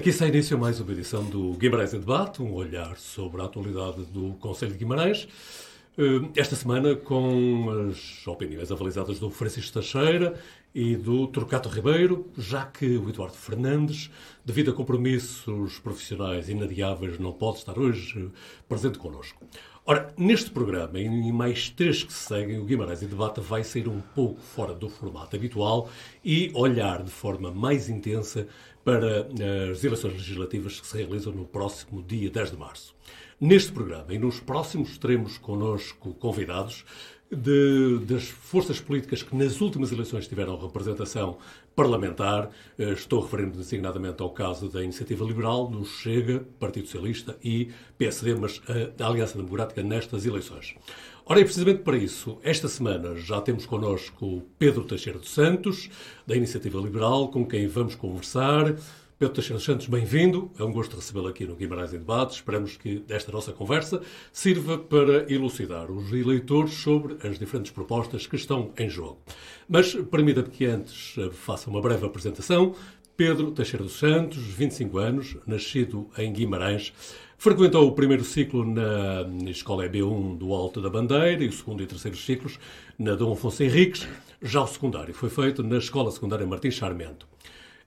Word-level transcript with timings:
Aqui 0.00 0.08
está 0.08 0.26
início 0.26 0.58
mais 0.58 0.80
uma 0.80 0.92
edição 0.92 1.22
do 1.22 1.52
Guimarães 1.52 1.92
em 1.92 2.00
Debate, 2.00 2.40
um 2.40 2.54
olhar 2.54 2.96
sobre 2.96 3.42
a 3.42 3.44
atualidade 3.44 4.06
do 4.06 4.32
Conselho 4.40 4.72
de 4.72 4.78
Guimarães. 4.78 5.28
Eh, 5.98 6.30
esta 6.36 6.56
semana 6.56 6.96
com 6.96 7.90
as 7.90 8.26
opiniões 8.26 8.72
avalizadas 8.72 9.18
do 9.18 9.28
Francisco 9.28 9.74
Teixeira 9.74 10.40
e 10.74 10.96
do 10.96 11.26
Trocato 11.26 11.68
Ribeiro, 11.68 12.26
já 12.38 12.64
que 12.64 12.96
o 12.96 13.10
Eduardo 13.10 13.36
Fernandes, 13.36 14.10
devido 14.42 14.70
a 14.70 14.74
compromissos 14.74 15.78
profissionais 15.80 16.48
inadiáveis, 16.48 17.18
não 17.18 17.34
pode 17.34 17.58
estar 17.58 17.78
hoje 17.78 18.30
presente 18.66 18.98
connosco. 18.98 19.44
Ora, 19.84 20.14
neste 20.16 20.50
programa 20.50 21.00
e 21.00 21.32
mais 21.32 21.68
três 21.68 22.04
que 22.04 22.12
se 22.12 22.20
seguem, 22.20 22.58
o 22.58 22.64
Guimarães 22.64 23.02
em 23.02 23.06
Debate 23.06 23.40
vai 23.40 23.64
sair 23.64 23.88
um 23.88 24.00
pouco 24.14 24.40
fora 24.40 24.72
do 24.72 24.88
formato 24.88 25.34
habitual 25.34 25.90
e 26.24 26.50
olhar 26.54 27.02
de 27.02 27.10
forma 27.10 27.50
mais 27.50 27.88
intensa 27.88 28.46
para 28.84 29.28
eh, 29.38 29.70
as 29.70 29.84
eleições 29.84 30.14
legislativas 30.14 30.80
que 30.80 30.86
se 30.86 30.96
realizam 30.96 31.32
no 31.32 31.44
próximo 31.44 32.02
dia 32.02 32.30
10 32.30 32.52
de 32.52 32.56
março. 32.56 32.94
Neste 33.40 33.72
programa 33.72 34.12
e 34.12 34.18
nos 34.18 34.40
próximos 34.40 34.98
teremos 34.98 35.38
connosco 35.38 36.14
convidados 36.14 36.84
de, 37.30 37.98
das 38.06 38.24
forças 38.24 38.80
políticas 38.80 39.22
que 39.22 39.36
nas 39.36 39.60
últimas 39.60 39.92
eleições 39.92 40.26
tiveram 40.26 40.58
representação 40.58 41.38
parlamentar. 41.76 42.50
Eh, 42.78 42.92
estou 42.92 43.20
referindo 43.20 43.56
designadamente 43.56 44.22
ao 44.22 44.30
caso 44.30 44.68
da 44.68 44.82
Iniciativa 44.82 45.24
Liberal, 45.24 45.66
do 45.66 45.84
Chega, 45.84 46.44
Partido 46.58 46.86
Socialista 46.86 47.36
e 47.42 47.70
PSD, 47.96 48.34
mas 48.34 48.60
a 48.98 49.06
Aliança 49.06 49.36
Democrática 49.36 49.82
nestas 49.82 50.26
eleições. 50.26 50.74
Ora, 51.24 51.40
e 51.40 51.44
precisamente 51.44 51.82
para 51.82 51.96
isso, 51.96 52.38
esta 52.42 52.66
semana 52.66 53.14
já 53.14 53.40
temos 53.40 53.66
connosco 53.66 54.42
Pedro 54.58 54.84
Teixeira 54.84 55.18
dos 55.18 55.30
Santos, 55.30 55.88
da 56.26 56.34
Iniciativa 56.34 56.80
Liberal, 56.80 57.28
com 57.28 57.46
quem 57.46 57.66
vamos 57.66 57.94
conversar. 57.94 58.74
Pedro 59.18 59.34
Teixeira 59.34 59.58
dos 59.58 59.64
Santos, 59.64 59.86
bem-vindo. 59.86 60.50
É 60.58 60.64
um 60.64 60.72
gosto 60.72 60.96
recebê-lo 60.96 61.28
aqui 61.28 61.46
no 61.46 61.54
Guimarães 61.54 61.92
em 61.92 61.98
Debate. 61.98 62.36
Esperamos 62.36 62.76
que 62.76 63.04
esta 63.08 63.30
nossa 63.30 63.52
conversa 63.52 64.00
sirva 64.32 64.78
para 64.78 65.30
elucidar 65.30 65.90
os 65.90 66.10
eleitores 66.10 66.72
sobre 66.72 67.16
as 67.26 67.38
diferentes 67.38 67.70
propostas 67.70 68.26
que 68.26 68.36
estão 68.36 68.72
em 68.78 68.88
jogo. 68.88 69.20
Mas 69.68 69.94
permita-me 69.94 70.48
que 70.48 70.64
antes 70.64 71.16
eh, 71.18 71.28
faça 71.30 71.68
uma 71.68 71.82
breve 71.82 72.06
apresentação. 72.06 72.74
Pedro 73.14 73.52
Teixeira 73.52 73.84
dos 73.84 73.98
Santos, 73.98 74.38
25 74.38 74.96
anos, 74.96 75.36
nascido 75.46 76.08
em 76.16 76.32
Guimarães, 76.32 76.94
Frequentou 77.42 77.88
o 77.88 77.92
primeiro 77.92 78.22
ciclo 78.22 78.66
na 78.66 79.50
Escola 79.50 79.88
EB1 79.88 80.36
do 80.36 80.52
Alto 80.52 80.78
da 80.78 80.90
Bandeira 80.90 81.42
e 81.42 81.48
o 81.48 81.52
segundo 81.52 81.82
e 81.82 81.86
terceiro 81.86 82.14
ciclos 82.14 82.58
na 82.98 83.14
Dom 83.14 83.32
Afonso 83.32 83.62
Henriques. 83.62 84.06
Já 84.42 84.62
o 84.62 84.66
secundário 84.66 85.14
foi 85.14 85.30
feito 85.30 85.62
na 85.62 85.78
Escola 85.78 86.10
Secundária 86.10 86.46
Martins 86.46 86.74
Charmento. 86.74 87.26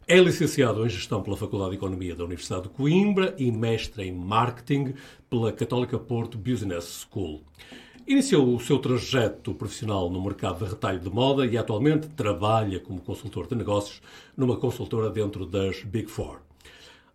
É 0.07 0.17
licenciado 0.17 0.83
em 0.83 0.89
Gestão 0.89 1.21
pela 1.21 1.37
Faculdade 1.37 1.69
de 1.69 1.77
Economia 1.77 2.15
da 2.15 2.23
Universidade 2.23 2.63
de 2.63 2.69
Coimbra 2.69 3.35
e 3.37 3.51
mestre 3.51 4.07
em 4.07 4.11
Marketing 4.11 4.95
pela 5.29 5.51
Católica 5.51 5.99
Porto 5.99 6.35
Business 6.35 7.05
School. 7.07 7.43
Iniciou 8.07 8.55
o 8.55 8.59
seu 8.59 8.79
trajeto 8.79 9.53
profissional 9.53 10.09
no 10.09 10.19
mercado 10.19 10.65
de 10.65 10.71
retalho 10.71 10.99
de 10.99 11.11
moda 11.11 11.45
e 11.45 11.59
atualmente 11.59 12.07
trabalha 12.07 12.79
como 12.79 12.99
consultor 13.01 13.45
de 13.45 13.53
negócios 13.53 14.01
numa 14.35 14.57
consultora 14.57 15.11
dentro 15.11 15.45
das 15.45 15.83
Big 15.83 16.09
Four 16.09 16.39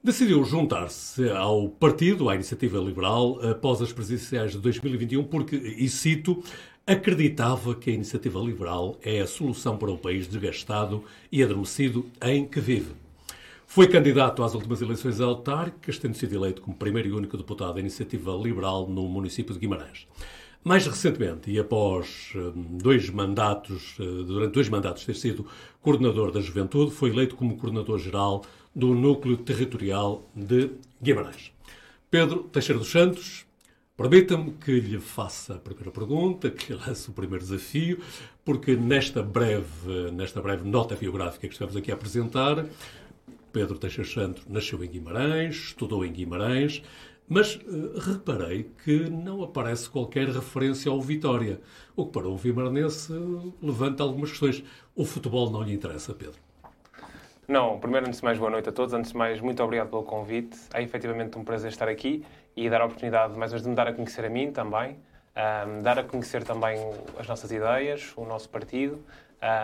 decidiu 0.02 0.44
juntar-se 0.44 1.28
ao 1.30 1.68
partido, 1.68 2.28
à 2.28 2.34
Iniciativa 2.34 2.78
Liberal, 2.78 3.40
após 3.50 3.82
as 3.82 3.92
presidenciais 3.92 4.52
de 4.52 4.58
2021, 4.58 5.24
porque, 5.24 5.56
e 5.56 5.88
cito, 5.88 6.42
acreditava 6.86 7.74
que 7.74 7.90
a 7.90 7.94
Iniciativa 7.94 8.38
Liberal 8.40 8.96
é 9.02 9.20
a 9.20 9.26
solução 9.26 9.76
para 9.76 9.90
o 9.90 9.98
país 9.98 10.26
desgastado 10.26 11.04
e 11.30 11.42
adormecido 11.42 12.06
em 12.22 12.46
que 12.46 12.60
vive. 12.60 12.92
Foi 13.66 13.86
candidato 13.86 14.42
às 14.42 14.54
últimas 14.54 14.80
eleições 14.80 15.20
autárquicas, 15.20 15.98
tendo 15.98 16.16
sido 16.16 16.34
eleito 16.34 16.62
como 16.62 16.74
primeiro 16.74 17.08
e 17.08 17.12
único 17.12 17.36
deputado 17.36 17.74
da 17.74 17.80
Iniciativa 17.80 18.32
Liberal 18.32 18.88
no 18.88 19.06
município 19.06 19.52
de 19.52 19.60
Guimarães. 19.60 20.06
Mais 20.64 20.86
recentemente, 20.86 21.50
e 21.50 21.58
após 21.58 22.32
hum, 22.34 22.78
dois 22.82 23.10
mandatos, 23.10 23.96
eh, 24.00 24.04
durante 24.26 24.54
dois 24.54 24.68
mandatos 24.68 25.04
ter 25.04 25.14
sido 25.14 25.46
coordenador 25.82 26.32
da 26.32 26.40
Juventude, 26.40 26.90
foi 26.90 27.10
eleito 27.10 27.36
como 27.36 27.56
coordenador-geral 27.56 28.42
do 28.74 28.94
Núcleo 28.94 29.36
Territorial 29.36 30.28
de 30.34 30.70
Guimarães. 31.02 31.52
Pedro 32.10 32.44
Teixeira 32.44 32.78
dos 32.78 32.90
Santos, 32.90 33.46
permita-me 33.96 34.52
que 34.52 34.80
lhe 34.80 34.98
faça 34.98 35.54
a 35.54 35.58
primeira 35.58 35.90
pergunta, 35.90 36.50
que 36.50 36.72
lhe 36.72 36.78
lance 36.78 37.10
o 37.10 37.12
primeiro 37.12 37.44
desafio, 37.44 38.00
porque 38.44 38.76
nesta 38.76 39.22
breve, 39.22 40.10
nesta 40.12 40.40
breve 40.40 40.68
nota 40.68 40.96
biográfica 40.96 41.46
que 41.46 41.52
estamos 41.52 41.76
aqui 41.76 41.90
a 41.90 41.94
apresentar, 41.94 42.64
Pedro 43.52 43.78
Teixeira 43.78 44.08
Santos 44.08 44.44
nasceu 44.48 44.82
em 44.84 44.88
Guimarães, 44.88 45.56
estudou 45.56 46.04
em 46.04 46.12
Guimarães, 46.12 46.82
mas 47.28 47.56
uh, 47.56 47.98
reparei 47.98 48.70
que 48.84 49.10
não 49.10 49.42
aparece 49.42 49.90
qualquer 49.90 50.28
referência 50.28 50.90
ao 50.90 51.00
Vitória, 51.00 51.60
o 51.94 52.06
que 52.06 52.12
para 52.12 52.28
um 52.28 52.36
vimaranense 52.36 53.12
levanta 53.62 54.02
algumas 54.02 54.30
questões. 54.30 54.64
O 54.94 55.04
futebol 55.04 55.50
não 55.50 55.62
lhe 55.62 55.74
interessa, 55.74 56.14
Pedro? 56.14 56.47
Não, 57.48 57.80
primeiro, 57.80 58.06
antes 58.06 58.20
de 58.20 58.24
mais, 58.26 58.36
boa 58.38 58.50
noite 58.50 58.68
a 58.68 58.72
todos. 58.72 58.92
Antes 58.92 59.10
de 59.12 59.16
mais, 59.16 59.40
muito 59.40 59.62
obrigado 59.62 59.88
pelo 59.88 60.02
convite. 60.02 60.54
É 60.74 60.82
efetivamente 60.82 61.38
um 61.38 61.42
prazer 61.42 61.70
estar 61.70 61.88
aqui 61.88 62.22
e 62.54 62.68
dar 62.68 62.82
a 62.82 62.84
oportunidade, 62.84 63.38
mais 63.38 63.50
uma 63.50 63.56
vez, 63.56 63.62
de 63.62 63.70
me 63.70 63.74
dar 63.74 63.88
a 63.88 63.92
conhecer 63.94 64.22
a 64.22 64.28
mim 64.28 64.52
também, 64.52 64.98
um, 65.66 65.80
dar 65.80 65.98
a 65.98 66.04
conhecer 66.04 66.44
também 66.44 66.78
as 67.18 67.26
nossas 67.26 67.50
ideias, 67.50 68.12
o 68.18 68.26
nosso 68.26 68.50
partido. 68.50 69.02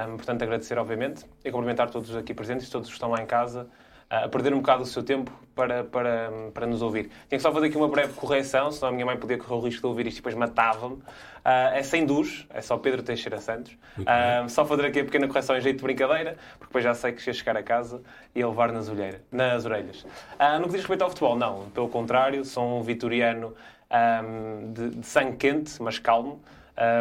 Um, 0.09 0.17
portanto, 0.17 0.41
agradecer, 0.41 0.79
obviamente, 0.79 1.27
e 1.45 1.51
cumprimentar 1.51 1.91
todos 1.91 2.17
aqui 2.17 2.33
presentes, 2.33 2.71
todos 2.71 2.89
que 2.89 2.95
estão 2.95 3.11
lá 3.11 3.21
em 3.21 3.27
casa, 3.27 3.69
a 4.09 4.29
perder 4.29 4.55
um 4.55 4.59
bocado 4.59 4.83
o 4.83 4.87
seu 4.87 5.03
tempo 5.03 5.33
para, 5.55 5.85
para, 5.85 6.31
para 6.53 6.67
nos 6.67 6.83
ouvir. 6.83 7.05
Tinha 7.29 7.39
que 7.39 7.41
só 7.41 7.53
fazer 7.53 7.67
aqui 7.67 7.77
uma 7.77 7.89
breve 7.89 8.13
correção, 8.15 8.71
senão 8.73 8.89
a 8.89 8.93
minha 8.93 9.07
mãe 9.07 9.17
podia 9.17 9.39
correr 9.39 9.55
o 9.55 9.61
risco 9.61 9.81
de 9.81 9.87
ouvir 9.87 10.07
isto 10.07 10.19
e 10.19 10.21
depois 10.21 10.35
matava-me. 10.35 10.95
Uh, 10.97 11.75
é 11.75 11.83
sem 11.83 12.05
dus, 12.05 12.47
é 12.51 12.61
só 12.61 12.77
Pedro 12.77 13.03
Teixeira 13.03 13.39
Santos. 13.39 13.73
Uh, 13.99 14.49
só 14.49 14.65
fazer 14.65 14.87
aqui 14.87 15.01
a 15.01 15.05
pequena 15.05 15.29
correção 15.29 15.57
em 15.57 15.61
jeito 15.61 15.79
de 15.79 15.83
brincadeira, 15.83 16.37
porque 16.59 16.67
depois 16.67 16.83
já 16.83 16.95
sei 16.95 17.13
que 17.13 17.29
ia 17.29 17.35
chegar 17.35 17.57
a 17.57 17.63
casa 17.63 18.03
e 18.35 18.41
ia 18.41 18.49
levar 18.49 18.73
nas, 18.73 18.89
olheira, 18.89 19.23
nas 19.31 19.65
orelhas. 19.65 20.03
Uh, 20.03 20.59
no 20.59 20.65
que 20.65 20.71
diz 20.71 20.81
respeito 20.81 21.03
ao 21.03 21.11
futebol, 21.11 21.37
não. 21.37 21.69
Pelo 21.71 21.89
contrário, 21.89 22.45
sou 22.45 22.79
um 22.79 22.83
vitoriano 22.83 23.55
um, 23.91 24.73
de, 24.73 24.91
de, 24.91 25.07
sangue 25.07 25.37
quente, 25.37 25.81
mas 25.83 25.99
calmo. 25.99 26.41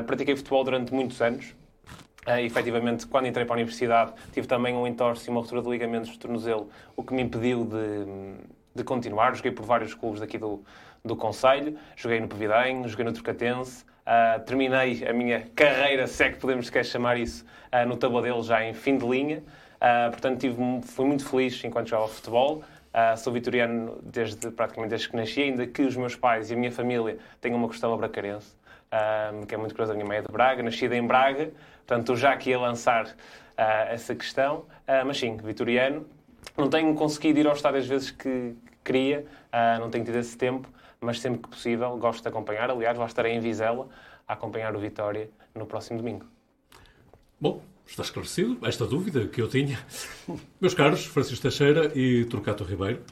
pratiquei 0.06 0.36
futebol 0.36 0.64
durante 0.64 0.94
muitos 0.94 1.22
anos. 1.22 1.56
Uh, 2.26 2.40
efetivamente, 2.40 3.06
quando 3.06 3.28
entrei 3.28 3.46
para 3.46 3.56
a 3.56 3.58
universidade, 3.58 4.14
tive 4.32 4.48
também 4.48 4.74
um 4.74 4.88
entorse 4.88 5.28
e 5.28 5.30
uma 5.30 5.42
ruptura 5.42 5.62
de 5.62 5.70
ligamentos 5.70 6.10
de 6.10 6.18
tornozelo, 6.18 6.70
o 6.96 7.04
que 7.04 7.14
me 7.14 7.22
impediu 7.22 7.66
de, 7.66 8.06
de 8.74 8.84
continuar. 8.84 9.36
Joguei 9.36 9.52
por 9.52 9.66
vários 9.66 9.94
clubes 9.94 10.22
daqui 10.22 10.38
do, 10.38 10.64
do 11.04 11.16
Conselho, 11.16 11.78
joguei 11.96 12.20
no 12.20 12.28
Pevidém, 12.28 12.88
joguei 12.88 13.06
no 13.06 13.12
Trocatense, 13.12 13.84
uh, 14.08 14.40
terminei 14.46 15.06
a 15.06 15.12
minha 15.12 15.48
carreira, 15.54 16.08
se 16.08 16.24
é 16.24 16.32
que 16.32 16.38
podemos 16.38 16.68
sequer 16.68 16.86
chamar 16.86 17.18
isso, 17.18 17.46
uh, 17.74 17.88
no 17.88 17.98
Tabadelo 17.98 18.42
já 18.42 18.64
em 18.64 18.74
fim 18.74 18.98
de 18.98 19.06
linha. 19.06 19.44
Uh, 19.84 20.10
portanto, 20.12 20.40
tive, 20.40 20.56
fui 20.84 21.06
muito 21.06 21.28
feliz 21.28 21.62
enquanto 21.66 21.90
jogava 21.90 22.08
futebol. 22.08 22.64
Uh, 22.94 23.18
sou 23.18 23.34
vitoriano 23.34 24.00
desde, 24.04 24.52
praticamente 24.52 24.92
desde 24.92 25.10
que 25.10 25.16
nasci, 25.18 25.42
ainda 25.42 25.66
que 25.68 25.82
os 25.82 25.98
meus 25.98 26.16
pais 26.16 26.52
e 26.52 26.54
a 26.54 26.58
minha 26.58 26.72
família 26.72 27.18
tenham 27.42 27.58
uma 27.58 27.68
questão 27.68 27.98
bracarense, 27.98 28.56
uh, 28.94 29.46
que 29.46 29.54
é 29.54 29.58
muito 29.58 29.74
curiosa. 29.74 29.92
A 29.92 29.96
minha 29.96 30.06
mãe 30.06 30.20
é 30.20 30.22
de 30.22 30.32
Braga, 30.32 30.64
nascida 30.64 30.96
em 30.96 31.06
Braga, 31.06 31.52
Portanto, 31.86 32.16
já 32.16 32.32
aqui 32.32 32.54
a 32.54 32.60
lançar 32.60 33.06
uh, 33.08 33.90
essa 33.90 34.16
questão. 34.16 34.60
Uh, 34.88 35.06
mas 35.06 35.18
sim, 35.18 35.38
vitoriano. 35.38 36.06
Não 36.58 36.70
tenho 36.70 36.94
conseguido 36.96 37.40
ir 37.40 37.48
ao 37.48 37.54
estádio 37.54 37.80
às 37.80 37.88
vezes 37.88 38.12
que 38.12 38.56
queria, 38.84 39.26
uh, 39.52 39.80
não 39.80 39.90
tenho 39.90 40.04
tido 40.04 40.18
esse 40.18 40.38
tempo, 40.38 40.70
mas 41.00 41.20
sempre 41.20 41.42
que 41.42 41.50
possível 41.50 41.96
gosto 41.98 42.22
de 42.22 42.28
acompanhar. 42.30 42.70
Aliás, 42.70 42.98
lá 42.98 43.06
estarei 43.06 43.34
em 43.34 43.40
Vizela 43.40 43.88
a 44.28 44.34
acompanhar 44.34 44.76
o 44.76 44.80
Vitória 44.80 45.30
no 45.56 45.66
próximo 45.66 45.98
domingo. 45.98 46.26
Bom, 47.40 47.62
está 47.86 48.04
esclarecido 48.04 48.58
esta 48.66 48.86
dúvida 48.86 49.28
que 49.28 49.42
eu 49.42 49.48
tinha. 49.48 49.80
Meus 50.60 50.74
caros, 50.74 51.06
Francisco 51.06 51.42
Teixeira 51.42 51.92
e 51.96 52.26
Turcato 52.26 52.64
Ribeiro. 52.64 53.04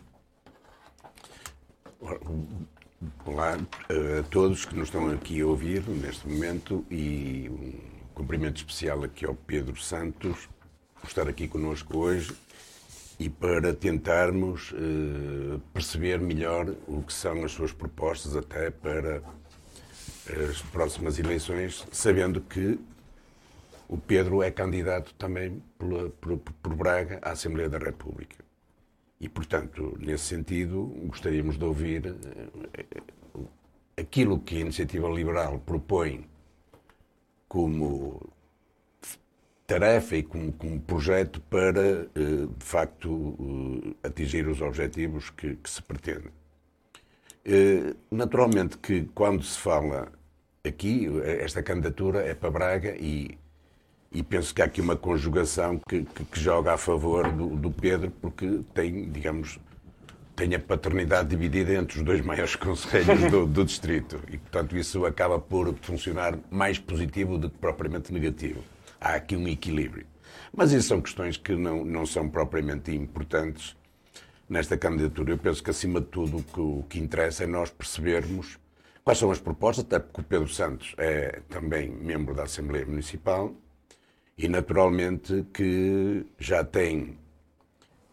Olá 3.26 3.54
a 3.54 4.24
todos 4.30 4.66
que 4.66 4.76
nos 4.76 4.88
estão 4.88 5.10
aqui 5.10 5.42
a 5.42 5.46
ouvir 5.46 5.88
neste 5.88 6.28
momento 6.28 6.86
e 6.90 7.50
cumprimento 8.22 8.58
especial 8.58 9.04
aqui 9.04 9.26
ao 9.26 9.34
Pedro 9.34 9.76
Santos 9.82 10.48
por 11.00 11.08
estar 11.08 11.28
aqui 11.28 11.48
conosco 11.48 11.98
hoje 11.98 12.32
e 13.18 13.28
para 13.28 13.74
tentarmos 13.74 14.72
uh, 14.74 15.60
perceber 15.74 16.20
melhor 16.20 16.72
o 16.88 17.02
que 17.02 17.12
são 17.12 17.44
as 17.44 17.52
suas 17.52 17.74
propostas 17.74 18.36
até 18.36 18.70
para 18.70 19.24
as 20.52 20.62
próximas 20.62 21.18
eleições, 21.18 21.84
sabendo 21.92 22.40
que 22.42 22.80
o 23.90 23.98
Pedro 23.98 24.44
é 24.44 24.52
candidato 24.52 25.16
também 25.16 25.60
por, 25.80 26.12
por, 26.62 26.76
Braga 26.76 27.18
à 27.24 27.32
Assembleia 27.32 27.70
da 27.70 27.80
República. 27.80 28.38
E, 29.20 29.28
portanto, 29.28 29.98
nesse 30.00 30.26
sentido, 30.26 30.94
gostaríamos 31.08 31.58
de 31.58 31.66
ouvir 31.66 32.06
uh, 32.06 33.50
aquilo 33.98 34.40
que 34.40 34.58
a 34.58 34.60
Iniciativa 34.60 35.10
Liberal 35.10 35.58
propõe 35.66 36.30
como 37.52 38.32
tarefa 39.68 40.16
e 40.16 40.24
como, 40.24 40.54
como 40.54 40.80
projeto 40.80 41.42
para, 41.42 42.06
de 42.06 42.48
facto, 42.60 43.36
atingir 44.02 44.48
os 44.48 44.62
objetivos 44.62 45.30
que, 45.32 45.58
que 45.58 45.70
se 45.70 45.82
pretende. 45.82 46.30
Naturalmente 48.10 48.78
que 48.78 49.04
quando 49.14 49.44
se 49.44 49.60
fala 49.60 50.14
aqui, 50.66 51.10
esta 51.26 51.62
candidatura 51.62 52.22
é 52.22 52.34
para 52.34 52.52
Braga 52.52 52.96
e, 52.98 53.38
e 54.14 54.24
penso 54.24 54.56
que 54.56 54.62
há 54.62 54.66
aqui 54.66 54.80
uma 54.80 54.96
conjugação 54.96 55.78
que, 55.78 56.06
que, 56.06 56.24
que 56.24 56.40
joga 56.40 56.72
a 56.72 56.78
favor 56.78 57.30
do, 57.34 57.50
do, 57.58 57.70
Pedro, 57.70 58.12
porque 58.22 58.62
tem, 58.74 59.12
digamos, 59.12 59.60
tem 60.36 60.56
a 60.56 60.60
paternidade 60.60 61.30
dividida 61.30 61.74
entre 61.74 62.00
os 62.00 62.04
dois 62.04 62.22
maiores 62.22 62.56
conselhos 62.58 63.30
do, 63.30 63.46
do 63.46 63.66
distrito. 63.66 64.20
E, 64.30 64.38
portanto, 64.38 64.78
isso 64.78 65.06
acaba 65.06 65.40
por 65.40 65.76
funcionar 65.82 66.38
mais 66.50 66.80
positivo 66.80 67.38
do 67.38 67.50
que 67.50 67.58
propriamente 67.58 68.14
negativo. 68.14 68.64
Há 69.00 69.16
aqui 69.16 69.36
um 69.36 69.48
equilíbrio. 69.48 70.06
Mas 70.54 70.72
isso 70.72 70.90
são 70.90 71.02
questões 71.02 71.38
que 71.38 71.56
não, 71.56 71.84
não 71.86 72.06
são 72.06 72.30
propriamente 72.30 72.92
importantes 72.92 73.76
nesta 74.50 74.78
candidatura. 74.78 75.32
Eu 75.32 75.38
penso 75.38 75.64
que, 75.64 75.70
acima 75.70 76.02
de 76.02 76.08
tudo, 76.08 76.38
o 76.38 76.44
que, 76.44 76.60
o 76.60 76.86
que 76.90 77.00
interessa 77.00 77.44
é 77.44 77.48
nós 77.48 77.70
percebermos 77.70 78.60
Quais 79.04 79.18
são 79.18 79.32
as 79.32 79.40
propostas? 79.40 79.86
Até 79.86 80.00
porque 80.00 80.22
o 80.22 80.24
Pedro 80.24 80.48
Santos 80.48 80.94
é 80.98 81.42
também 81.50 81.90
membro 81.90 82.36
da 82.36 82.44
Assembleia 82.44 82.86
Municipal 82.86 83.54
e, 84.38 84.48
naturalmente, 84.48 85.46
que 85.54 86.26
já 86.38 86.64
tem, 86.64 87.18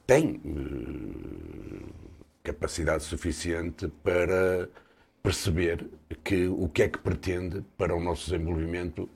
tem 0.07 0.41
uh, 0.45 2.08
capacidade 2.53 3.03
suficiente 3.05 3.89
para 4.03 4.69
perceber 5.23 5.87
que 6.25 6.47
o 6.47 6.69
que 6.69 6.83
é 6.83 6.89
que 6.89 6.99
pretende 6.99 7.63
para 7.77 7.95
o 7.95 8.01
nosso 8.01 8.31
desenvolvimento, 8.31 9.09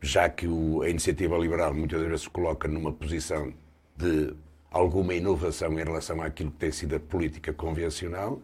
já 0.00 0.28
que 0.28 0.46
o, 0.46 0.82
a 0.82 0.88
iniciativa 0.88 1.36
liberal 1.36 1.74
muitas 1.74 2.00
vezes 2.02 2.22
se 2.22 2.30
coloca 2.30 2.68
numa 2.68 2.92
posição 2.92 3.52
de 3.96 4.34
alguma 4.70 5.14
inovação 5.14 5.72
em 5.72 5.84
relação 5.84 6.22
àquilo 6.22 6.50
que 6.52 6.58
tem 6.58 6.70
sido 6.70 6.94
a 6.94 7.00
política 7.00 7.52
convencional 7.52 8.40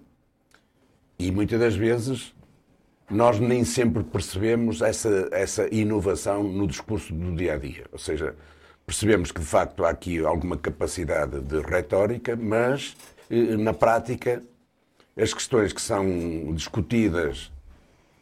e 1.18 1.30
muitas 1.30 1.60
das 1.60 1.76
vezes 1.76 2.34
nós 3.08 3.38
nem 3.38 3.64
sempre 3.64 4.02
percebemos 4.02 4.82
essa, 4.82 5.28
essa 5.30 5.72
inovação 5.72 6.42
no 6.42 6.66
discurso 6.66 7.14
do 7.14 7.36
dia 7.36 7.54
a 7.54 7.56
dia. 7.56 7.84
Ou 7.92 7.98
seja, 7.98 8.34
percebemos 8.84 9.30
que 9.30 9.40
de 9.40 9.46
facto 9.46 9.84
há 9.84 9.90
aqui 9.90 10.18
alguma 10.18 10.56
capacidade 10.56 11.40
de 11.40 11.60
retórica, 11.60 12.34
mas 12.34 12.96
na 13.30 13.72
prática 13.72 14.42
as 15.16 15.32
questões 15.32 15.72
que 15.72 15.80
são 15.80 16.04
discutidas, 16.54 17.50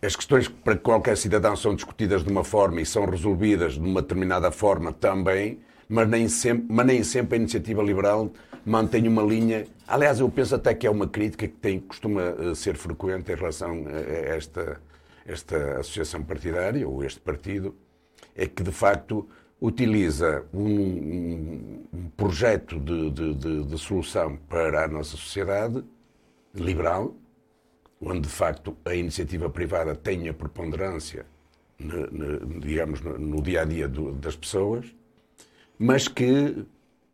as 0.00 0.14
questões 0.14 0.46
que 0.46 0.54
para 0.54 0.76
qualquer 0.76 1.16
cidadão 1.16 1.56
são 1.56 1.74
discutidas 1.74 2.22
de 2.22 2.30
uma 2.30 2.44
forma 2.44 2.80
e 2.80 2.86
são 2.86 3.04
resolvidas 3.04 3.74
de 3.74 3.80
uma 3.80 4.00
determinada 4.00 4.50
forma 4.50 4.92
também, 4.92 5.58
mas 5.88 6.08
nem 6.08 6.28
sempre, 6.28 6.66
mas 6.68 6.86
nem 6.86 7.02
sempre 7.02 7.36
a 7.36 7.40
iniciativa 7.40 7.82
liberal 7.82 8.30
mantém 8.64 9.06
uma 9.08 9.22
linha. 9.22 9.66
Aliás, 9.86 10.20
eu 10.20 10.28
penso 10.30 10.54
até 10.54 10.72
que 10.74 10.86
é 10.86 10.90
uma 10.90 11.08
crítica 11.08 11.46
que 11.46 11.54
tem, 11.54 11.80
costuma 11.80 12.22
eh, 12.22 12.54
ser 12.54 12.76
frequente 12.76 13.30
em 13.30 13.34
relação 13.34 13.84
a 13.86 14.34
esta, 14.34 14.80
esta 15.26 15.80
associação 15.80 16.22
partidária, 16.22 16.88
ou 16.88 17.04
este 17.04 17.20
partido, 17.20 17.74
é 18.34 18.46
que 18.46 18.62
de 18.62 18.72
facto 18.72 19.28
utiliza 19.64 20.44
um, 20.52 21.86
um 21.90 22.08
projeto 22.18 22.78
de, 22.78 23.10
de, 23.10 23.34
de, 23.34 23.64
de, 23.64 23.78
solução 23.78 24.36
para 24.46 24.84
a 24.84 24.88
nossa 24.88 25.16
sociedade 25.16 25.82
liberal, 26.54 27.14
onde 27.98 28.20
de 28.20 28.28
facto 28.28 28.76
a 28.84 28.94
iniciativa 28.94 29.48
privada 29.48 29.94
tem 29.94 30.28
a 30.28 30.34
preponderância, 30.34 31.24
ne, 31.78 32.60
digamos, 32.60 33.00
no 33.00 33.40
dia 33.40 33.62
a 33.62 33.64
dia 33.64 33.88
das 33.88 34.36
pessoas, 34.36 34.94
mas 35.78 36.08
que 36.08 36.66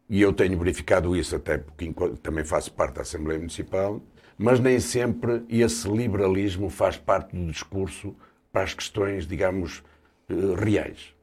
e 0.09 0.21
eu 0.21 0.33
tenho 0.33 0.59
verificado 0.59 1.17
isso 1.17 1.37
até 1.37 1.57
porque 1.57 1.93
também 2.21 2.45
faço 2.45 2.73
parte 2.73 2.95
da 2.95 3.03
Assembleia 3.03 3.39
Municipal, 3.39 4.03
mas 4.37 4.59
nem 4.59 4.81
sempre 4.81 5.45
esse 5.49 5.89
liberalismo 5.89 6.69
faz 6.69 6.97
parte 6.97 7.37
do 7.37 7.47
discurso 7.47 8.13
para 8.51 8.65
as 8.65 8.75
questões, 8.75 9.25
digamos, 9.25 9.85
eh, 10.29 10.35
reais. 10.59 11.15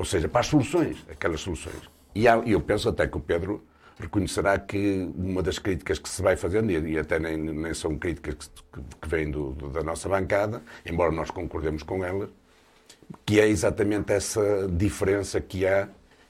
Ou 0.00 0.04
seja, 0.06 0.30
para 0.30 0.40
as 0.40 0.46
soluções, 0.46 1.04
aquelas 1.10 1.42
soluções. 1.42 1.76
E 2.14 2.24
eu 2.24 2.58
penso 2.62 2.88
até 2.88 3.06
que 3.06 3.18
o 3.18 3.20
Pedro 3.20 3.62
reconhecerá 3.98 4.58
que 4.58 5.12
uma 5.14 5.42
das 5.42 5.58
críticas 5.58 5.98
que 5.98 6.08
se 6.08 6.22
vai 6.22 6.36
fazendo, 6.36 6.70
e 6.70 6.98
até 6.98 7.18
nem, 7.18 7.36
nem 7.36 7.74
são 7.74 7.98
críticas 7.98 8.50
que, 8.72 8.80
que 8.98 9.06
vêm 9.06 9.30
do, 9.30 9.52
da 9.52 9.82
nossa 9.82 10.08
bancada, 10.08 10.62
embora 10.86 11.12
nós 11.12 11.30
concordemos 11.30 11.82
com 11.82 12.02
elas, 12.02 12.30
que 13.26 13.38
é 13.38 13.46
exatamente 13.46 14.10
essa 14.10 14.66
diferença 14.72 15.38
que 15.38 15.66
há 15.66 15.86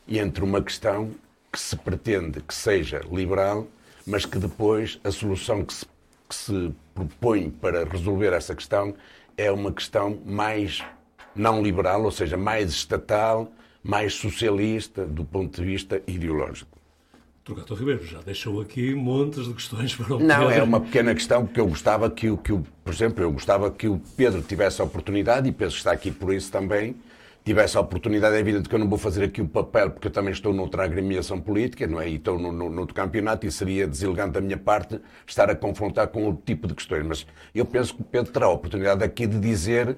entre 0.08 0.43
uma 0.43 0.61
questão 0.61 1.12
que 1.52 1.61
se 1.61 1.76
pretende 1.76 2.40
que 2.40 2.52
seja 2.52 3.00
liberal, 3.08 3.69
mas 4.05 4.26
que 4.26 4.37
depois 4.37 4.99
a 5.05 5.12
solução 5.12 5.64
que 5.64 5.75
se, 5.75 5.87
que 6.28 6.34
se 6.34 6.75
propõe 6.93 7.50
para 7.50 7.84
resolver 7.84 8.32
essa 8.32 8.52
questão 8.52 8.96
é 9.37 9.49
uma 9.52 9.70
questão 9.70 10.20
mais 10.26 10.82
não 11.35 11.62
liberal, 11.62 12.03
ou 12.03 12.11
seja, 12.11 12.37
mais 12.37 12.71
estatal, 12.71 13.50
mais 13.82 14.15
socialista 14.15 15.05
do 15.06 15.25
ponto 15.25 15.61
de 15.61 15.67
vista 15.67 16.03
ideológico. 16.06 16.79
Turgato 17.43 17.75
Ribeiro 17.75 18.05
já 18.05 18.21
deixou 18.21 18.61
aqui 18.61 18.94
montes 18.94 19.47
de 19.47 19.55
questões 19.55 19.94
para 19.94 20.15
o 20.15 20.21
Não, 20.21 20.50
é 20.50 20.62
uma 20.62 20.81
pequena 20.81 21.15
questão 21.15 21.47
porque 21.47 21.59
eu 21.59 21.67
gostava 21.67 22.11
que 22.11 22.31
o, 22.31 22.37
que 22.37 22.53
o, 22.53 22.62
por 22.85 22.93
exemplo, 22.93 23.25
eu 23.25 23.32
gostava 23.32 23.71
que 23.71 23.88
o 23.88 24.00
Pedro 24.17 24.43
tivesse 24.43 24.81
a 24.81 24.85
oportunidade, 24.85 25.49
e 25.49 25.53
penso 25.53 25.73
que 25.73 25.79
está 25.79 25.91
aqui 25.91 26.11
por 26.11 26.35
isso 26.35 26.53
também, 26.53 26.94
tivesse 27.44 27.76
a 27.76 27.81
oportunidade, 27.81 28.37
é 28.37 28.38
evidente 28.38 28.69
que 28.69 28.75
eu 28.75 28.79
não 28.79 28.88
vou 28.88 28.99
fazer 28.99 29.25
aqui 29.25 29.41
o 29.41 29.49
papel, 29.49 29.91
porque 29.91 30.09
eu 30.09 30.12
também 30.12 30.33
estou 30.33 30.53
noutra 30.53 30.85
agremiação 30.85 31.41
política, 31.41 31.87
não 31.87 32.00
é? 32.00 32.09
E 32.09 32.17
estou 32.17 32.38
no, 32.38 32.53
no, 32.53 32.69
no 32.69 32.87
campeonato 32.87 33.47
e 33.47 33.50
seria 33.50 33.88
deselegante 33.88 34.33
da 34.33 34.41
minha 34.41 34.59
parte 34.59 35.00
estar 35.26 35.50
a 35.50 35.56
confrontar 35.56 36.09
com 36.09 36.25
outro 36.26 36.43
tipo 36.44 36.69
de 36.69 36.75
questões. 36.75 37.05
Mas 37.06 37.26
eu 37.55 37.65
penso 37.65 37.94
que 37.94 38.03
o 38.03 38.05
Pedro 38.05 38.31
terá 38.31 38.47
a 38.47 38.50
oportunidade 38.50 39.03
aqui 39.03 39.26
de 39.26 39.41
dizer 39.41 39.97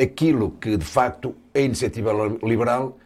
aquilo 0.00 0.52
que, 0.60 0.76
de 0.76 0.84
facto, 0.84 1.34
a 1.54 1.60
iniciativa 1.60 2.12
liberal 2.42 2.96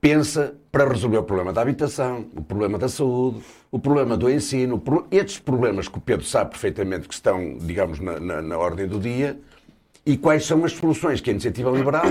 pensa 0.00 0.54
para 0.72 0.88
resolver 0.88 1.18
o 1.18 1.22
problema 1.22 1.52
da 1.52 1.60
habitação, 1.60 2.26
o 2.34 2.42
problema 2.42 2.78
da 2.78 2.88
saúde, 2.88 3.40
o 3.70 3.78
problema 3.78 4.16
do 4.16 4.28
ensino, 4.28 4.82
estes 5.10 5.38
problemas 5.38 5.86
que 5.86 5.98
o 5.98 6.00
Pedro 6.00 6.24
sabe 6.26 6.50
perfeitamente 6.50 7.06
que 7.06 7.14
estão, 7.14 7.56
digamos, 7.58 8.00
na, 8.00 8.18
na, 8.18 8.42
na 8.42 8.58
ordem 8.58 8.88
do 8.88 8.98
dia, 8.98 9.38
e 10.04 10.16
quais 10.16 10.44
são 10.44 10.64
as 10.64 10.72
soluções 10.72 11.20
que 11.20 11.30
a 11.30 11.32
iniciativa 11.32 11.70
liberal 11.70 12.06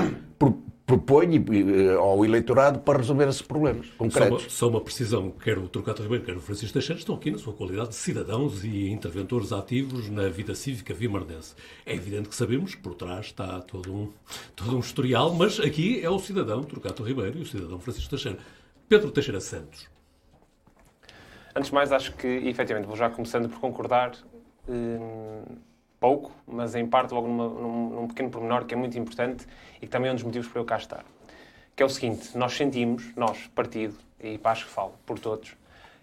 propõe 0.91 1.37
eh, 1.37 1.93
ao 1.95 2.25
eleitorado 2.25 2.79
para 2.79 2.97
resolver 2.97 3.27
esses 3.29 3.41
problemas 3.41 3.87
concretos. 3.97 4.41
Só 4.43 4.47
uma, 4.47 4.49
só 4.49 4.69
uma 4.69 4.81
precisão, 4.81 5.31
quer 5.31 5.57
o 5.57 5.67
Trocato 5.69 6.01
Ribeiro, 6.03 6.25
quer 6.25 6.35
o 6.35 6.41
Francisco 6.41 6.73
Teixeira, 6.73 6.99
estão 6.99 7.15
aqui 7.15 7.31
na 7.31 7.37
sua 7.37 7.53
qualidade 7.53 7.89
de 7.89 7.95
cidadãos 7.95 8.65
e 8.65 8.89
interventores 8.89 9.53
ativos 9.53 10.09
na 10.09 10.27
vida 10.27 10.53
cívica 10.53 10.93
vimardense. 10.93 11.55
É 11.85 11.95
evidente 11.95 12.27
que 12.27 12.35
sabemos 12.35 12.75
por 12.75 12.93
trás 12.93 13.27
está 13.27 13.61
todo 13.61 13.93
um, 13.93 14.11
todo 14.55 14.75
um 14.75 14.79
historial, 14.79 15.33
mas 15.33 15.59
aqui 15.59 16.03
é 16.03 16.09
o 16.09 16.19
cidadão 16.19 16.61
Trocato 16.63 17.03
Ribeiro 17.03 17.39
e 17.39 17.41
o 17.43 17.45
cidadão 17.45 17.79
Francisco 17.79 18.09
Teixeira. 18.09 18.37
Pedro 18.89 19.11
Teixeira 19.11 19.39
Santos. 19.39 19.89
Antes 21.55 21.69
de 21.69 21.73
mais, 21.73 21.91
acho 21.91 22.13
que, 22.15 22.27
efetivamente, 22.27 22.87
vou 22.87 22.97
já 22.97 23.09
começando 23.09 23.47
por 23.49 23.59
concordar 23.59 24.11
hum, 24.67 25.43
pouco, 26.01 26.31
mas 26.47 26.73
em 26.73 26.85
parte 26.85 27.13
logo 27.13 27.27
numa, 27.27 27.47
num, 27.47 27.89
num, 27.91 28.07
pequeno 28.07 28.31
pormenor 28.31 28.65
que 28.65 28.73
é 28.73 28.77
muito 28.77 28.97
importante 28.97 29.45
e 29.77 29.81
que 29.81 29.87
também 29.87 30.09
é 30.09 30.11
um 30.11 30.15
dos 30.15 30.23
motivos 30.23 30.47
para 30.47 30.59
eu 30.59 30.65
cá 30.65 30.75
estar. 30.75 31.05
Que 31.75 31.83
é 31.83 31.85
o 31.85 31.89
seguinte, 31.89 32.35
nós 32.35 32.53
sentimos, 32.53 33.15
nós, 33.15 33.47
partido, 33.53 33.95
e 34.19 34.39
acho 34.43 34.65
que 34.65 34.71
falo 34.71 34.95
por 35.05 35.19
todos, 35.19 35.55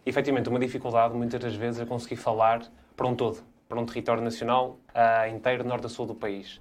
efetivamente 0.07 0.49
uma 0.49 0.61
dificuldade 0.61 1.15
muitas 1.15 1.41
das 1.41 1.55
vezes 1.57 1.81
a 1.81 1.85
conseguir 1.85 2.15
falar 2.15 2.63
para 2.97 3.09
um 3.09 3.15
todo, 3.15 3.43
para 3.69 3.79
um 3.79 3.85
território 3.85 4.23
nacional 4.23 4.79
uh, 4.95 5.35
inteiro, 5.35 5.65
norte 5.65 5.87
a 5.87 5.89
sul 5.89 6.07
do 6.07 6.15
país. 6.15 6.61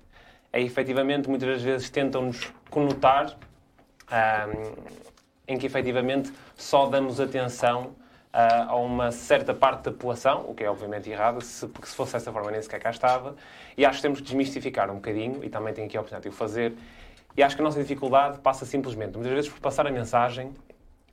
É 0.51 0.59
efetivamente, 0.59 1.29
muitas 1.29 1.47
das 1.47 1.61
vezes 1.61 1.89
tentam-nos 1.91 2.51
conotar 2.71 3.37
uh, 4.07 4.77
em 5.47 5.57
que 5.59 5.67
efetivamente 5.67 6.33
só 6.55 6.87
damos 6.87 7.19
atenção 7.19 7.91
a 8.39 8.75
uma 8.75 9.11
certa 9.11 9.51
parte 9.51 9.85
da 9.85 9.91
população, 9.91 10.45
o 10.47 10.53
que 10.53 10.63
é 10.63 10.69
obviamente 10.69 11.09
errado, 11.09 11.41
se, 11.41 11.67
porque 11.67 11.87
se 11.87 11.95
fosse 11.95 12.13
dessa 12.13 12.31
forma 12.31 12.51
nem 12.51 12.61
sequer 12.61 12.79
cá 12.79 12.91
estava, 12.91 13.35
e 13.75 13.83
acho 13.83 13.97
que 13.97 14.01
temos 14.03 14.19
que 14.19 14.25
desmistificar 14.25 14.91
um 14.91 14.95
bocadinho, 14.95 15.43
e 15.43 15.49
também 15.49 15.73
tenho 15.73 15.87
aqui 15.87 15.97
a 15.97 16.01
oportunidade 16.01 16.29
de 16.29 16.29
o 16.29 16.37
fazer, 16.37 16.75
e 17.35 17.41
acho 17.41 17.55
que 17.55 17.61
a 17.63 17.65
nossa 17.65 17.81
dificuldade 17.81 18.37
passa 18.39 18.63
simplesmente, 18.63 19.15
muitas 19.15 19.33
vezes, 19.33 19.49
por 19.49 19.59
passar 19.59 19.87
a 19.87 19.91
mensagem, 19.91 20.53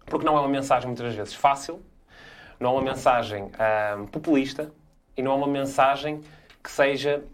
porque 0.05 0.27
não 0.27 0.37
é 0.37 0.41
uma 0.41 0.49
mensagem 0.49 0.87
muitas 0.87 1.15
vezes 1.15 1.33
fácil, 1.33 1.81
não 2.61 2.71
é 2.71 2.73
uma 2.75 2.83
mensagem 2.83 3.51
populista, 4.13 4.71
e 5.17 5.23
não 5.23 5.33
é 5.33 5.35
uma 5.35 5.47
mensagem 5.47 6.21
que 6.63 6.71
seja 6.71 7.25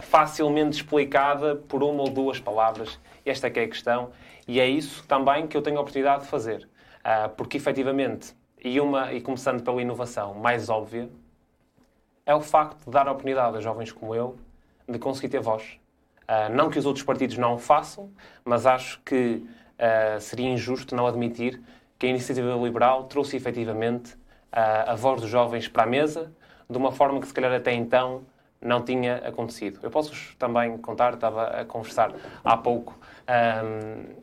facilmente 0.00 0.76
explicada 0.76 1.54
por 1.54 1.84
uma 1.84 2.02
ou 2.02 2.10
duas 2.10 2.40
palavras. 2.40 2.98
Esta 3.24 3.46
é 3.46 3.50
que 3.50 3.60
é 3.60 3.64
a 3.64 3.68
questão, 3.68 4.10
e 4.48 4.58
é 4.58 4.66
isso 4.66 5.04
também 5.06 5.46
que 5.46 5.56
eu 5.56 5.62
tenho 5.62 5.78
a 5.78 5.80
oportunidade 5.80 6.24
de 6.24 6.28
fazer. 6.28 6.68
Uh, 7.00 7.28
porque, 7.36 7.56
efetivamente, 7.58 8.34
e, 8.62 8.80
uma, 8.80 9.12
e 9.12 9.20
começando 9.20 9.62
pela 9.62 9.80
inovação 9.80 10.34
mais 10.34 10.68
óbvia, 10.68 11.08
é 12.26 12.34
o 12.34 12.40
facto 12.40 12.84
de 12.84 12.90
dar 12.90 13.08
a 13.08 13.12
oportunidade 13.12 13.56
a 13.56 13.60
jovens 13.60 13.92
como 13.92 14.14
eu 14.14 14.36
de 14.88 14.98
conseguir 14.98 15.28
ter 15.28 15.40
voz. 15.40 15.78
Uh, 16.22 16.52
não 16.54 16.70
que 16.70 16.78
os 16.78 16.86
outros 16.86 17.04
partidos 17.04 17.36
não 17.38 17.54
o 17.54 17.58
façam, 17.58 18.10
mas 18.44 18.66
acho 18.66 19.00
que 19.04 19.44
uh, 19.78 20.20
seria 20.20 20.48
injusto 20.48 20.94
não 20.94 21.06
admitir 21.06 21.60
que 21.98 22.06
a 22.06 22.08
iniciativa 22.08 22.54
liberal 22.54 23.04
trouxe 23.04 23.36
efetivamente 23.36 24.16
a, 24.52 24.92
a 24.92 24.94
voz 24.94 25.20
dos 25.20 25.30
jovens 25.30 25.68
para 25.68 25.82
a 25.82 25.86
mesa 25.86 26.32
de 26.68 26.76
uma 26.76 26.92
forma 26.92 27.20
que 27.20 27.26
se 27.26 27.34
calhar 27.34 27.52
até 27.52 27.72
então 27.72 28.22
não 28.60 28.82
tinha 28.82 29.16
acontecido. 29.16 29.80
Eu 29.82 29.90
posso 29.90 30.12
também 30.36 30.76
contar, 30.78 31.14
estava 31.14 31.44
a 31.46 31.64
conversar 31.64 32.12
há 32.44 32.56
pouco 32.56 32.98
um, 33.64 34.14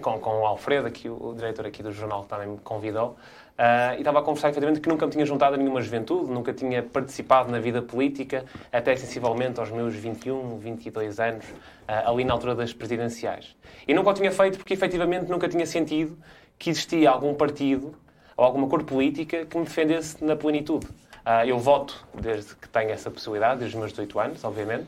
com, 0.00 0.18
com 0.18 0.40
o 0.40 0.46
Alfredo, 0.46 0.86
aqui, 0.86 1.08
o 1.08 1.34
diretor 1.34 1.66
aqui 1.66 1.82
do 1.82 1.92
jornal 1.92 2.24
também 2.24 2.48
me 2.48 2.58
convidou, 2.58 3.16
Uh, 3.62 3.94
e 3.94 3.98
estava 3.98 4.18
a 4.18 4.22
conversar 4.22 4.48
efetivamente 4.48 4.80
que 4.80 4.88
nunca 4.88 5.06
me 5.06 5.12
tinha 5.12 5.24
juntado 5.24 5.54
a 5.54 5.56
nenhuma 5.56 5.80
juventude, 5.80 6.28
nunca 6.32 6.52
tinha 6.52 6.82
participado 6.82 7.48
na 7.48 7.60
vida 7.60 7.80
política, 7.80 8.44
até 8.72 8.96
sensivelmente 8.96 9.60
aos 9.60 9.70
meus 9.70 9.94
21, 9.94 10.58
22 10.58 11.20
anos, 11.20 11.44
uh, 11.44 12.10
ali 12.10 12.24
na 12.24 12.32
altura 12.32 12.56
das 12.56 12.72
presidenciais. 12.72 13.54
E 13.86 13.94
nunca 13.94 14.10
o 14.10 14.14
tinha 14.14 14.32
feito 14.32 14.58
porque 14.58 14.74
efetivamente 14.74 15.30
nunca 15.30 15.48
tinha 15.48 15.64
sentido 15.64 16.18
que 16.58 16.70
existia 16.70 17.08
algum 17.08 17.34
partido 17.34 17.94
ou 18.36 18.44
alguma 18.44 18.66
cor 18.66 18.82
política 18.82 19.46
que 19.46 19.56
me 19.56 19.62
defendesse 19.62 20.24
na 20.24 20.34
plenitude. 20.34 20.84
Uh, 21.24 21.46
eu 21.46 21.56
voto 21.56 22.04
desde 22.20 22.56
que 22.56 22.68
tenho 22.68 22.90
essa 22.90 23.12
possibilidade, 23.12 23.60
desde 23.60 23.76
os 23.76 23.80
meus 23.80 23.92
18 23.92 24.18
anos, 24.18 24.44
obviamente, 24.44 24.86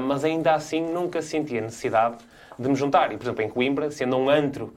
mas 0.00 0.24
ainda 0.24 0.54
assim 0.54 0.80
nunca 0.80 1.20
senti 1.20 1.58
a 1.58 1.60
necessidade 1.60 2.16
de 2.56 2.68
me 2.68 2.74
juntar. 2.74 3.12
E, 3.12 3.16
por 3.16 3.24
exemplo, 3.24 3.42
em 3.42 3.50
Coimbra, 3.50 3.90
sendo 3.90 4.16
um 4.16 4.30
antro 4.30 4.72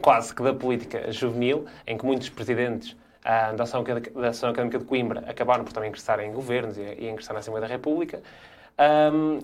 quase 0.00 0.34
que 0.34 0.42
da 0.42 0.54
política 0.54 1.10
juvenil, 1.12 1.66
em 1.86 1.96
que 1.96 2.04
muitos 2.04 2.28
presidentes 2.28 2.96
ah, 3.24 3.52
da, 3.52 3.64
Ação, 3.64 3.82
da 3.84 4.48
Académica 4.50 4.78
de 4.78 4.84
Coimbra 4.84 5.24
acabaram 5.26 5.64
por 5.64 5.72
também 5.72 5.88
ingressar 5.88 6.20
em 6.20 6.32
governos 6.32 6.78
e, 6.78 7.08
ingressar 7.08 7.34
na 7.34 7.40
Assembleia 7.40 7.66
da 7.66 7.72
República. 7.72 8.22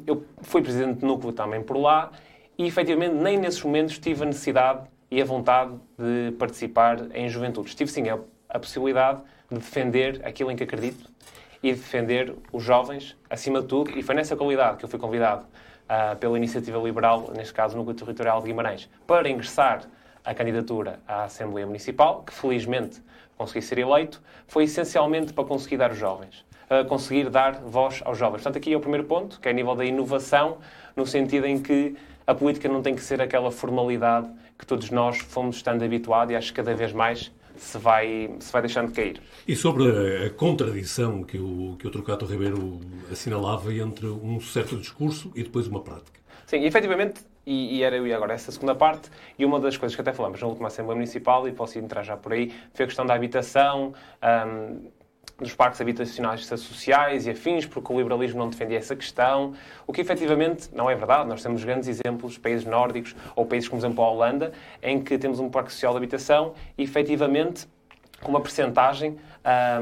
Eu 0.07 0.25
fui 0.43 0.63
presidente 0.63 1.01
de 1.01 1.05
núcleo 1.05 1.33
também 1.33 1.61
por 1.61 1.77
lá 1.77 2.13
e, 2.57 2.67
efetivamente, 2.67 3.15
nem 3.15 3.37
nesses 3.37 3.63
momentos 3.63 3.99
tive 3.99 4.23
a 4.23 4.27
necessidade 4.27 4.87
e 5.11 5.21
a 5.21 5.25
vontade 5.25 5.75
de 5.99 6.33
participar 6.39 6.99
em 7.15 7.29
juventude. 7.29 7.75
Tive, 7.75 7.91
sim, 7.91 8.05
a, 8.09 8.59
possibilidade 8.59 9.21
de 9.51 9.59
defender 9.59 10.21
aquilo 10.25 10.51
em 10.51 10.57
que 10.57 10.63
acredito 10.63 11.11
e 11.63 11.73
de 11.73 11.79
defender 11.79 12.35
os 12.53 12.63
jovens, 12.63 13.17
acima 13.29 13.61
de 13.61 13.67
tudo, 13.67 13.97
e 13.99 14.03
foi 14.03 14.15
nessa 14.15 14.37
qualidade 14.37 14.77
que 14.77 14.85
eu 14.85 14.89
fui 14.89 14.99
convidado 14.99 15.45
uh, 15.45 16.17
pela 16.17 16.37
Iniciativa 16.37 16.79
Liberal, 16.79 17.33
neste 17.35 17.55
caso, 17.55 17.77
Núcleo 17.77 17.97
Territorial 17.97 18.41
de 18.41 18.47
Guimarães, 18.47 18.89
para 19.07 19.29
ingressar 19.29 19.83
a 20.25 20.35
candidatura 20.35 21.01
à 21.07 21.25
Assembleia 21.25 21.67
Municipal, 21.67 22.23
que 22.23 22.33
felizmente 22.33 23.03
consegui 23.37 23.63
ser 23.63 23.79
eleito, 23.79 24.23
foi 24.47 24.65
essencialmente 24.65 25.33
para 25.33 25.45
conseguir 25.45 25.77
dar 25.77 25.93
os 25.93 25.99
jovens, 25.99 26.45
conseguir 26.89 27.29
dar 27.29 27.61
voz 27.61 28.01
aos 28.05 28.17
jovens. 28.17 28.43
Portanto, 28.43 28.57
aqui 28.57 28.73
é 28.73 28.77
o 28.77 28.81
primeiro 28.81 29.05
ponto, 29.05 29.41
que 29.41 29.49
é 29.49 29.51
a 29.51 29.55
nível 29.55 29.75
da 29.75 29.85
inovação, 29.85 30.59
no 30.97 31.07
sentido 31.07 31.47
em 31.47 31.61
que 31.61 31.97
a 32.27 32.35
política 32.35 32.69
não 32.69 32.81
tem 32.81 32.95
que 32.95 33.03
ser 33.03 33.21
aquela 33.21 33.51
formalidade 33.51 34.31
que 34.59 34.67
todos 34.67 34.91
nós 34.91 35.19
fomos 35.19 35.57
estando 35.57 35.85
habituados 35.85 36.33
e 36.33 36.37
acho 36.37 36.49
que 36.49 36.57
cada 36.57 36.75
vez 36.75 36.93
mais 36.93 37.31
se 37.57 37.79
vai, 37.79 38.35
se 38.41 38.53
vai 38.53 38.63
deixando 38.63 38.93
cair. 38.93 39.21
E 39.47 39.55
sobre 39.55 40.27
a 40.27 40.31
contradição 40.31 41.23
que 41.23 41.39
o, 41.39 41.77
que 41.79 41.87
o 41.87 41.91
Trocato 41.91 42.25
Ribeiro 42.25 42.81
assinalava 43.11 43.73
entre 43.75 44.07
um 44.07 44.41
certo 44.41 44.77
discurso 44.77 45.31
e 45.35 45.43
depois 45.43 45.67
uma 45.67 45.81
prática. 45.81 46.21
Sim, 46.47 46.65
efetivamente, 46.65 47.21
e, 47.47 47.77
e, 47.77 47.83
era 47.83 47.97
e 47.97 48.13
agora 48.13 48.35
essa 48.35 48.51
segunda 48.51 48.75
parte, 48.75 49.11
e 49.39 49.45
uma 49.45 49.61
das 49.61 49.77
coisas 49.77 49.95
que 49.95 50.01
até 50.01 50.13
falamos 50.13 50.41
na 50.41 50.47
última 50.47 50.69
Assembleia 50.69 50.97
Municipal, 50.97 51.47
e 51.49 51.53
posso 51.53 51.79
entrar 51.79 52.03
já 52.03 52.17
por 52.17 52.33
aí, 52.33 52.53
foi 52.73 52.85
a 52.85 52.89
questão 52.89 53.05
da 53.05 53.15
habitação, 53.15 53.93
um, 54.23 54.91
dos 55.39 55.55
parques 55.55 55.81
habitacionais 55.81 56.47
sociais 56.47 57.27
e 57.27 57.31
afins, 57.31 57.67
porque 57.67 57.93
o 57.93 57.97
liberalismo 57.99 58.39
não 58.39 58.49
defendia 58.49 58.79
essa 58.79 58.95
questão, 58.95 59.53
o 59.87 59.93
que 59.93 60.01
efetivamente 60.01 60.69
não 60.73 60.89
é 60.89 60.95
verdade. 60.95 61.29
Nós 61.29 61.43
temos 61.43 61.65
grandes 61.65 61.89
exemplos, 61.89 62.39
países 62.39 62.65
nórdicos 62.65 63.17
ou 63.35 63.45
países 63.45 63.69
como, 63.69 63.81
por 63.81 63.87
exemplo, 63.87 64.05
a 64.05 64.11
Holanda, 64.11 64.53
em 64.83 65.03
que 65.03 65.19
temos 65.19 65.41
um 65.41 65.51
parque 65.51 65.73
social 65.73 65.93
de 65.93 65.99
habitação 65.99 66.55
e 66.79 66.85
efetivamente 66.85 67.67
com 68.23 68.31
uma 68.31 68.41
percentagem 68.41 69.19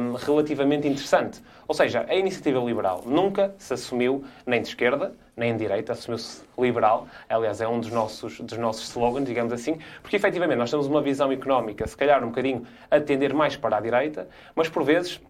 um, 0.00 0.14
relativamente 0.14 0.88
interessante. 0.88 1.40
Ou 1.68 1.74
seja, 1.74 2.06
a 2.08 2.14
iniciativa 2.14 2.58
liberal 2.58 3.02
nunca 3.06 3.54
se 3.58 3.74
assumiu 3.74 4.24
nem 4.46 4.60
de 4.60 4.68
esquerda, 4.68 5.14
nem 5.36 5.56
direita, 5.56 5.92
assumiu-se 5.92 6.42
liberal. 6.58 7.06
Aliás, 7.28 7.60
é 7.60 7.68
um 7.68 7.80
dos 7.80 7.90
nossos, 7.90 8.40
dos 8.40 8.58
nossos 8.58 8.88
slogans, 8.88 9.26
digamos 9.26 9.52
assim, 9.52 9.78
porque 10.02 10.16
efetivamente 10.16 10.58
nós 10.58 10.70
temos 10.70 10.86
uma 10.86 11.00
visão 11.00 11.32
económica, 11.32 11.86
se 11.86 11.96
calhar 11.96 12.22
um 12.22 12.28
bocadinho 12.28 12.66
a 12.90 13.00
tender 13.00 13.34
mais 13.34 13.56
para 13.56 13.76
a 13.76 13.80
direita, 13.80 14.28
mas 14.54 14.68
por 14.68 14.84
vezes 14.84 15.20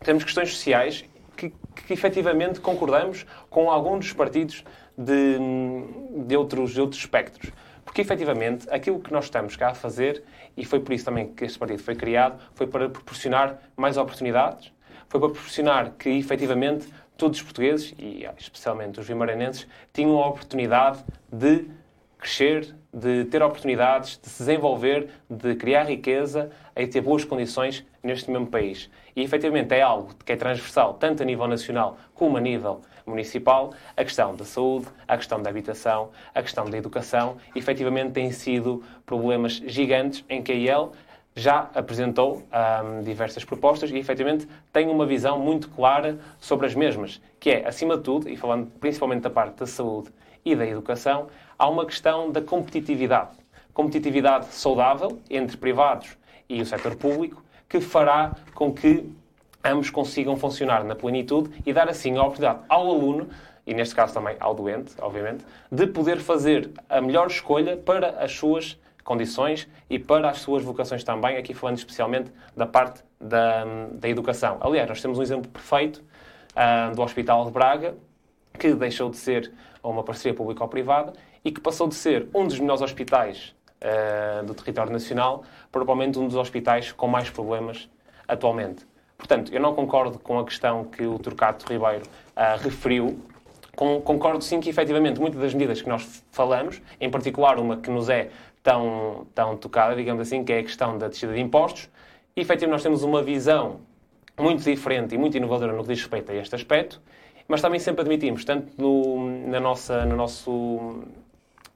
temos 0.00 0.24
questões 0.24 0.52
sociais 0.54 1.04
que, 1.36 1.50
que 1.86 1.92
efetivamente 1.92 2.60
concordamos 2.60 3.26
com 3.50 3.70
alguns 3.70 4.06
dos 4.06 4.12
partidos 4.12 4.64
de, 4.96 5.38
de, 6.26 6.36
outros, 6.36 6.72
de 6.72 6.80
outros 6.80 7.00
espectros. 7.00 7.50
Porque, 7.84 8.00
efetivamente, 8.00 8.66
aquilo 8.70 9.00
que 9.00 9.12
nós 9.12 9.24
estamos 9.24 9.56
cá 9.56 9.70
a 9.70 9.74
fazer, 9.74 10.22
e 10.56 10.64
foi 10.64 10.80
por 10.80 10.92
isso 10.92 11.04
também 11.04 11.32
que 11.32 11.44
este 11.44 11.58
partido 11.58 11.82
foi 11.82 11.94
criado, 11.94 12.40
foi 12.54 12.66
para 12.66 12.88
proporcionar 12.88 13.58
mais 13.76 13.96
oportunidades, 13.96 14.72
foi 15.08 15.20
para 15.20 15.28
proporcionar 15.28 15.90
que, 15.98 16.08
efetivamente, 16.08 16.88
todos 17.16 17.38
os 17.38 17.44
portugueses, 17.44 17.94
e 17.98 18.26
especialmente 18.38 18.98
os 19.00 19.06
vimaranenses, 19.06 19.66
tinham 19.92 20.18
a 20.22 20.28
oportunidade 20.28 21.04
de 21.30 21.66
crescer, 22.18 22.74
de 22.92 23.24
ter 23.24 23.42
oportunidades, 23.42 24.18
de 24.22 24.28
se 24.28 24.44
desenvolver, 24.44 25.08
de 25.28 25.54
criar 25.56 25.84
riqueza 25.84 26.50
e 26.76 26.86
ter 26.86 27.00
boas 27.00 27.24
condições 27.24 27.84
neste 28.02 28.30
mesmo 28.30 28.46
país. 28.46 28.90
E, 29.16 29.22
efetivamente, 29.22 29.74
é 29.74 29.82
algo 29.82 30.14
que 30.24 30.32
é 30.32 30.36
transversal, 30.36 30.94
tanto 30.94 31.22
a 31.22 31.26
nível 31.26 31.48
nacional 31.48 31.96
como 32.14 32.36
a 32.36 32.40
nível 32.40 32.80
municipal, 33.04 33.72
a 33.96 34.04
questão 34.04 34.36
da 34.36 34.44
saúde, 34.44 34.86
a 35.08 35.16
questão 35.16 35.42
da 35.42 35.50
habitação, 35.50 36.10
a 36.34 36.42
questão 36.42 36.64
da 36.70 36.78
educação, 36.78 37.38
efetivamente 37.56 38.12
têm 38.12 38.30
sido 38.30 38.84
problemas 39.04 39.54
gigantes 39.54 40.24
em 40.28 40.42
que 40.42 40.52
a 40.52 40.54
IEL 40.54 40.92
já 41.34 41.70
apresentou 41.74 42.42
diversas 43.04 43.44
propostas 43.44 43.90
e, 43.90 43.96
efetivamente, 43.96 44.46
tem 44.72 44.88
uma 44.88 45.06
visão 45.06 45.38
muito 45.38 45.68
clara 45.70 46.18
sobre 46.38 46.66
as 46.66 46.74
mesmas, 46.74 47.20
que 47.40 47.50
é, 47.50 47.66
acima 47.66 47.96
de 47.96 48.02
tudo, 48.02 48.28
e 48.28 48.36
falando 48.36 48.70
principalmente 48.78 49.22
da 49.22 49.30
parte 49.30 49.56
da 49.56 49.66
saúde 49.66 50.10
e 50.44 50.54
da 50.54 50.66
educação, 50.66 51.28
há 51.58 51.68
uma 51.68 51.86
questão 51.86 52.30
da 52.30 52.42
competitividade. 52.42 53.30
Competitividade 53.72 54.46
saudável 54.46 55.18
entre 55.30 55.56
privados 55.56 56.18
e 56.48 56.60
o 56.60 56.66
setor 56.66 56.96
público, 56.96 57.42
que 57.68 57.80
fará 57.80 58.32
com 58.54 58.72
que 58.72 59.10
ambos 59.64 59.88
consigam 59.88 60.36
funcionar 60.36 60.84
na 60.84 60.94
plenitude 60.94 61.50
e 61.64 61.72
dar 61.72 61.88
assim 61.88 62.16
a 62.18 62.22
oportunidade 62.22 62.60
ao 62.68 62.90
aluno, 62.90 63.28
e 63.66 63.72
neste 63.72 63.94
caso 63.94 64.12
também 64.12 64.36
ao 64.40 64.54
doente, 64.54 64.92
obviamente, 65.00 65.44
de 65.70 65.86
poder 65.86 66.18
fazer 66.18 66.70
a 66.90 67.00
melhor 67.00 67.28
escolha 67.28 67.76
para 67.76 68.10
as 68.22 68.32
suas 68.32 68.78
condições 69.04 69.68
e 69.90 69.98
para 69.98 70.30
as 70.30 70.38
suas 70.38 70.62
vocações 70.62 71.02
também, 71.04 71.36
aqui 71.36 71.54
falando 71.54 71.78
especialmente 71.78 72.30
da 72.56 72.66
parte 72.66 73.02
da, 73.20 73.64
da 73.92 74.08
educação. 74.08 74.58
Aliás, 74.60 74.88
nós 74.88 75.00
temos 75.00 75.18
um 75.18 75.22
exemplo 75.22 75.50
perfeito 75.50 76.02
uh, 76.52 76.94
do 76.94 77.02
Hospital 77.02 77.44
de 77.44 77.50
Braga, 77.50 77.94
que 78.58 78.74
deixou 78.74 79.10
de 79.10 79.16
ser 79.16 79.52
uma 79.82 80.02
parceria 80.02 80.34
público-privada 80.34 81.12
e 81.44 81.50
que 81.50 81.60
passou 81.60 81.88
de 81.88 81.94
ser 81.94 82.28
um 82.34 82.46
dos 82.46 82.58
melhores 82.58 82.82
hospitais 82.82 83.54
uh, 83.82 84.44
do 84.44 84.54
território 84.54 84.92
nacional, 84.92 85.42
provavelmente 85.70 86.18
um 86.18 86.26
dos 86.26 86.36
hospitais 86.36 86.92
com 86.92 87.08
mais 87.08 87.30
problemas 87.30 87.88
atualmente. 88.28 88.86
Portanto, 89.16 89.52
eu 89.54 89.60
não 89.60 89.74
concordo 89.74 90.18
com 90.18 90.38
a 90.38 90.44
questão 90.44 90.84
que 90.84 91.04
o 91.04 91.18
Turcato 91.18 91.66
Ribeiro 91.72 92.04
uh, 92.36 92.62
referiu. 92.62 93.20
Com, 93.74 94.00
concordo 94.02 94.42
sim 94.44 94.60
que, 94.60 94.68
efetivamente, 94.68 95.18
muitas 95.20 95.40
das 95.40 95.54
medidas 95.54 95.80
que 95.80 95.88
nós 95.88 96.24
falamos, 96.30 96.82
em 97.00 97.10
particular 97.10 97.58
uma 97.58 97.76
que 97.76 97.90
nos 97.90 98.08
é 98.08 98.30
tão, 98.62 99.26
tão 99.34 99.56
tocada, 99.56 99.96
digamos 99.96 100.22
assim, 100.22 100.44
que 100.44 100.52
é 100.52 100.58
a 100.58 100.62
questão 100.62 100.96
da 100.96 101.08
descida 101.08 101.32
de 101.32 101.40
impostos, 101.40 101.88
e, 102.36 102.40
efetivamente, 102.40 102.72
nós 102.72 102.82
temos 102.82 103.02
uma 103.02 103.22
visão 103.22 103.80
muito 104.38 104.62
diferente 104.62 105.14
e 105.14 105.18
muito 105.18 105.36
inovadora 105.36 105.72
no 105.72 105.82
que 105.82 105.88
diz 105.88 106.00
respeito 106.00 106.32
a 106.32 106.34
este 106.34 106.54
aspecto, 106.54 107.00
mas 107.46 107.60
também 107.60 107.78
sempre 107.78 108.02
admitimos, 108.02 108.44
tanto 108.44 108.72
no, 108.80 109.48
na 109.48 109.60
nossa, 109.60 110.06
no, 110.06 110.16
nosso, 110.16 110.50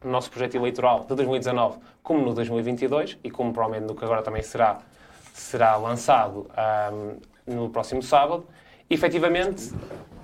no 0.03 0.11
nosso 0.11 0.31
projeto 0.31 0.55
eleitoral 0.55 1.01
de 1.01 1.15
2019 1.15 1.79
como 2.03 2.25
no 2.25 2.33
2022, 2.33 3.19
e 3.25 3.31
como 3.31 3.53
provavelmente 3.53 3.89
no 3.89 3.95
que 3.97 4.05
agora 4.05 4.23
também 4.23 4.43
será, 4.43 4.79
será 5.35 5.77
lançado 5.77 6.49
um, 7.47 7.55
no 7.55 7.69
próximo 7.69 8.01
sábado, 8.03 8.47
efetivamente 8.89 9.73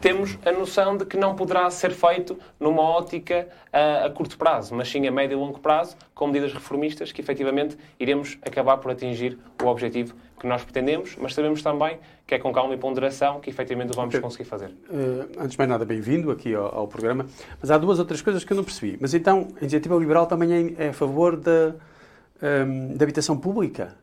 temos 0.03 0.37
a 0.45 0.51
noção 0.51 0.97
de 0.97 1.07
que 1.07 1.17
não 1.17 1.37
poderá 1.37 1.71
ser 1.71 1.93
feito 1.93 2.37
numa 2.59 2.83
ótica 2.83 3.47
a, 3.73 4.07
a, 4.07 4.11
curto 4.11 4.37
prazo, 4.37 4.75
mas 4.75 4.91
sim 4.91 5.07
a 5.07 5.13
médio 5.13 5.37
e 5.37 5.41
longo 5.41 5.61
prazo, 5.61 5.97
com 6.13 6.27
medidas 6.27 6.53
reformistas 6.53 7.13
que 7.13 7.21
efetivamente 7.21 7.79
iremos 8.01 8.37
acabar 8.43 8.79
por 8.79 8.91
atingir 8.91 9.39
o 9.63 9.67
objetivo 9.67 10.15
que 10.41 10.47
nós 10.49 10.65
pretendemos, 10.65 11.17
mas 11.21 11.35
sabemos 11.35 11.63
também 11.63 12.01
que 12.27 12.35
é 12.35 12.39
com 12.39 12.53
calma 12.53 12.75
e 12.75 12.77
ponderação 12.77 13.39
que 13.39 13.49
efetivamente 13.49 13.93
o 13.93 13.95
vamos 13.95 14.19
conseguir 14.19 14.45
fazer. 14.45 14.71
Uh, 14.91 15.29
antes 15.39 15.53
de 15.53 15.59
mais 15.59 15.71
nada, 15.71 15.85
bem-vindo 15.85 16.33
aqui 16.33 16.53
ao, 16.53 16.75
ao, 16.75 16.89
programa. 16.89 17.27
Mas 17.61 17.71
há 17.71 17.79
duas 17.79 18.01
outras 18.01 18.21
coisas 18.21 18.43
que 18.43 18.53
eu 18.53 18.57
não 18.57 18.65
percebi. 18.65 18.99
Mas 19.01 19.15
então, 19.15 19.49
a 19.57 19.61
Iniciativa 19.61 19.95
Liberal 19.95 20.27
também 20.27 20.75
é, 20.77 20.87
é 20.87 20.89
a 20.89 20.93
favor 20.93 21.37
da, 21.37 21.77
um, 22.43 22.47
ehm, 22.47 22.97
da 22.97 23.05
habitação 23.05 23.39
pública? 23.39 23.95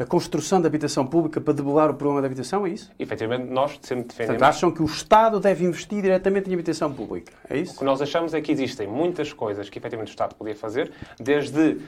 A 0.00 0.06
construção 0.06 0.60
da 0.62 0.66
habitação 0.66 1.06
pública 1.06 1.40
para 1.40 1.52
debelar 1.52 1.90
o 1.90 1.94
problema 1.94 2.22
da 2.22 2.26
habitação, 2.26 2.66
é 2.66 2.70
isso? 2.70 2.90
Efetivamente, 2.98 3.50
nós 3.50 3.78
sempre 3.82 4.04
defendemos... 4.04 4.38
Portanto, 4.38 4.42
acham 4.48 4.70
que 4.70 4.82
o 4.82 4.86
Estado 4.86 5.38
deve 5.38 5.64
investir 5.64 6.00
diretamente 6.00 6.48
em 6.48 6.54
habitação 6.54 6.90
pública, 6.90 7.32
é 7.48 7.58
isso? 7.58 7.74
O 7.74 7.78
que 7.80 7.84
nós 7.84 8.00
achamos 8.00 8.32
é 8.32 8.40
que 8.40 8.50
existem 8.50 8.88
muitas 8.88 9.32
coisas 9.32 9.68
que 9.68 9.78
efetivamente 9.78 10.08
o 10.08 10.12
Estado 10.12 10.34
podia 10.34 10.56
fazer, 10.56 10.90
desde 11.20 11.78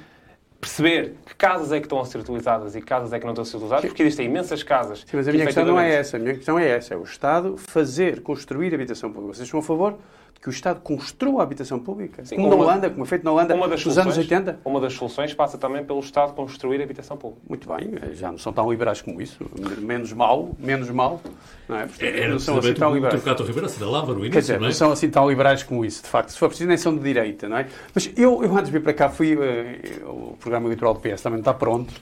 perceber 0.60 1.16
que 1.26 1.34
casas 1.34 1.72
é 1.72 1.80
que 1.80 1.86
estão 1.86 1.98
a 2.00 2.04
ser 2.04 2.18
utilizadas 2.18 2.76
e 2.76 2.80
que 2.80 2.86
casas 2.86 3.12
é 3.12 3.18
que 3.18 3.24
não 3.24 3.32
estão 3.32 3.42
a 3.42 3.46
ser 3.46 3.56
utilizadas, 3.56 3.84
porque 3.86 4.02
existem 4.02 4.26
imensas 4.26 4.62
casas. 4.62 5.00
Sim, 5.00 5.16
mas 5.16 5.26
a 5.26 5.30
que, 5.30 5.36
minha 5.36 5.46
questão 5.46 5.64
não 5.64 5.80
é 5.80 5.88
efetivamente- 5.88 6.00
essa. 6.00 6.16
A 6.16 6.20
minha 6.20 6.34
questão 6.34 6.58
é 6.58 6.68
essa. 6.68 6.94
É 6.94 6.96
o 6.96 7.02
Estado 7.02 7.56
fazer, 7.56 8.22
construir 8.22 8.72
habitação 8.74 9.10
pública. 9.10 9.34
Vocês 9.34 9.46
estão 9.46 9.58
a 9.58 9.62
favor 9.62 9.96
que 10.42 10.48
o 10.48 10.50
Estado 10.50 10.80
construa 10.80 11.40
a 11.40 11.42
habitação 11.44 11.78
pública? 11.78 12.24
Sim, 12.24 12.34
como 12.34 12.48
na 12.48 12.56
uma- 12.56 12.64
Holanda, 12.64 12.90
como 12.90 13.04
é 13.04 13.06
feito 13.06 13.24
na 13.24 13.30
Holanda 13.30 13.54
Uma 13.54 13.68
das 13.68 13.84
nos 13.84 13.96
anos 13.96 14.14
soluções- 14.14 14.40
80? 14.40 14.58
Uma 14.64 14.80
das 14.80 14.92
soluções 14.92 15.32
passa 15.32 15.56
também 15.56 15.84
pelo 15.84 16.00
Estado 16.00 16.32
construir 16.34 16.82
habitação 16.82 17.16
pública. 17.16 17.42
Muito 17.48 17.68
bem, 17.72 17.92
já 18.14 18.30
não 18.32 18.38
são 18.38 18.52
tão 18.52 18.68
liberais 18.68 19.00
como 19.00 19.22
isso. 19.22 19.38
Menos 19.78 20.12
mal, 20.12 20.50
menos 20.58 20.90
mal. 20.90 21.20
Não 21.68 21.76
é? 21.78 21.86
Portanto, 21.86 22.02
Era 22.08 22.28
não 22.28 22.38
são 22.40 22.58
assim 22.58 22.74
tão 22.74 22.88
o 22.88 22.90
que 22.90 22.92
o 22.92 22.94
liberais. 22.96 23.22
Trocato 23.22 23.44
Ribeiro 23.44 23.66
assinalava 23.66 24.06
no 24.12 24.18
início, 24.18 24.32
Quer 24.32 24.40
dizer, 24.40 24.58
não 24.58 24.64
é? 24.66 24.68
não 24.70 24.74
são 24.74 24.90
assim 24.92 25.08
tão 25.08 25.30
liberais 25.30 25.62
como 25.62 25.84
isso, 25.84 26.02
de 26.02 26.08
facto. 26.08 26.30
Se 26.30 26.38
for 26.38 26.48
preciso, 26.48 26.68
nem 26.68 26.76
são 26.76 26.92
de 26.96 27.02
direita, 27.04 27.48
não 27.48 27.56
é? 27.58 27.68
Mas 27.94 28.10
eu, 28.16 28.42
eu 28.42 28.52
antes 28.52 28.66
de 28.66 28.72
vir 28.72 28.82
para 28.82 28.92
cá, 28.94 29.08
fui. 29.08 29.38
eh, 29.40 30.00
o 30.04 30.36
programa 30.40 30.66
eleitoral 30.66 30.94
do 30.94 31.00
PS 31.00 31.22
também 31.22 31.38
está 31.38 31.54
pronto. 31.54 31.94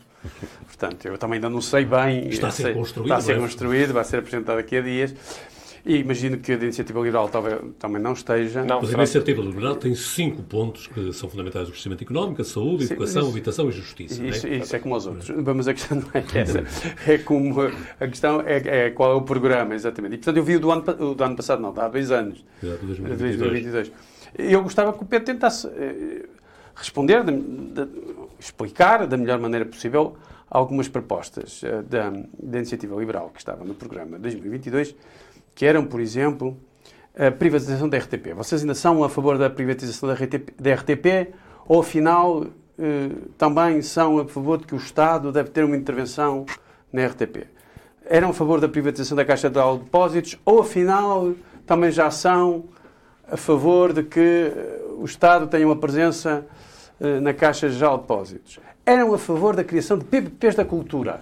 Portanto, 0.67 1.07
eu 1.07 1.19
também 1.19 1.37
ainda 1.37 1.49
não 1.51 1.61
sei 1.61 1.85
bem. 1.85 2.29
Está 2.29 2.49
a 2.49 2.51
ser 2.51 2.63
sei- 2.65 2.75
construído, 2.75 3.07
Está 3.07 3.17
a 3.17 3.21
ser 3.21 3.37
é? 3.37 3.39
construído, 3.39 3.93
vai 3.93 4.05
ser 4.05 4.17
apresentado 4.19 4.57
daqui 4.57 4.77
a 4.77 4.81
dias. 4.81 5.15
E 5.85 5.97
imagino 5.97 6.37
que 6.39 6.53
a 6.53 6.57
da 6.57 6.65
Iniciativa 6.65 7.01
Liberal 7.01 7.29
talvez, 7.29 7.59
também 7.79 8.01
não 8.03 8.13
esteja. 8.13 8.63
Não, 8.65 8.81
Mas 8.83 8.91
a 8.93 8.99
iniciativa 8.99 9.41
liberal 9.41 9.77
tem 9.77 9.95
cinco 9.95 10.43
pontos 10.43 10.87
que 10.87 11.13
são 11.13 11.29
fundamentais 11.29 11.67
do 11.67 11.73
crescimento 11.73 12.03
económico, 12.05 12.43
a 12.43 12.45
saúde, 12.45 12.85
a 12.85 12.87
Sim, 12.89 12.95
educação, 12.95 13.23
mas- 13.23 13.31
habitação 13.33 13.69
e 13.69 13.73
justiça. 13.73 14.19
não 14.21 14.27
é? 14.27 14.31
Isso, 14.31 14.47
isso 14.49 14.77
é 14.77 14.79
como 14.79 14.95
os 14.95 15.07
outros. 15.07 15.31
Mas 15.31 15.69
a 15.69 15.73
questão 15.75 15.99
não 15.99 16.09
é 16.13 16.25
essa. 16.41 16.65
É 17.11 17.19
como, 17.19 17.61
a 17.63 18.07
questão 18.07 18.41
é, 18.43 18.87
é 18.87 18.91
qual 18.91 19.13
é 19.13 19.15
o 19.15 19.23
programa, 19.23 19.75
exatamente. 19.75 20.15
E, 20.15 20.19
portanto, 20.19 20.37
eu 20.37 20.45
vi 20.45 20.57
o 20.57 20.61
do 20.61 20.71
ano, 20.71 20.83
do 21.15 21.25
ano 21.25 21.37
passado, 21.37 21.63
não, 21.63 21.73
há 21.77 21.89
dois 21.89 22.11
anos. 22.11 22.45
Exato, 22.63 22.81
de 22.81 22.87
2022. 22.87 23.39
2022. 23.39 23.93
Eu 24.39 24.63
gostava 24.63 24.93
que 24.93 25.03
o 25.03 25.07
Pedro 25.07 25.27
tentasse 25.27 25.67
eh, 25.67 26.27
responder, 26.75 27.25
de- 27.25 27.33
de- 27.33 27.89
explicar 28.39 29.07
da 29.07 29.17
melhor 29.17 29.39
maneira 29.39 29.65
possível 29.65 30.17
algumas 30.49 30.89
propostas 30.89 31.63
eh, 31.65 31.83
da, 31.83 32.11
da 32.39 32.59
Iniciativa 32.59 32.95
Liberal 32.99 33.31
que 33.33 33.41
estava 33.41 33.65
no 33.65 33.75
programa 33.75 34.19
2022, 34.19 34.95
que 35.61 35.67
eram, 35.67 35.85
por 35.85 36.01
exemplo, 36.01 36.57
a 37.15 37.31
privatização 37.31 37.87
da 37.87 37.99
RTP. 37.99 38.33
Vocês 38.35 38.63
ainda 38.63 38.75
são 38.75 39.05
a 39.05 39.11
favor 39.11 39.37
da 39.37 39.51
privatização 39.51 40.09
da 40.09 40.15
RTP, 40.15 40.55
da 40.59 40.73
RTP 40.73 41.35
ou, 41.69 41.81
afinal, 41.81 42.47
eh, 42.79 43.11
também 43.37 43.83
são 43.83 44.21
a 44.21 44.27
favor 44.27 44.57
de 44.57 44.65
que 44.67 44.75
o 44.75 44.79
Estado 44.79 45.31
deve 45.31 45.51
ter 45.51 45.63
uma 45.63 45.77
intervenção 45.77 46.47
na 46.91 47.05
RTP? 47.05 47.47
Eram 48.07 48.31
a 48.31 48.33
favor 48.33 48.59
da 48.59 48.71
privatização 48.71 49.15
da 49.15 49.23
Caixa 49.23 49.51
de 49.51 49.61
Depósitos 49.85 50.39
ou, 50.47 50.61
afinal, 50.61 51.35
também 51.67 51.91
já 51.91 52.11
são 52.11 52.65
a 53.31 53.37
favor 53.37 53.93
de 53.93 54.03
que 54.03 54.19
eh, 54.19 54.81
o 54.97 55.05
Estado 55.05 55.47
tenha 55.47 55.67
uma 55.67 55.77
presença 55.77 56.47
eh, 56.99 57.21
na 57.21 57.35
Caixa 57.35 57.69
Geral 57.69 57.97
de 57.97 58.05
Depósitos? 58.05 58.61
Eram 58.87 59.13
a 59.13 59.19
favor 59.19 59.55
da 59.55 59.63
criação 59.63 59.99
de 59.99 60.07
PPPs 60.07 60.55
da 60.55 60.65
cultura? 60.65 61.21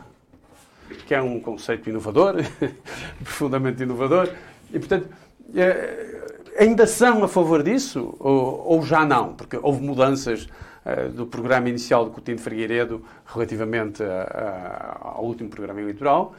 Que 1.07 1.15
é 1.15 1.21
um 1.23 1.41
conceito 1.41 1.89
inovador, 1.91 2.37
profundamente 3.23 3.83
inovador, 3.83 4.29
e 4.73 4.79
portanto 4.79 5.09
eh, 5.55 6.45
ainda 6.59 6.87
são 6.87 7.23
a 7.25 7.29
favor 7.29 7.63
disso 7.63 8.15
ou, 8.19 8.65
ou 8.67 8.83
já 8.83 9.05
não? 9.05 9.35
Porque 9.35 9.59
houve 9.63 9.83
mudanças 9.83 10.49
eh, 10.85 11.09
do 11.09 11.27
programa 11.27 11.69
inicial 11.69 12.05
do 12.05 12.11
Coutinho 12.11 12.37
de 12.37 12.43
Figueiredo 12.43 13.03
relativamente 13.27 14.03
a- 14.03 14.99
a- 15.03 15.09
ao 15.17 15.25
último 15.25 15.49
programa 15.51 15.81
eleitoral, 15.81 16.35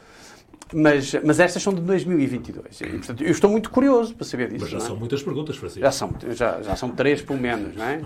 mas, 0.74 1.14
mas 1.24 1.40
estas 1.40 1.64
são 1.64 1.74
de 1.74 1.82
2022. 1.82 2.82
E, 2.82 2.86
portanto, 2.90 3.24
eu 3.24 3.32
estou 3.32 3.50
muito 3.50 3.72
curioso 3.72 4.14
para 4.14 4.26
saber 4.26 4.50
disso. 4.50 4.62
Mas 4.66 4.70
já 4.72 4.78
é? 4.78 4.82
são 4.82 4.96
muitas 4.96 5.24
perguntas, 5.24 5.58
Francisco. 5.58 5.82
já, 5.82 5.92
são, 5.92 6.12
já, 6.36 6.62
já 6.62 6.76
são 6.76 6.90
três 6.92 7.22
pelo 7.24 7.40
menos, 7.40 7.76
não 7.76 7.86
é? 7.86 8.02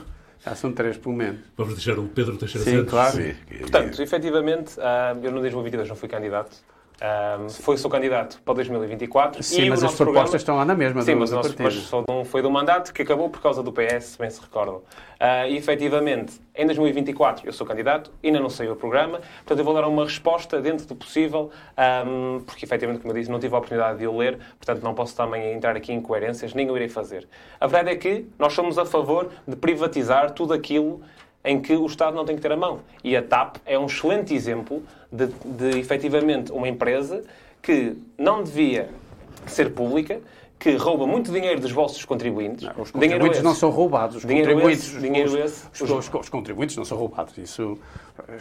Já 0.46 0.56
são 0.56 0.72
três 0.74 0.98
pelo 0.98 1.16
menos. 1.16 1.40
Vamos 1.56 1.76
deixar 1.76 1.98
o 1.98 2.08
Pedro 2.08 2.38
Teixeira 2.38 2.66
Sim, 2.66 2.78
Santos. 2.78 2.90
claro. 2.92 3.16
Sim. 3.16 3.34
Portanto, 3.60 4.02
efetivamente, 4.02 4.74
ah, 4.80 5.16
eu 5.22 5.32
no 5.32 5.40
2022 5.40 5.88
não 5.88 5.96
fui 5.96 6.10
candidato. 6.10 6.58
Ah, 7.02 7.38
foi 7.50 7.76
sou 7.78 7.90
candidato 7.90 8.40
para 8.46 8.54
2024. 8.54 9.42
Sim, 9.44 9.70
mas 9.70 9.82
o 9.82 9.88
as 9.88 9.96
propostas 9.96 10.06
programa- 10.16 10.36
estão 10.38 10.56
lá 10.56 10.66
na 10.66 10.76
mesma 10.76 11.02
Sim, 11.02 11.14
do, 11.16 11.20
mas, 11.20 11.30
o 11.30 11.34
do 11.34 11.36
nosso, 11.38 11.56
mas 11.60 11.74
só 11.74 12.02
de 12.02 12.12
um- 12.12 12.24
foi 12.24 12.42
de 12.42 12.48
um 12.48 12.52
mandato 12.52 12.94
que 12.94 13.02
acabou 13.02 13.30
por 13.30 13.42
causa 13.42 13.62
do 13.64 13.72
PS, 13.74 14.06
se 14.14 14.18
bem 14.20 14.30
se 14.30 14.40
recordam. 14.40 14.82
Ah, 15.20 15.48
e, 15.48 15.58
efetivamente, 15.58 16.40
em 16.56 16.66
2024 16.66 17.46
eu 17.48 17.52
sou 17.54 17.66
candidato, 17.66 18.12
ainda 18.24 18.40
não 18.40 18.50
sei 18.50 18.70
o 18.70 18.76
programa, 18.76 19.20
portanto 19.38 19.60
eu 19.60 19.66
vou 19.66 19.74
dar 19.74 19.88
uma 19.88 20.04
resposta 20.04 20.62
dentro 20.62 20.86
do 20.86 20.96
possível, 20.96 21.50
ahm, 21.76 22.40
porque, 22.46 22.64
efetivamente, 22.66 23.02
como 23.02 23.12
eu 23.14 23.18
disse, 23.20 23.32
não 23.32 23.40
tive 23.40 23.54
a 23.56 23.58
oportunidade 23.58 24.00
de 24.00 24.08
o 24.08 24.16
ler, 24.18 24.38
portanto 24.60 24.84
não 24.84 24.94
posso 24.94 25.16
também 25.16 25.54
entrar 25.54 25.76
aqui 25.76 25.92
em 25.92 25.98
incoerências, 25.98 26.54
nem 26.54 26.70
o 26.70 26.76
irei 26.76 26.90
fazer. 26.90 27.28
A 27.60 27.68
verdade 27.68 27.96
é 27.96 27.98
que 28.00 28.28
nós 28.38 28.54
somos 28.54 28.78
a 28.78 28.86
favor 28.86 29.30
de 29.48 29.56
privatizar 29.56 30.32
tudo 30.32 30.54
aquilo 30.54 31.02
em 31.46 31.60
que 31.62 31.74
o 31.76 31.86
Estado 31.86 32.16
não 32.16 32.26
tem 32.26 32.36
que 32.36 32.42
ter 32.42 32.52
a 32.52 32.58
mão. 32.58 32.80
E 33.04 33.16
a 33.18 33.22
TAP 33.22 33.58
é 33.66 33.78
um 33.78 33.86
excelente 33.86 34.34
exemplo 34.34 34.82
de, 35.12 35.28
de 35.28 35.80
efetivamente, 35.80 36.52
uma 36.52 36.68
empresa 36.68 37.24
que 37.62 37.96
não 38.18 38.44
devia 38.44 38.90
ser 39.46 39.72
pública, 39.72 40.22
que 40.58 40.76
rouba 40.78 41.06
muito 41.06 41.30
dinheiro 41.30 41.60
dos 41.60 41.72
vossos 41.74 42.06
contribuintes. 42.06 42.64
Os 42.78 42.92
Dinheiro 42.94 42.94
contribuintes 42.94 43.44
não 43.44 43.54
são 43.54 43.70
roubados. 43.70 44.16
Os 44.18 44.26
Dinheiro 44.26 44.52
contribuintes, 44.54 44.88
esse, 44.88 44.96
os- 44.96 45.34
os, 45.34 45.40
esse. 45.74 45.84
os, 45.84 45.90
os- 45.92 46.14
os 46.14 46.30
contribuintes 46.30 46.78
não 46.78 46.86
são 46.86 46.98
roubados. 46.98 47.38
Isso, 47.38 47.78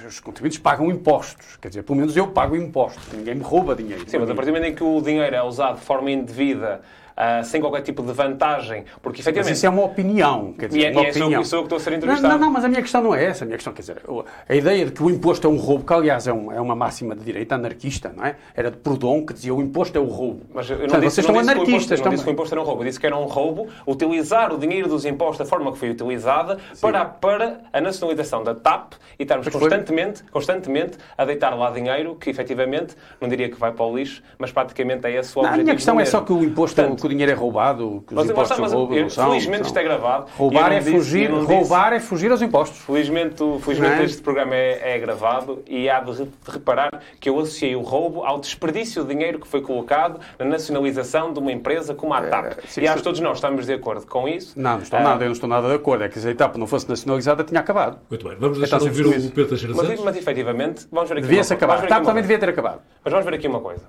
os 0.07 0.21
contribuintes 0.21 0.59
pagam 0.59 0.89
impostos. 0.89 1.57
Quer 1.61 1.69
dizer, 1.69 1.83
pelo 1.83 1.99
menos 1.99 2.17
eu 2.17 2.29
pago 2.29 2.55
impostos. 2.55 3.03
Ninguém 3.13 3.35
me 3.35 3.43
rouba 3.43 3.75
dinheiro. 3.75 4.05
Sim, 4.09 4.19
mas 4.19 4.31
a 4.31 4.35
partir 4.37 4.53
do 4.53 4.55
momento 4.55 4.71
em 4.71 4.75
que 4.77 4.85
o 4.85 5.01
dinheiro 5.01 5.35
é 5.35 5.43
usado 5.43 5.81
de 5.81 5.85
forma 5.85 6.13
indevida, 6.13 6.83
ah, 7.25 7.43
sem 7.45 7.61
qualquer 7.61 7.83
tipo 7.83 8.03
de 8.03 8.13
vantagem, 8.13 8.85
porque 9.01 9.19
Mas 9.19 9.27
efetivamente... 9.27 9.55
isso 9.57 9.67
é 9.67 9.71
uma 9.71 9.85
opinião. 9.85 10.53
Quer 10.59 10.67
dizer, 10.69 10.81
E 10.81 10.85
é- 10.87 10.91
uma 10.91 11.03
e 11.03 11.07
é 11.07 11.11
opinião. 11.11 11.45
sou 11.45 11.59
eu 11.61 11.63
que 11.63 11.67
estou 11.67 11.77
a 11.77 11.81
ser 11.81 11.91
não, 11.91 11.97
entrevistado. 11.99 12.35
não, 12.35 12.41
não, 12.47 12.51
mas 12.53 12.65
a 12.65 12.69
minha 12.69 12.83
questão 12.83 13.03
não 13.03 13.15
é 13.15 13.25
essa. 13.25 13.45
A 13.45 13.47
minha 13.47 13.57
questão, 13.57 13.73
quer 13.73 13.83
dizer, 13.83 14.03
a 14.49 14.55
ideia 14.55 14.85
de 14.87 14.93
que 14.93 15.03
o 15.03 15.11
imposto 15.11 15.47
é 15.47 15.51
um 15.51 15.57
roubo, 15.57 15.85
que 15.85 15.93
aliás 15.93 16.27
é, 16.27 16.33
um- 16.33 16.51
é 16.51 16.61
uma 16.61 16.75
máxima 16.75 17.15
de 17.15 17.23
direita 17.25 17.55
anarquista, 17.55 18.13
não 18.17 18.25
é? 18.25 18.35
Era 18.57 18.71
de 18.71 18.77
Proudhon 18.79 19.25
que 19.25 19.33
dizia 19.35 19.55
o 19.55 19.61
imposto 19.63 19.97
é 19.97 20.01
o 20.01 20.07
roubo. 20.07 20.41
Mas 20.53 20.69
eu 20.69 20.77
não 20.77 20.83
Portanto, 20.87 21.03
disse, 21.05 21.15
vocês 21.23 21.27
não 21.27 21.35
estão 21.41 21.43
disse 21.43 21.53
imposto- 21.53 21.61
anarquistas 21.71 21.99
eu 22.01 22.05
não 22.05 22.11
disse 22.13 22.25
que 22.25 22.31
o 22.31 22.33
imposto 22.33 22.55
era 22.55 22.61
um 22.61 22.65
roubo. 22.65 22.83
Eu 22.83 22.87
disse 22.87 23.01
que 23.01 23.07
era 23.07 23.17
um 23.17 23.25
roubo 23.25 23.69
utilizar 23.87 24.53
o 24.53 24.59
dinheiro 24.59 24.89
dos 24.89 25.05
impostos 25.05 25.39
da 25.39 25.45
forma 25.45 25.71
que 25.73 25.79
foi 25.79 25.91
utilizada 25.91 26.59
para, 26.81 27.05
para 27.05 27.61
a 27.73 27.81
nacionalização 27.81 28.43
da 28.43 28.55
TAP 28.55 28.95
e 29.19 29.23
estarmos 29.23 29.47
Mas 29.47 29.53
foi- 29.53 29.61
constantemente, 29.63 30.23
constantemente 30.31 30.99
a 31.17 31.25
deitar 31.25 31.55
lá 31.57 31.71
dinheiro 31.71 32.17
que 32.17 32.31
efetivamente, 32.31 32.95
não 33.21 33.29
diria 33.29 33.49
que 33.49 33.59
vai 33.59 33.73
para 33.73 33.85
o 33.85 33.97
lixo, 33.97 34.23
mas 34.39 34.51
praticamente 34.51 35.07
é 35.07 35.19
esse 35.19 35.33
o 35.39 35.43
Não, 35.43 35.49
a 35.49 35.53
objetivo. 35.53 35.65
minha 35.65 35.75
questão 35.77 36.01
é 36.01 36.05
só 36.05 36.21
que 36.21 36.33
o 36.33 36.43
imposto, 36.43 36.77
Portanto, 36.77 37.01
dinheiro 37.13 37.33
é 37.33 37.35
roubado, 37.35 38.05
que 38.07 38.13
os 38.15 38.17
Mas, 38.21 38.31
impostos 38.31 38.57
são 38.57 38.65
mas 38.65 38.73
roubos, 38.73 38.97
eu- 38.97 39.03
não 39.03 39.11
são. 39.11 39.29
felizmente 39.31 39.59
não 39.61 39.67
isto 39.67 39.75
são. 39.75 39.83
é 39.83 39.85
gravado. 39.85 40.27
Roubar 40.37 40.73
é 40.73 40.79
disse- 40.79 40.91
fugir, 40.91 41.31
não 41.31 41.41
disse- 41.41 41.53
roubar 41.55 41.93
é 41.93 42.01
fugir 42.01 42.31
aos 42.31 42.43
impostos. 42.43 42.79
Felizmente, 42.81 43.43
felizmente 43.61 44.01
é? 44.01 44.05
este 44.05 44.23
programa 44.23 44.55
é, 44.55 44.95
é 44.95 44.99
gravado 44.99 45.63
e 45.67 45.89
há 45.89 46.01
de 46.01 46.11
re- 46.13 46.25
de 46.25 46.51
reparar 46.51 47.01
que 47.21 47.29
eu 47.29 47.39
associei 47.39 47.77
o 47.77 47.81
roubo 47.81 48.25
ao 48.25 48.39
desperdício 48.41 49.03
de 49.05 49.15
dinheiro 49.15 49.39
que 49.39 49.47
foi 49.49 49.61
colocado 49.63 50.21
na 50.39 50.45
nacionalização 50.45 51.33
de 51.33 51.39
uma 51.39 51.53
empresa 51.53 51.95
como 51.95 52.15
a 52.15 52.23
TAP. 52.23 52.47
É, 52.47 52.57
sim, 52.67 52.81
e 52.83 52.87
acho 52.89 52.99
que 52.99 53.03
todos 53.05 53.21
nós 53.21 53.39
estamos 53.39 53.67
de 53.67 53.73
acordo 53.73 54.07
com 54.07 54.27
isso. 54.29 54.59
Não, 54.59 54.73
não 54.75 54.83
estou 54.83 54.99
Ah, 54.99 55.03
nada, 55.03 55.25
eu 55.25 55.27
não 55.27 55.33
estou 55.33 55.49
nada 55.49 55.69
de 55.69 55.75
acordo. 55.75 56.05
É 56.05 56.09
que 56.09 56.19
se 56.19 56.27
a 56.27 56.31
etapa 56.31 56.59
não 56.59 56.67
fosse 56.67 56.89
nacionalizada, 56.89 57.45
tinha 57.45 57.61
acabado. 57.61 57.99
Muito 58.09 58.27
bem. 58.29 58.37
Vamos 58.39 58.59
deixar 58.59 58.77
Então, 58.77 58.89
ouvir 58.89 59.07
o 59.07 59.11
Pedro 59.31 59.47
Teixeira 59.49 59.75
Mas, 59.75 60.01
mas 60.01 60.17
efetivamente, 60.17 60.87
vamos 60.91 61.09
ver 61.09 61.19
aqui 61.19 61.27
Devia-se 61.27 61.53
acabar. 61.53 61.79
A 61.85 61.87
TAP 61.87 62.05
também 62.05 62.23
devia 62.23 62.39
ter 62.39 62.49
acabado. 62.49 62.81
Mas 63.05 63.13
vamos 63.13 63.27
ver 63.27 63.35
aqui 63.35 63.47
uma 63.49 63.61
coisa. 63.61 63.83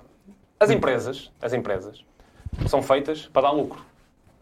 As 0.60 0.70
empresas, 0.70 1.30
as 1.42 1.52
empresas 1.52 2.04
são 2.66 2.82
feitas 2.82 3.28
para 3.32 3.42
dar 3.42 3.50
lucro. 3.52 3.80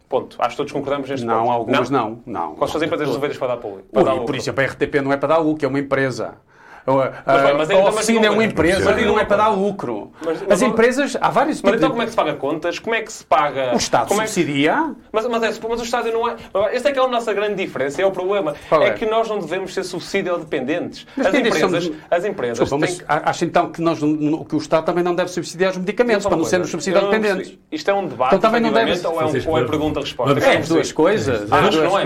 Ponto. 0.09 0.35
Acho 0.39 0.51
que 0.51 0.57
todos 0.57 0.71
concordamos 0.71 1.09
neste 1.09 1.25
Não, 1.25 1.39
ponto. 1.45 1.51
algumas 1.51 1.89
não. 1.89 2.19
não. 2.25 2.55
Quais 2.55 2.71
são 2.71 2.79
as 2.79 2.85
empresas 2.85 3.07
resolvidas 3.07 3.37
para 3.37 3.47
dar 3.47 3.57
público? 3.57 3.87
Para 3.91 4.03
dar 4.03 4.11
Ui, 4.11 4.19
lucro? 4.19 4.33
por 4.33 4.35
exemplo, 4.39 4.63
a 4.63 4.67
RTP 4.67 4.95
não 5.01 5.11
é 5.11 5.17
para 5.17 5.29
dar 5.29 5.37
lucro, 5.39 5.65
é 5.65 5.67
uma 5.67 5.79
empresa. 5.79 6.35
A, 6.85 6.91
a, 7.33 7.37
bem, 7.37 7.53
mas 7.57 7.69
a 7.69 7.73
então, 7.73 7.85
mas 7.85 7.95
oficina 7.95 8.19
diga 8.19 8.27
é 8.27 8.29
uma 8.31 8.43
empresa 8.43 8.85
Mas 8.85 8.93
e 8.95 8.99
diga 8.99 9.07
não 9.11 9.19
é 9.19 9.23
para 9.25 9.37
dar 9.37 9.47
lucro. 9.49 10.11
Mas- 10.25 10.41
mas 10.41 10.51
As 10.51 10.61
empresas, 10.61 11.17
há 11.21 11.29
vários 11.29 11.61
Mas 11.61 11.71
tipos 11.71 11.77
então 11.77 11.89
de- 11.89 11.91
como 11.91 12.01
é 12.01 12.05
que 12.05 12.11
se 12.11 12.15
paga 12.17 12.33
contas? 12.33 12.79
Como 12.79 12.95
é 12.95 13.01
que 13.01 13.13
se 13.13 13.23
paga... 13.25 13.71
O 13.73 13.77
Estado 13.77 14.07
como 14.09 14.21
é 14.21 14.25
que- 14.25 14.31
subsidia. 14.31 14.93
Mas, 15.11 15.25
mas, 15.27 15.43
é, 15.43 15.53
mas 15.69 15.79
o 15.79 15.83
Estado 15.83 16.11
não 16.11 16.27
é. 16.29 16.35
Esta 16.73 16.89
é 16.89 16.91
que 16.91 16.99
é 16.99 17.01
a 17.03 17.07
nossa 17.07 17.33
grande 17.33 17.55
diferença, 17.55 18.01
é 18.01 18.05
o 18.05 18.11
problema. 18.11 18.53
É? 18.71 18.75
é? 18.87 18.89
que 18.91 19.05
nós 19.05 19.29
não 19.29 19.39
devemos 19.39 19.73
ser 19.73 19.83
subsídio 19.83 20.37
dependentes. 20.37 21.07
Mas 21.15 21.27
As 21.27 21.33
empresas, 21.35 21.83
somos- 21.83 21.91
as 22.11 22.25
empresas 22.25 22.59
Desculpa, 22.59 22.85
têm 22.87 22.97
mas 22.97 23.05
a- 23.07 23.29
acho 23.29 23.45
então 23.45 23.71
que, 23.71 23.81
nós, 23.81 23.99
que 23.99 24.55
o 24.55 24.57
Estado 24.57 24.85
também 24.85 25.03
não 25.03 25.15
deve 25.15 25.29
subsidiar 25.29 25.71
os 25.71 25.77
medicamentos, 25.77 26.25
para 26.25 26.35
não 26.37 26.43
sermos 26.45 26.71
não 26.73 27.09
dependentes. 27.09 27.57
Isto 27.71 27.91
é 27.91 27.93
um 27.93 28.07
debate, 28.07 28.35
Então 28.35 28.39
também 28.51 28.61
não 28.61 28.71
deve- 28.73 29.07
ou 29.07 29.21
é, 29.21 29.25
um- 29.25 29.49
ou 29.51 29.57
é 29.57 29.63
pergunta-resposta? 29.65 30.33
vamos- 30.35 30.49
É 30.49 30.57
as 30.57 30.67
duas 30.67 30.91
coisas. 30.91 31.51
Ah, 31.51 31.59
as 31.59 31.65
acho 31.67 31.77
que 31.77 31.83
não 31.83 31.99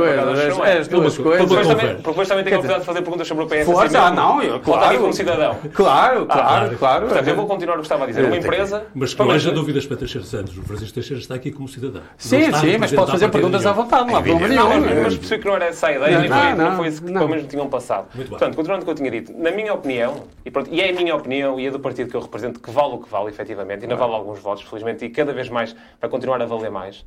é, 0.65 0.77
as 0.77 0.87
duas 0.87 1.17
coisas. 1.17 1.47
Depois 1.47 1.67
também, 1.67 1.75
conversa. 1.75 1.95
porque 1.95 2.09
depois 2.09 2.27
também 2.27 2.43
tenho 2.43 2.55
a 2.55 2.59
oportunidade 2.59 2.79
de 2.81 2.85
fazer 2.85 3.01
perguntas 3.01 3.27
sobre 3.27 3.43
o 3.43 3.47
PS. 3.47 3.65
Força, 3.65 3.99
ah, 4.01 4.11
não, 4.11 4.41
eu- 4.43 4.59
claro. 4.75 4.99
como 4.99 5.13
cidadão. 5.13 5.57
Claro, 5.73 6.25
claro, 6.25 6.77
claro. 6.77 7.05
Portanto, 7.07 7.27
eu 7.27 7.35
vou 7.35 7.45
continuar 7.47 7.75
o 7.75 7.77
que 7.77 7.85
estava 7.85 8.03
a 8.03 8.07
dizer. 8.07 8.25
Uma 8.25 8.35
É, 8.35 8.39
que- 8.39 8.45
empresa... 8.45 8.85
Mas 8.93 9.11
que 9.11 9.17
Vamos 9.17 9.31
não 9.33 9.35
haja 9.37 9.51
dúvidas 9.51 9.85
para 9.85 9.97
Teixeira 9.97 10.25
Santos. 10.27 10.57
O 10.57 10.61
Francisco 10.63 10.93
Teixeira 10.93 11.21
está 11.21 11.35
aqui 11.35 11.51
como 11.51 11.67
cidadão. 11.67 12.01
Não 12.01 12.07
Sim, 12.17 12.51
sim, 12.53 12.77
mas 12.79 12.91
pode 12.91 13.11
fazer 13.11 13.29
perguntas 13.29 13.65
à 13.65 13.71
vontade, 13.71 14.07
não 14.11 14.17
há 14.17 14.21
problema 14.21 14.45
evidente. 14.45 14.55
Não, 14.63 14.69
nenhum. 14.69 14.85
mas, 14.85 15.03
mas 15.03 15.17
percebi 15.17 15.41
que 15.41 15.47
não 15.47 15.55
era 15.55 15.65
essa 15.65 15.87
a 15.87 15.91
ideia, 15.91 16.11
Não, 16.11 16.27
foi, 16.27 16.29
não, 16.29 16.55
não, 16.57 16.69
não, 16.71 16.77
foi 16.77 16.87
isso 16.87 17.01
que 17.03 17.11
não. 17.11 17.19
pelo 17.19 17.29
menos 17.29 17.43
me 17.43 17.49
tinham 17.49 17.67
passado. 17.69 18.05
Muito 18.13 18.17
bem. 18.17 18.27
Portanto, 18.29 18.55
continuando 18.55 18.81
o 18.81 18.85
que 18.85 18.91
eu 18.91 18.95
tinha 18.95 19.11
dito, 19.11 19.33
na 19.37 19.51
minha 19.51 19.73
opinião, 19.73 20.23
e, 20.45 20.51
pronto, 20.51 20.69
e 20.71 20.81
é 20.81 20.89
a 20.89 20.93
minha 20.93 21.15
opinião 21.15 21.59
e 21.59 21.67
é 21.67 21.71
do 21.71 21.79
partido 21.79 22.09
que 22.09 22.15
eu 22.15 22.21
represento, 22.21 22.59
que 22.59 22.69
vale 22.71 22.93
o 22.95 22.97
que 22.99 23.09
vale, 23.09 23.29
efetivamente, 23.29 23.81
e 23.81 23.83
ainda 23.83 23.95
vale 23.95 24.13
alguns 24.13 24.39
votos, 24.39 24.63
felizmente, 24.63 25.05
e 25.05 25.09
cada 25.09 25.31
vez 25.33 25.49
mais 25.49 25.75
vai 26.01 26.09
continuar 26.09 26.41
a 26.41 26.45
valer 26.45 26.71
mais, 26.71 27.05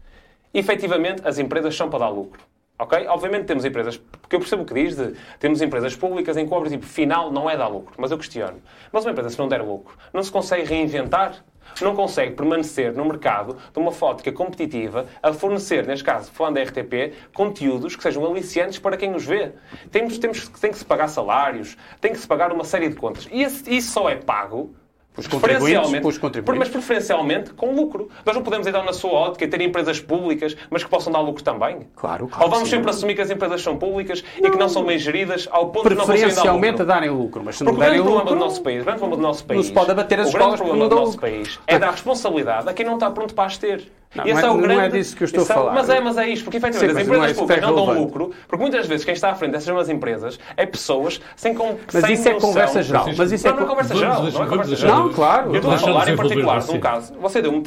efetivamente, 0.53 1.23
as 1.25 1.39
empresas 1.39 1.75
são 1.77 1.89
para 1.89 2.01
dar 2.01 2.09
lucro. 2.09 2.41
Ok? 2.81 3.07
Obviamente 3.09 3.45
temos 3.45 3.63
empresas, 3.63 3.99
porque 3.99 4.35
eu 4.35 4.41
percebo 4.41 4.63
o 4.63 4.65
que 4.65 4.73
diz, 4.73 4.97
de, 4.97 5.15
temos 5.39 5.61
empresas 5.61 5.95
públicas 5.95 6.35
em 6.39 6.47
que 6.47 6.55
o 6.55 6.57
objetivo 6.57 6.87
final 6.87 7.31
não 7.31 7.49
é 7.49 7.55
dar 7.55 7.69
lucro, 7.69 7.95
mas 7.99 8.11
eu 8.11 8.17
questiono. 8.17 8.57
Mas 8.91 9.05
uma 9.05 9.11
empresa, 9.11 9.29
se 9.29 9.39
não 9.39 9.49
der 9.49 9.63
lucro, 9.63 9.95
não 10.15 10.23
se 10.23 10.33
consegue 10.33 10.65
reinventar? 10.65 11.45
Não 11.83 11.95
consegue 11.95 12.35
permanecer 12.35 12.95
no 12.95 13.05
mercado 13.05 13.59
de 13.71 13.79
uma 13.79 13.93
ótica 14.01 14.33
competitiva 14.33 15.07
a 15.23 15.31
fornecer, 15.31 15.87
neste 15.87 16.03
caso, 16.03 16.33
falando 16.33 16.55
da 16.55 16.63
RTP, 16.63 17.13
conteúdos 17.35 17.95
que 17.95 18.03
sejam 18.03 18.25
aliciantes 18.25 18.79
para 18.79 18.97
quem 18.97 19.15
os 19.15 19.27
vê. 19.27 19.53
Temos, 19.91 20.19
temos, 20.19 20.49
tem 20.49 20.71
que 20.71 20.79
se 20.79 20.85
pagar 20.85 21.09
salários, 21.09 21.77
tem 22.01 22.13
que 22.13 22.19
se 22.19 22.27
pagar 22.27 22.51
uma 22.51 22.65
série 22.65 22.89
de 22.89 22.97
contas. 22.97 23.29
E 23.31 23.43
isso 23.43 23.93
só 23.93 24.09
é 24.09 24.17
pago 24.17 24.75
os 25.21 25.27
contribuintes, 25.29 26.05
os 26.05 26.19
contribuintes. 26.19 26.59
Mas 26.59 26.69
preferencialmente 26.69 27.51
com 27.53 27.75
lucro. 27.75 28.09
Nós 28.25 28.35
não 28.35 28.43
podemos, 28.43 28.67
então, 28.67 28.85
na 28.85 28.93
sua 28.93 29.11
ótica, 29.13 29.47
ter 29.47 29.61
empresas 29.61 30.01
públicas, 30.01 30.57
mas 30.71 30.83
que 30.83 30.91
possam 30.91 31.13
dar 31.13 31.21
lucro 31.21 31.43
também. 31.43 31.87
Claro, 31.95 32.27
claro. 32.29 32.45
Ou 32.45 32.51
vamos 32.51 32.69
sim. 32.69 32.77
sempre 32.77 32.91
assumir 32.91 33.15
que 33.15 33.21
as 33.23 33.31
empresas 33.31 33.63
são 33.63 33.77
públicas 33.77 34.23
não. 34.41 34.49
e 34.49 34.51
que 34.53 34.59
não 34.59 34.69
são 34.69 34.85
bem 34.85 34.99
geridas 34.99 35.49
ao 35.51 35.69
ponto 35.71 35.89
de 35.89 35.95
não 35.95 36.05
conseguirem 36.07 36.29
dar 36.29 36.35
Preferencialmente 36.35 36.73
lucro. 36.73 36.87
darem 36.87 37.11
lucro, 37.11 37.43
mas 37.45 37.57
se 37.57 37.65
não 37.65 37.73
Porque 37.73 37.85
o 37.87 37.89
derem 37.91 38.03
grande 38.03 38.11
lucro... 38.11 38.25
problema 38.27 38.41
do 38.41 38.47
nosso 38.51 38.63
país, 38.63 38.81
o 38.81 38.85
grande 38.85 38.99
problema 38.99 39.23
do 39.23 39.27
nosso 39.29 39.45
país, 39.45 39.57
Não 39.59 39.65
se 39.65 39.73
pode 39.73 39.91
abater 39.91 40.21
as 40.21 40.29
o 40.29 40.33
grande 40.33 40.49
porque 40.51 40.65
problema 40.65 40.89
do 40.89 40.95
nosso 40.97 41.13
lucro. 41.13 41.21
país 41.21 41.61
é 41.67 41.79
dar 41.79 41.91
responsabilidade 41.91 42.69
a 42.69 42.73
quem 42.73 42.87
não 42.87 42.95
está 42.95 43.11
pronto 43.11 43.35
para 43.35 43.45
as 43.45 43.59
ter. 43.59 43.91
Não, 44.15 44.25
esse 44.25 44.35
não 44.35 44.41
é- 44.41 44.51
o 44.51 44.55
não 44.55 44.61
grande- 44.63 44.81
é 44.83 44.89
disso 44.89 45.17
que 45.17 45.23
eu 45.23 45.27
estou 45.27 45.41
a 45.41 45.43
é 45.43 45.45
o- 45.45 45.55
falar. 45.55 45.73
Mas 45.73 45.89
é, 45.89 46.01
mas 46.01 46.19
é 46.19 46.29
isto, 46.29 46.43
porque 46.45 46.57
efetivamente 46.57 46.93
Sim, 46.93 46.99
as 47.01 47.07
mas 47.07 47.07
não 47.07 47.15
é 47.15 47.31
empresas 47.31 47.37
é 47.37 47.41
públicas 47.41 47.63
não 47.69 47.75
dão 47.77 47.85
relevante. 47.87 48.07
lucro, 48.19 48.31
porque 48.49 48.63
muitas 48.63 48.87
vezes 48.89 49.05
quem 49.05 49.15
está 49.15 49.31
à 49.31 49.35
frente 49.37 49.53
dessas 49.53 49.69
mesmas 49.69 49.89
empresas 49.89 50.39
é 50.57 50.67
pessoas 50.67 51.21
sem 51.37 51.55
com 51.55 51.77
Mas 51.93 52.05
sem 52.05 52.15
isso 52.15 52.29
é 52.29 52.33
noção- 52.33 52.49
conversa 52.49 52.83
geral. 52.83 53.07
Mas 53.17 53.31
isso 53.33 53.47
é 53.47 53.51
não, 53.51 53.57
não 53.59 53.65
é 53.65 53.69
conversa 53.69 53.95
geral. 53.95 54.23
Não 54.23 54.29
é 54.43 54.47
conversa 54.49 54.77
geral. 54.77 54.99
Não, 55.05 55.13
claro. 55.13 55.51
Eu 55.51 55.55
estou 55.57 55.71
a 55.73 55.79
falar 55.79 56.09
em 56.09 56.17
particular 56.17 56.59
de 56.59 56.65
um 56.65 56.73
sim. 56.73 56.81
caso. 56.81 57.15
Você 57.21 57.41
deu-me 57.41 57.63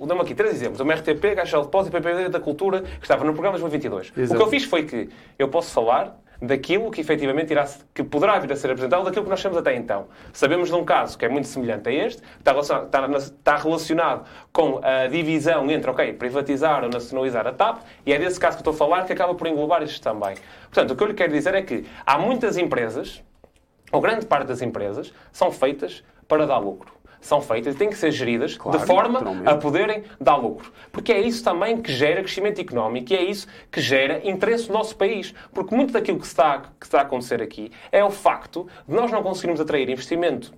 deu 0.00 0.22
aqui 0.22 0.34
três 0.34 0.54
exemplos. 0.54 0.80
Uma 0.80 0.94
RTP, 0.94 1.34
Caixa 1.34 1.58
de 1.58 1.64
Depósito 1.64 1.94
e 1.96 2.00
PPD 2.00 2.28
da 2.30 2.40
Cultura, 2.40 2.80
que 2.80 3.02
estava 3.02 3.22
no 3.24 3.32
programa 3.34 3.58
2022. 3.58 4.08
O 4.32 4.34
que 4.36 4.42
eu 4.42 4.46
fiz 4.48 4.64
foi 4.64 4.84
que 4.84 5.10
eu 5.38 5.48
posso 5.48 5.70
falar 5.72 6.16
daquilo 6.42 6.90
que 6.90 7.00
efetivamente 7.00 7.52
irá, 7.52 7.64
que 7.94 8.02
poderá 8.02 8.36
vir 8.40 8.52
a 8.52 8.56
ser 8.56 8.72
apresentado, 8.72 9.04
daquilo 9.04 9.22
que 9.22 9.30
nós 9.30 9.40
temos 9.40 9.56
até 9.56 9.76
então. 9.76 10.08
Sabemos 10.32 10.68
de 10.68 10.74
um 10.74 10.84
caso 10.84 11.16
que 11.16 11.24
é 11.24 11.28
muito 11.28 11.46
semelhante 11.46 11.88
a 11.88 11.92
este, 11.92 12.20
está 12.38 12.50
relacionado, 12.50 12.86
está 12.86 13.52
está 13.52 13.56
relacionado 13.56 14.26
com 14.52 14.80
a 14.82 15.06
divisão 15.06 15.70
entre, 15.70 15.88
ok, 15.88 16.12
privatizar 16.14 16.82
ou 16.82 16.90
nacionalizar 16.90 17.46
a 17.46 17.52
TAP, 17.52 17.82
e 18.04 18.12
é 18.12 18.18
desse 18.18 18.40
caso 18.40 18.56
que 18.56 18.60
estou 18.60 18.74
a 18.74 18.76
falar 18.76 19.04
que 19.04 19.12
acaba 19.12 19.34
por 19.34 19.46
englobar 19.46 19.82
isto 19.84 20.02
também. 20.02 20.34
Portanto, 20.64 20.90
o 20.90 20.96
que 20.96 21.02
eu 21.04 21.06
lhe 21.06 21.14
quero 21.14 21.32
dizer 21.32 21.54
é 21.54 21.62
que 21.62 21.86
há 22.04 22.18
muitas 22.18 22.56
empresas, 22.56 23.22
ou 23.92 24.00
grande 24.00 24.26
parte 24.26 24.48
das 24.48 24.60
empresas, 24.62 25.12
são 25.30 25.52
feitas 25.52 26.02
para 26.26 26.44
dar 26.44 26.58
lucro. 26.58 26.92
São 27.22 27.40
feitas 27.40 27.74
e 27.74 27.78
têm 27.78 27.88
que 27.88 27.96
ser 27.96 28.10
geridas 28.10 28.58
Claro, 28.58 28.78
de 28.78 28.84
forma 28.84 29.22
a 29.46 29.54
poderem 29.54 30.02
dar 30.20 30.36
lucro. 30.36 30.72
Porque 30.90 31.12
é 31.12 31.20
isso 31.20 31.42
também 31.42 31.80
que 31.80 31.92
gera 31.92 32.20
crescimento 32.20 32.60
económico 32.60 33.12
e 33.12 33.16
é 33.16 33.22
isso 33.22 33.46
que 33.70 33.80
gera 33.80 34.20
interesse 34.28 34.68
no 34.68 34.74
nosso 34.74 34.96
país. 34.96 35.32
Porque 35.54 35.74
muito 35.74 35.92
daquilo 35.92 36.18
que 36.18 36.26
está, 36.26 36.64
que 36.78 36.84
está 36.84 36.98
a 36.98 37.02
acontecer 37.02 37.40
aqui 37.40 37.70
é 37.92 38.04
o 38.04 38.10
facto 38.10 38.66
de 38.86 38.94
nós 38.94 39.10
não 39.10 39.22
conseguirmos 39.22 39.60
atrair 39.60 39.88
investimento 39.88 40.52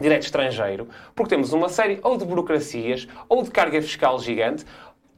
direto 0.00 0.24
estrangeiro 0.24 0.88
porque 1.14 1.30
temos 1.30 1.52
uma 1.52 1.68
série 1.68 1.98
ou 2.02 2.16
de 2.18 2.24
burocracias 2.24 3.08
ou 3.28 3.42
de 3.42 3.50
carga 3.50 3.80
fiscal 3.80 4.18
gigante. 4.18 4.64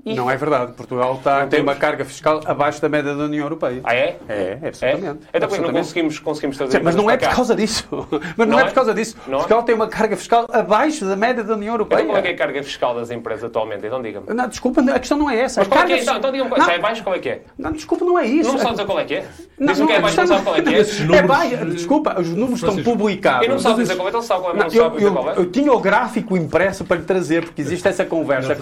E... 0.04 0.14
Não 0.14 0.30
é 0.30 0.36
verdade. 0.36 0.72
Portugal 0.72 1.14
está, 1.14 1.40
tem 1.40 1.48
temos? 1.48 1.72
uma 1.72 1.74
carga 1.74 2.04
fiscal 2.04 2.40
abaixo 2.44 2.80
da 2.82 2.88
média 2.88 3.14
da 3.14 3.24
União 3.24 3.44
Europeia. 3.44 3.80
Ah, 3.84 3.94
é? 3.94 4.18
É, 4.28 4.58
É? 4.62 4.68
absolutamente. 4.68 5.04
Então, 5.04 5.18
porque 5.20 5.38
não 5.38 5.44
Absolutamente. 5.44 5.76
conseguimos, 5.78 6.18
conseguimos 6.18 6.56
trazer 6.58 6.78
Sim, 6.78 6.84
mas 6.84 6.94
não 6.94 7.10
é 7.10 7.16
por 7.16 7.28
causa 7.34 7.54
disso. 7.54 7.88
Mas 8.36 8.46
não, 8.48 8.54
Não 8.54 8.58
é 8.58 8.62
é? 8.62 8.64
por 8.66 8.74
causa 8.74 8.92
disso. 8.94 9.16
Não 9.26 9.34
é? 9.34 9.38
Portugal 9.38 9.62
tem 9.62 9.74
uma 9.74 9.88
carga 9.88 10.16
fiscal 10.16 10.46
abaixo 10.52 11.04
da 11.04 11.16
média 11.16 11.42
da 11.42 11.54
União 11.54 11.74
Europeia. 11.74 12.00
Então 12.02 12.12
qual 12.12 12.18
é, 12.18 12.22
que 12.22 12.28
é 12.28 12.32
a 12.32 12.36
carga 12.36 12.62
fiscal 12.62 12.94
das 12.94 13.10
empresas 13.10 13.44
atualmente? 13.44 13.86
Então 13.86 14.02
diga-me. 14.02 14.26
Não, 14.34 14.48
desculpa, 14.48 14.80
a 14.82 14.98
questão 14.98 15.16
não 15.18 15.30
é 15.30 15.40
essa. 15.40 15.60
Mas 15.60 15.68
qual 15.68 15.80
é 15.80 15.82
que 15.84 15.88
carga 15.88 16.00
é? 16.00 16.02
Então, 16.02 16.16
então 16.16 16.32
diga-me 16.32 16.64
Se 16.64 16.70
é 16.70 16.78
baixo, 16.78 17.02
qual 17.02 17.14
é 17.14 17.18
que 17.18 17.28
é? 17.28 17.42
não, 17.58 17.72
desculpa, 17.72 18.04
não 18.04 18.18
é 18.18 18.26
isso. 18.26 18.48
Não 18.48 18.54
me 18.54 18.60
sabe 18.60 18.72
dizer 18.72 18.86
qual 18.86 18.98
é 18.98 19.04
que 19.04 19.14
é? 19.14 19.24
Não, 19.58 19.66
Diz-me 19.68 19.80
não, 19.80 19.86
que 19.86 19.92
é 19.92 19.96
a 19.96 20.00
baixo, 20.00 20.16
não 20.20 20.26
sabe 20.26 20.42
qual 20.44 20.56
é 20.56 20.62
que 20.62 20.68
é? 20.74 21.16
É 21.16 21.22
baixo. 21.22 21.54
eh, 21.54 21.64
Desculpa, 21.66 22.20
os 22.20 22.28
números 22.28 22.62
estão 22.62 22.82
publicados. 22.82 23.46
Eu 23.46 23.52
não 23.54 23.58
sabe 23.58 23.80
dizer 23.82 23.96
qual 23.96 24.06
é, 24.06 24.10
então 24.10 24.22
sabe 24.22 24.40
qual 24.42 24.52
é, 24.52 24.56
Não, 24.56 24.64
não 24.64 24.70
sabe 24.70 25.02
eu, 25.02 25.12
qual 25.12 25.30
é. 25.30 25.46
tinha 25.46 25.72
o 25.72 25.80
gráfico 25.80 26.36
impresso 26.36 26.84
para 26.84 26.96
lhe 26.98 27.04
trazer, 27.04 27.44
porque 27.44 27.62
existe 27.62 27.86
essa 27.88 28.04
conversa. 28.04 28.56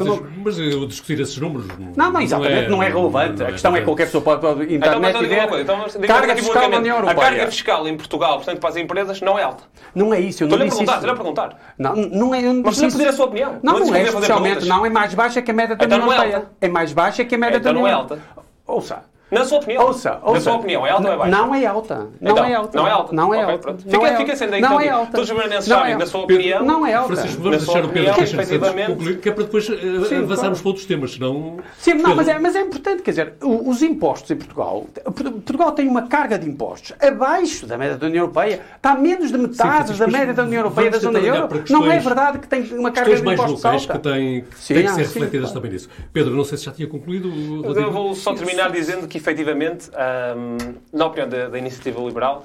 Mas 0.44 0.58
eu 0.58 0.86
discutir 0.86 1.20
esses 1.32 1.40
números. 1.42 1.66
Não, 1.96 2.12
não, 2.12 2.20
exatamente, 2.20 2.68
não 2.68 2.82
é, 2.82 2.88
relevante. 2.88 3.40
não 3.40 3.46
a 3.48 3.52
questão 3.52 3.74
é 3.76 3.78
que 3.80 3.84
qualquer 3.84 4.04
pessoa 4.06 4.22
pode, 4.22 4.40
pode 4.40 4.74
Então, 4.74 5.00
mas 5.00 5.14
internet 5.14 5.38
então 5.38 5.48
coisa. 5.48 5.62
Então, 5.62 6.00
diga 6.00 6.06
carga 6.14 6.36
fiscal 6.36 6.52
publicamente. 6.52 6.78
União 6.80 6.96
A 6.96 7.00
Europeia. 7.00 7.20
carga 7.30 7.46
fiscal 7.46 7.88
em 7.88 7.96
Portugal, 7.96 8.36
portanto, 8.36 8.58
para 8.60 8.68
as 8.70 8.76
empresas, 8.76 9.20
não 9.20 9.38
é 9.38 9.42
alta. 9.42 9.64
Não 9.94 10.14
é 10.14 10.20
isso, 10.20 10.44
eu 10.44 10.48
não 10.48 10.56
Estou-lhe 10.56 10.62
a 10.62 10.66
disse 10.66 10.78
perguntar, 10.78 10.92
isso. 10.92 11.12
estou-lhe 11.12 11.12
a 11.12 11.16
perguntar. 11.16 11.74
Não, 11.78 11.94
não 11.96 12.34
é. 12.34 12.42
não 12.42 12.54
Mas 12.62 12.76
precisa 12.78 12.96
pedir 12.98 13.08
a 13.08 13.12
sua 13.12 13.26
opinião. 13.26 13.58
Não, 13.62 13.72
Não 13.78 13.86
não 13.86 13.94
é 13.94 14.02
especialmente, 14.02 14.66
não, 14.66 14.86
é 14.86 14.90
mais 14.90 15.14
baixa 15.14 15.42
que 15.42 15.50
a 15.50 15.54
média 15.54 15.76
da 15.76 15.84
Então 15.84 15.98
União 15.98 16.06
não 16.06 16.12
é 16.12 16.16
Europeia. 16.16 16.36
alta. 16.38 16.52
É 16.60 16.68
mais 16.68 16.92
baixa 16.92 17.24
que 17.24 17.34
a 17.34 17.38
média 17.38 17.56
Então 17.58 17.72
da 17.72 17.78
não 17.78 17.82
União 17.84 17.96
é 17.98 18.00
alta. 18.00 18.18
Ouça. 18.66 19.11
Na 19.32 19.44
sua 19.46 19.58
opinião. 19.58 19.86
Ouça, 19.86 20.18
ouça. 20.22 20.34
Na 20.34 20.40
sua 20.40 20.52
opinião, 20.56 20.86
é 20.86 20.90
alta 20.90 21.08
ou 21.08 21.14
é 21.14 21.16
baixa? 21.16 21.30
Não 21.36 21.54
é 21.54 21.64
alta. 21.66 21.94
Não 22.20 22.32
Então, 22.32 22.44
é 22.44 22.54
alta. 22.54 22.76
não 22.78 22.86
é 22.86 22.90
alta. 22.90 23.14
Não 23.14 23.34
é 23.34 23.42
alta. 23.42 23.70
Não 23.72 23.78
Fica- 23.78 23.96
é 24.06 24.10
fica 24.10 24.20
alta. 24.22 24.36
sendo 24.36 24.54
aí 24.54 24.60
Não 24.60 24.78
é 24.80 24.88
alta. 24.90 25.12
Todos 25.12 25.30
os 25.30 25.36
belenenses 25.36 25.68
Não 25.68 25.76
sabem, 25.78 25.92
é 25.92 25.94
na 25.96 26.00
alta. 26.02 26.10
sua 26.12 26.20
opinião. 26.20 26.64
Não 26.64 26.86
é 26.86 26.92
alta. 26.94 27.14
Francisco, 27.16 27.42
vamos 27.42 27.64
deixar 27.64 27.84
o 27.84 27.88
Pedro 27.88 28.22
efetivamente- 28.22 28.86
concluir, 28.92 29.18
que 29.20 29.28
é 29.28 29.32
para 29.32 29.44
depois 29.44 29.68
eh, 29.70 30.04
Sim, 30.08 30.16
avançarmos 30.18 30.60
para 30.60 30.68
outros 30.68 30.84
temas, 30.86 31.14
senão... 31.14 31.56
Sim, 31.78 31.94
não, 31.94 32.14
mas 32.14 32.28
é, 32.28 32.38
mas 32.38 32.54
é 32.54 32.60
importante, 32.60 33.02
quer 33.02 33.10
dizer, 33.10 33.32
os 33.40 33.82
impostos 33.82 34.30
em 34.30 34.36
Portugal, 34.36 34.86
Portugal 35.14 35.72
tem 35.72 35.88
uma 35.88 36.02
carga 36.02 36.38
de 36.38 36.46
impostos 36.48 36.92
abaixo 37.00 37.66
da 37.66 37.78
média 37.78 37.96
da 37.96 38.06
União 38.06 38.24
Europeia, 38.24 38.60
está 38.76 38.92
a 38.92 38.94
menos 38.96 39.32
de 39.32 39.38
metade 39.38 39.94
da 39.94 40.06
média 40.06 40.34
da 40.34 40.42
União 40.42 40.60
Europeia 40.60 40.90
da 40.90 40.98
zona 40.98 41.18
euro. 41.18 41.48
Não 41.70 41.90
é 41.90 41.98
verdade 41.98 42.38
que 42.38 42.48
tem 42.48 42.62
uma 42.74 42.90
carga 42.90 43.16
de 43.16 43.22
mais 43.22 43.38
impostos 43.40 43.62
locais 43.62 43.86
que 43.86 43.92
alta. 43.92 44.10
têm, 44.12 44.42
que 44.42 44.58
Sim, 44.58 44.74
têm 44.74 44.82
que 44.84 44.88
ah, 44.90 44.94
ser 44.94 45.00
refletidas 45.02 45.52
também 45.52 45.70
nisso. 45.72 45.88
Pedro, 46.12 46.34
não 46.36 46.44
sei 46.44 46.58
se 46.58 46.64
já 46.66 46.72
tinha 46.72 46.86
concluído. 46.88 47.32
Eu 47.74 47.90
vou 47.90 48.14
só 48.14 48.34
terminar 48.34 48.70
dizendo 48.70 49.06
que, 49.08 49.21
efetivamente, 49.22 49.88
hum, 49.90 50.74
na 50.92 51.06
opinião 51.06 51.28
da, 51.28 51.48
da 51.48 51.58
Iniciativa 51.58 52.00
Liberal, 52.00 52.44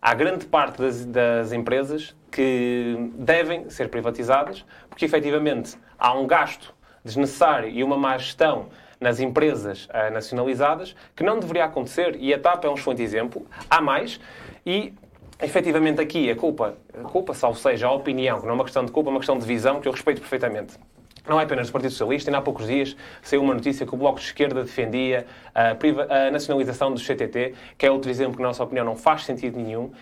há 0.00 0.14
grande 0.14 0.44
parte 0.44 0.78
das, 0.80 1.04
das 1.06 1.52
empresas 1.52 2.14
que 2.30 3.10
devem 3.14 3.70
ser 3.70 3.88
privatizadas, 3.88 4.64
porque, 4.88 5.04
efetivamente, 5.04 5.76
há 5.98 6.12
um 6.12 6.26
gasto 6.26 6.74
desnecessário 7.02 7.70
e 7.70 7.82
uma 7.82 7.96
má 7.96 8.16
gestão 8.18 8.68
nas 9.00 9.18
empresas 9.18 9.88
ah, 9.90 10.10
nacionalizadas 10.10 10.94
que 11.16 11.24
não 11.24 11.40
deveria 11.40 11.64
acontecer. 11.64 12.16
E 12.20 12.34
a 12.34 12.38
TAP 12.38 12.66
é 12.66 12.68
um 12.68 12.74
excelente 12.74 13.02
exemplo. 13.02 13.46
Há 13.68 13.80
mais. 13.80 14.20
E, 14.64 14.92
efetivamente, 15.40 16.02
aqui 16.02 16.30
a 16.30 16.36
culpa, 16.36 16.76
a 16.92 17.02
culpa, 17.08 17.32
salvo 17.32 17.58
seja 17.58 17.86
a 17.86 17.92
opinião, 17.92 18.38
que 18.38 18.44
não 18.44 18.52
é 18.52 18.54
uma 18.54 18.64
questão 18.64 18.84
de 18.84 18.92
culpa, 18.92 19.08
é 19.08 19.12
uma 19.12 19.20
questão 19.20 19.38
de 19.38 19.46
visão, 19.46 19.80
que 19.80 19.88
eu 19.88 19.92
respeito 19.92 20.20
perfeitamente. 20.20 20.74
Não 21.30 21.38
é 21.38 21.44
apenas 21.44 21.68
do 21.68 21.72
Partido 21.72 21.92
Socialista, 21.92 22.28
ainda 22.28 22.38
há 22.38 22.42
poucos 22.42 22.66
dias 22.66 22.96
saiu 23.22 23.40
uma 23.40 23.54
notícia 23.54 23.86
que 23.86 23.94
o 23.94 23.96
Bloco 23.96 24.18
de 24.18 24.24
Esquerda 24.24 24.64
defendia 24.64 25.28
a, 25.54 25.76
a 26.26 26.30
nacionalização 26.32 26.92
do 26.92 26.98
CTT, 26.98 27.54
que 27.78 27.86
é 27.86 27.90
outro 27.90 28.10
exemplo 28.10 28.34
que, 28.34 28.42
na 28.42 28.48
nossa 28.48 28.64
opinião, 28.64 28.84
não 28.84 28.96
faz 28.96 29.22
sentido 29.22 29.56
nenhum, 29.56 29.92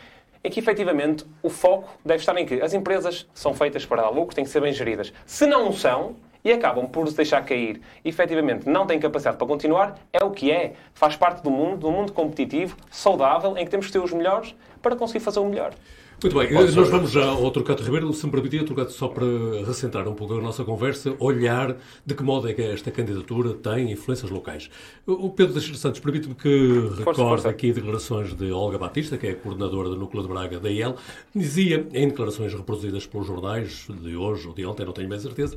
em 0.42 0.50
que, 0.50 0.58
efetivamente, 0.58 1.26
o 1.42 1.50
foco 1.50 1.92
deve 2.02 2.20
estar 2.20 2.34
em 2.38 2.46
que 2.46 2.62
as 2.62 2.72
empresas 2.72 3.28
são 3.34 3.52
feitas 3.52 3.84
para 3.84 4.00
dar 4.00 4.08
lucro, 4.08 4.34
têm 4.34 4.42
que 4.42 4.50
ser 4.50 4.62
bem 4.62 4.72
geridas. 4.72 5.12
Se 5.26 5.46
não 5.46 5.68
o 5.68 5.74
são, 5.74 6.16
e 6.42 6.50
acabam 6.50 6.86
por 6.86 7.06
se 7.06 7.14
deixar 7.14 7.44
cair, 7.44 7.78
e, 8.02 8.08
efetivamente, 8.08 8.66
não 8.66 8.86
têm 8.86 8.98
capacidade 8.98 9.36
para 9.36 9.46
continuar, 9.46 9.98
é 10.10 10.24
o 10.24 10.30
que 10.30 10.50
é. 10.50 10.72
Faz 10.94 11.14
parte 11.14 11.42
do 11.42 11.50
mundo, 11.50 11.76
do 11.76 11.90
mundo 11.90 12.10
competitivo, 12.10 12.74
saudável, 12.90 13.54
em 13.58 13.66
que 13.66 13.70
temos 13.70 13.84
que 13.84 13.92
ter 13.92 13.98
os 13.98 14.14
melhores 14.14 14.54
para 14.80 14.96
conseguir 14.96 15.20
fazer 15.20 15.40
o 15.40 15.44
melhor. 15.44 15.74
Muito 16.20 16.37
bem, 16.37 16.52
nós 16.52 16.74
vamos 16.74 17.12
já 17.12 17.26
ao 17.26 17.48
Trocato 17.52 17.81
Ribeiro. 17.85 18.12
Se 18.12 18.26
me 18.26 18.33
permitir, 18.33 18.64
Trocato, 18.64 18.90
só 18.90 19.07
para 19.07 19.24
recentrar 19.64 20.09
um 20.09 20.14
pouco 20.14 20.35
a 20.35 20.40
nossa 20.40 20.64
conversa, 20.64 21.14
olhar 21.20 21.76
de 22.04 22.12
que 22.12 22.24
modo 22.24 22.48
é 22.48 22.54
que 22.54 22.61
esta 22.61 22.90
candidatura 22.90 23.54
tem 23.54 23.92
influências 23.92 24.28
locais. 24.28 24.68
O 25.07 25.31
Pedro 25.31 25.52
Teixeira 25.52 25.78
Santos, 25.78 26.00
permite-me 26.00 26.35
que 26.35 26.88
recorde 26.98 27.20
força. 27.20 27.48
aqui 27.48 27.72
declarações 27.72 28.35
de 28.35 28.50
Olga 28.50 28.78
Batista, 28.78 29.16
que 29.16 29.28
é 29.28 29.31
a 29.31 29.37
coordenadora 29.37 29.90
do 29.90 29.96
Núcleo 29.96 30.24
de 30.24 30.28
Braga 30.28 30.59
da 30.59 30.68
IEL, 30.68 30.96
dizia, 31.33 31.87
em 31.94 32.09
declarações 32.09 32.52
reproduzidas 32.52 33.07
pelos 33.07 33.24
jornais 33.24 33.87
de 33.88 34.16
hoje 34.16 34.48
ou 34.48 34.54
de 34.54 34.66
ontem, 34.66 34.85
não 34.85 34.92
tenho 34.92 35.09
bem 35.09 35.20
certeza, 35.20 35.57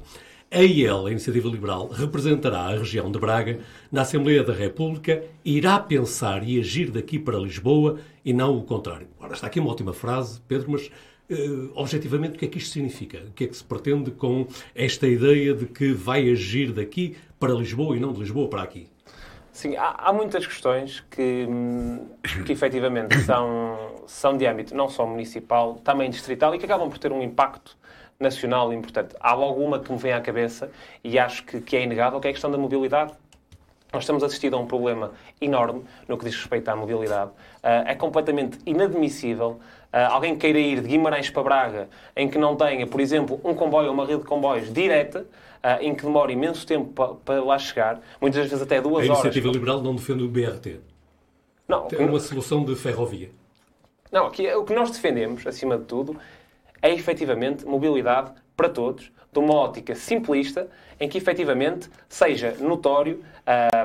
a 0.53 0.61
IEL, 0.61 1.07
a 1.07 1.11
Iniciativa 1.11 1.47
Liberal, 1.47 1.87
representará 1.87 2.59
a 2.63 2.71
região 2.71 3.09
de 3.09 3.17
Braga 3.17 3.61
na 3.89 4.01
Assembleia 4.01 4.43
da 4.43 4.51
República, 4.51 5.23
irá 5.45 5.79
pensar 5.79 6.43
e 6.43 6.59
agir 6.59 6.91
daqui 6.91 7.17
para 7.17 7.37
Lisboa 7.37 7.99
e 8.23 8.33
não 8.33 8.57
o 8.57 8.63
contrário. 8.63 9.07
Ora, 9.17 9.31
está 9.31 9.47
aqui 9.47 9.61
uma 9.61 9.71
ótima 9.71 9.93
frase, 9.93 10.41
Pedro, 10.49 10.71
mas 10.71 10.91
eh, 11.29 11.69
objetivamente 11.73 12.35
o 12.35 12.37
que 12.37 12.43
é 12.43 12.47
que 12.49 12.57
isto 12.57 12.73
significa? 12.73 13.19
O 13.29 13.31
que 13.31 13.45
é 13.45 13.47
que 13.47 13.55
se 13.55 13.63
pretende 13.63 14.11
com 14.11 14.45
esta 14.75 15.07
ideia 15.07 15.53
de 15.53 15.67
que 15.67 15.93
vai 15.93 16.29
agir 16.29 16.73
daqui 16.73 17.15
para 17.39 17.53
Lisboa 17.53 17.95
e 17.95 18.01
não 18.01 18.11
de 18.11 18.19
Lisboa 18.19 18.49
para 18.49 18.61
aqui? 18.61 18.89
Sim, 19.53 19.77
há, 19.77 19.95
há 19.97 20.11
muitas 20.11 20.45
questões 20.45 20.99
que, 21.09 21.45
hum, 21.47 22.07
que 22.45 22.51
efetivamente 22.51 23.17
são, 23.23 24.03
são 24.05 24.35
de 24.35 24.45
âmbito 24.45 24.75
não 24.75 24.89
só 24.89 25.07
municipal, 25.07 25.75
também 25.75 26.09
distrital 26.09 26.53
e 26.53 26.59
que 26.59 26.65
acabam 26.65 26.89
por 26.89 26.97
ter 26.97 27.13
um 27.13 27.21
impacto 27.21 27.79
nacional 28.31 28.71
importante. 28.71 29.15
Há 29.19 29.34
logo 29.34 29.62
uma 29.63 29.79
que 29.79 29.91
me 29.91 29.97
vem 29.97 30.13
à 30.13 30.21
cabeça 30.21 30.71
e 31.03 31.17
acho 31.19 31.43
que, 31.43 31.60
que 31.60 31.75
é 31.75 31.84
inegável, 31.84 32.19
que 32.19 32.27
é 32.27 32.29
a 32.29 32.34
questão 32.34 32.51
da 32.51 32.57
mobilidade. 32.57 33.12
Nós 33.91 34.03
estamos 34.03 34.23
assistindo 34.23 34.55
a 34.55 34.60
um 34.60 34.65
problema 34.65 35.12
enorme 35.41 35.84
no 36.07 36.17
que 36.17 36.23
diz 36.23 36.36
respeito 36.36 36.69
à 36.69 36.75
mobilidade. 36.75 37.31
Ah, 37.62 37.84
é 37.88 37.95
completamente 37.95 38.57
inadmissível 38.65 39.60
ah, 39.91 40.07
alguém 40.07 40.38
queira 40.38 40.57
ir 40.60 40.79
de 40.81 40.88
Guimarães 40.88 41.29
para 41.29 41.43
Braga 41.43 41.89
em 42.15 42.29
que 42.29 42.38
não 42.38 42.55
tenha, 42.55 42.88
por 42.88 43.01
exemplo, 43.01 43.41
um 43.43 43.53
comboio 43.53 43.88
ou 43.88 43.93
uma 43.93 44.05
rede 44.05 44.21
de 44.21 44.27
comboios 44.27 44.71
direta, 44.71 45.25
ah, 45.62 45.84
em 45.84 45.93
que 45.93 46.03
demora 46.03 46.31
imenso 46.31 46.65
tempo 46.65 46.86
pa- 46.93 47.15
para 47.25 47.43
lá 47.43 47.60
chegar, 47.60 47.99
muitas 48.21 48.47
vezes 48.47 48.62
até 48.62 48.77
A 48.77 48.81
duas 48.81 49.03
horas. 49.10 49.23
Iniciativa 49.25 49.49
Liberal 49.49 49.81
não 49.81 49.93
defende 49.95 50.23
o 50.23 50.29
BRT. 50.29 50.79
Não, 51.67 51.88
É 51.91 51.97
uma 52.05 52.19
solução 52.19 52.63
de 52.63 52.75
ferrovia. 52.75 53.29
Não, 54.12 54.27
aqui 54.27 54.49
o 54.53 54.63
que 54.63 54.73
nós 54.73 54.91
defendemos, 54.91 55.45
acima 55.47 55.77
de 55.77 55.84
tudo, 55.86 56.17
é 56.82 56.94
efetivamente 56.94 57.65
mobilidade 57.65 58.32
para 58.56 58.70
todos, 58.70 59.12
de 59.32 59.39
uma 59.39 59.54
ótica 59.54 59.96
simplista, 59.96 60.67
em 61.00 61.08
que 61.08 61.17
efetivamente 61.17 61.89
seja 62.10 62.56
notório 62.60 63.24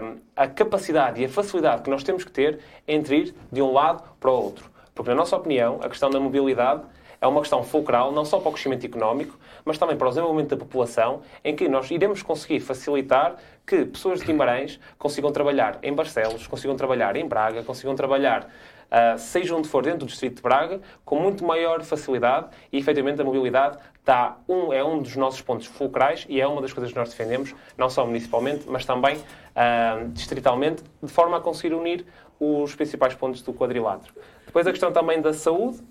hum, 0.03 0.17
a 0.35 0.47
capacidade 0.49 1.21
e 1.21 1.25
a 1.25 1.29
facilidade 1.29 1.83
que 1.83 1.91
nós 1.91 2.03
temos 2.03 2.25
que 2.25 2.31
ter 2.31 2.59
entre 2.87 3.17
ir 3.17 3.35
de 3.51 3.63
um 3.63 3.73
lado 3.73 4.03
para 4.19 4.31
o 4.31 4.35
outro. 4.35 4.71
Porque, 4.95 5.11
na 5.11 5.17
nossa 5.17 5.37
opinião, 5.37 5.79
a 5.83 5.89
questão 5.89 6.11
da 6.11 6.19
mobilidade 6.19 6.83
é 7.21 7.27
uma 7.27 7.41
questão 7.41 7.63
fulcral, 7.63 8.13
não 8.13 8.25
só 8.25 8.39
para 8.39 8.49
o 8.49 8.53
crescimento 8.53 8.85
económico, 8.85 9.39
mas 9.65 9.79
também 9.79 9.97
para 9.97 10.07
o 10.07 10.11
desenvolvimento 10.11 10.51
da 10.51 10.57
população, 10.57 11.23
em 11.45 11.55
que 11.55 11.69
nós 11.69 11.91
iremos 11.91 12.23
conseguir 12.23 12.61
facilitar 12.61 13.37
que 13.67 13.85
pessoas 13.85 14.21
de 14.21 14.27
Guimarães 14.27 14.79
consigam 14.99 15.33
trabalhar 15.33 15.79
em 15.83 15.93
Barcelos, 15.93 16.47
consigam 16.47 16.77
trabalhar 16.77 17.17
em 17.17 17.27
Braga, 17.27 17.63
consigam 17.63 17.95
trabalhar, 17.95 18.49
uh, 18.87 19.19
seja 19.19 19.55
onde 19.55 19.69
for 19.69 19.83
dentro 19.83 20.01
do 20.01 20.07
Distrito 20.07 20.37
de 20.37 20.43
Braga, 20.43 20.81
com 21.05 21.19
muito 21.19 21.45
maior 21.45 21.83
facilidade 21.83 22.49
e, 22.73 22.79
efetivamente, 22.79 23.21
a 23.21 23.25
mobilidade 23.25 23.79
está 23.99 24.39
um, 24.49 24.73
é 24.73 24.85
um 24.85 25.03
dos 25.03 25.17
nossos 25.17 25.41
pontos 25.41 25.67
fulcrais 25.67 26.27
e 26.29 26.41
é 26.41 26.47
uma 26.47 26.63
das 26.63 26.73
coisas 26.73 26.93
que 26.93 26.99
nós 26.99 27.09
defendemos, 27.09 27.55
não 27.77 27.91
só 27.91 28.07
municipalmente, 28.07 28.65
mas 28.69 28.85
também 28.85 29.17
uh, 29.17 30.09
distritalmente, 30.13 30.83
de 31.03 31.11
forma 31.11 31.37
a 31.37 31.41
conseguir 31.41 31.75
unir 31.75 32.07
os 32.39 32.75
principais 32.75 33.15
pontos 33.15 33.43
do 33.43 33.53
quadrilátero. 33.53 34.13
Depois 34.45 34.67
a 34.67 34.71
questão 34.71 34.93
também 34.93 35.21
da 35.21 35.33
saúde, 35.33 35.83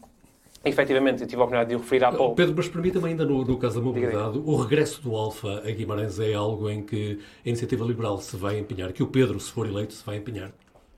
Efetivamente, 0.65 1.21
eu 1.21 1.27
tive 1.27 1.39
a 1.39 1.45
oportunidade 1.45 1.69
de 1.69 1.75
o 1.75 1.77
referir 1.77 2.03
há 2.03 2.11
pouco. 2.11 2.35
Pedro, 2.35 2.55
mas 2.57 2.67
permita-me 2.67 3.09
ainda 3.09 3.23
no, 3.23 3.45
no, 3.45 3.57
caso 3.57 3.75
da 3.75 3.85
mobilidade, 3.85 4.41
o 4.43 4.55
regresso 4.55 4.99
do 4.99 5.15
Alfa 5.15 5.59
a 5.59 5.71
Guimarães 5.71 6.19
é 6.19 6.33
algo 6.33 6.67
em 6.67 6.81
que 6.81 7.19
a 7.45 7.47
Iniciativa 7.47 7.85
Liberal 7.85 8.17
se 8.17 8.35
vai 8.35 8.57
empenhar, 8.57 8.91
que 8.91 9.03
o 9.03 9.07
Pedro, 9.07 9.39
se 9.39 9.51
for 9.51 9.67
eleito, 9.67 9.93
se 9.93 10.03
vai 10.03 10.17
empenhar. 10.17 10.51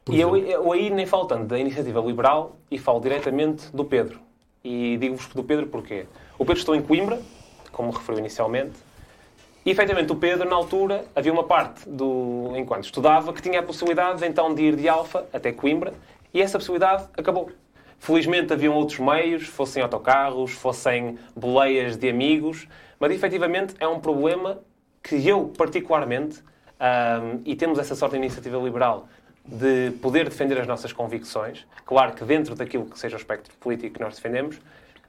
E 0.09 0.19
eu, 0.19 0.35
eu, 0.37 0.71
aí 0.71 0.89
nem 0.89 1.05
falo 1.05 1.25
tanto 1.25 1.45
da 1.45 1.59
Iniciativa 1.59 1.99
Liberal 1.99 2.55
e 2.71 2.77
falo 2.77 2.99
diretamente 2.99 3.75
do 3.75 3.83
Pedro. 3.83 4.19
E 4.63 4.97
digo-vos 4.97 5.27
do 5.27 5.43
Pedro 5.43 5.67
porquê. 5.67 6.05
O 6.37 6.45
Pedro 6.45 6.59
estou 6.59 6.75
em 6.75 6.81
Coimbra, 6.81 7.19
como 7.71 7.91
referiu 7.91 8.19
inicialmente, 8.19 8.75
e 9.65 9.71
efetivamente 9.71 10.11
o 10.11 10.15
Pedro, 10.15 10.49
na 10.49 10.55
altura, 10.55 11.05
havia 11.13 11.33
uma 11.33 11.43
parte 11.43 11.89
do 11.89 12.53
enquanto 12.55 12.85
estudava 12.85 13.33
que 13.33 13.41
tinha 13.41 13.59
a 13.59 13.63
possibilidade 13.63 14.25
então 14.25 14.55
de 14.55 14.63
ir 14.63 14.75
de 14.77 14.87
Alfa 14.87 15.27
até 15.33 15.51
Coimbra, 15.51 15.93
e 16.33 16.41
essa 16.41 16.57
possibilidade 16.57 17.05
acabou. 17.17 17.51
Felizmente 17.99 18.53
haviam 18.53 18.73
outros 18.75 18.99
meios, 18.99 19.47
fossem 19.47 19.83
autocarros, 19.83 20.51
fossem 20.51 21.17
boleias 21.35 21.97
de 21.97 22.07
amigos, 22.07 22.67
mas 22.99 23.11
efetivamente 23.11 23.75
é 23.79 23.87
um 23.87 23.99
problema 23.99 24.59
que 25.03 25.27
eu, 25.27 25.51
particularmente, 25.57 26.41
um, 26.79 27.41
e 27.43 27.55
temos 27.55 27.79
essa 27.79 27.95
sorte 27.95 28.13
da 28.13 28.19
iniciativa 28.19 28.57
liberal 28.57 29.07
de 29.47 29.91
poder 30.01 30.25
defender 30.25 30.59
as 30.59 30.67
nossas 30.67 30.91
convicções, 30.91 31.65
claro 31.85 32.13
que 32.13 32.25
dentro 32.25 32.53
daquilo 32.53 32.85
que 32.85 32.99
seja 32.99 33.15
o 33.15 33.19
espectro 33.19 33.53
político 33.59 33.95
que 33.95 34.01
nós 34.01 34.15
defendemos, 34.15 34.59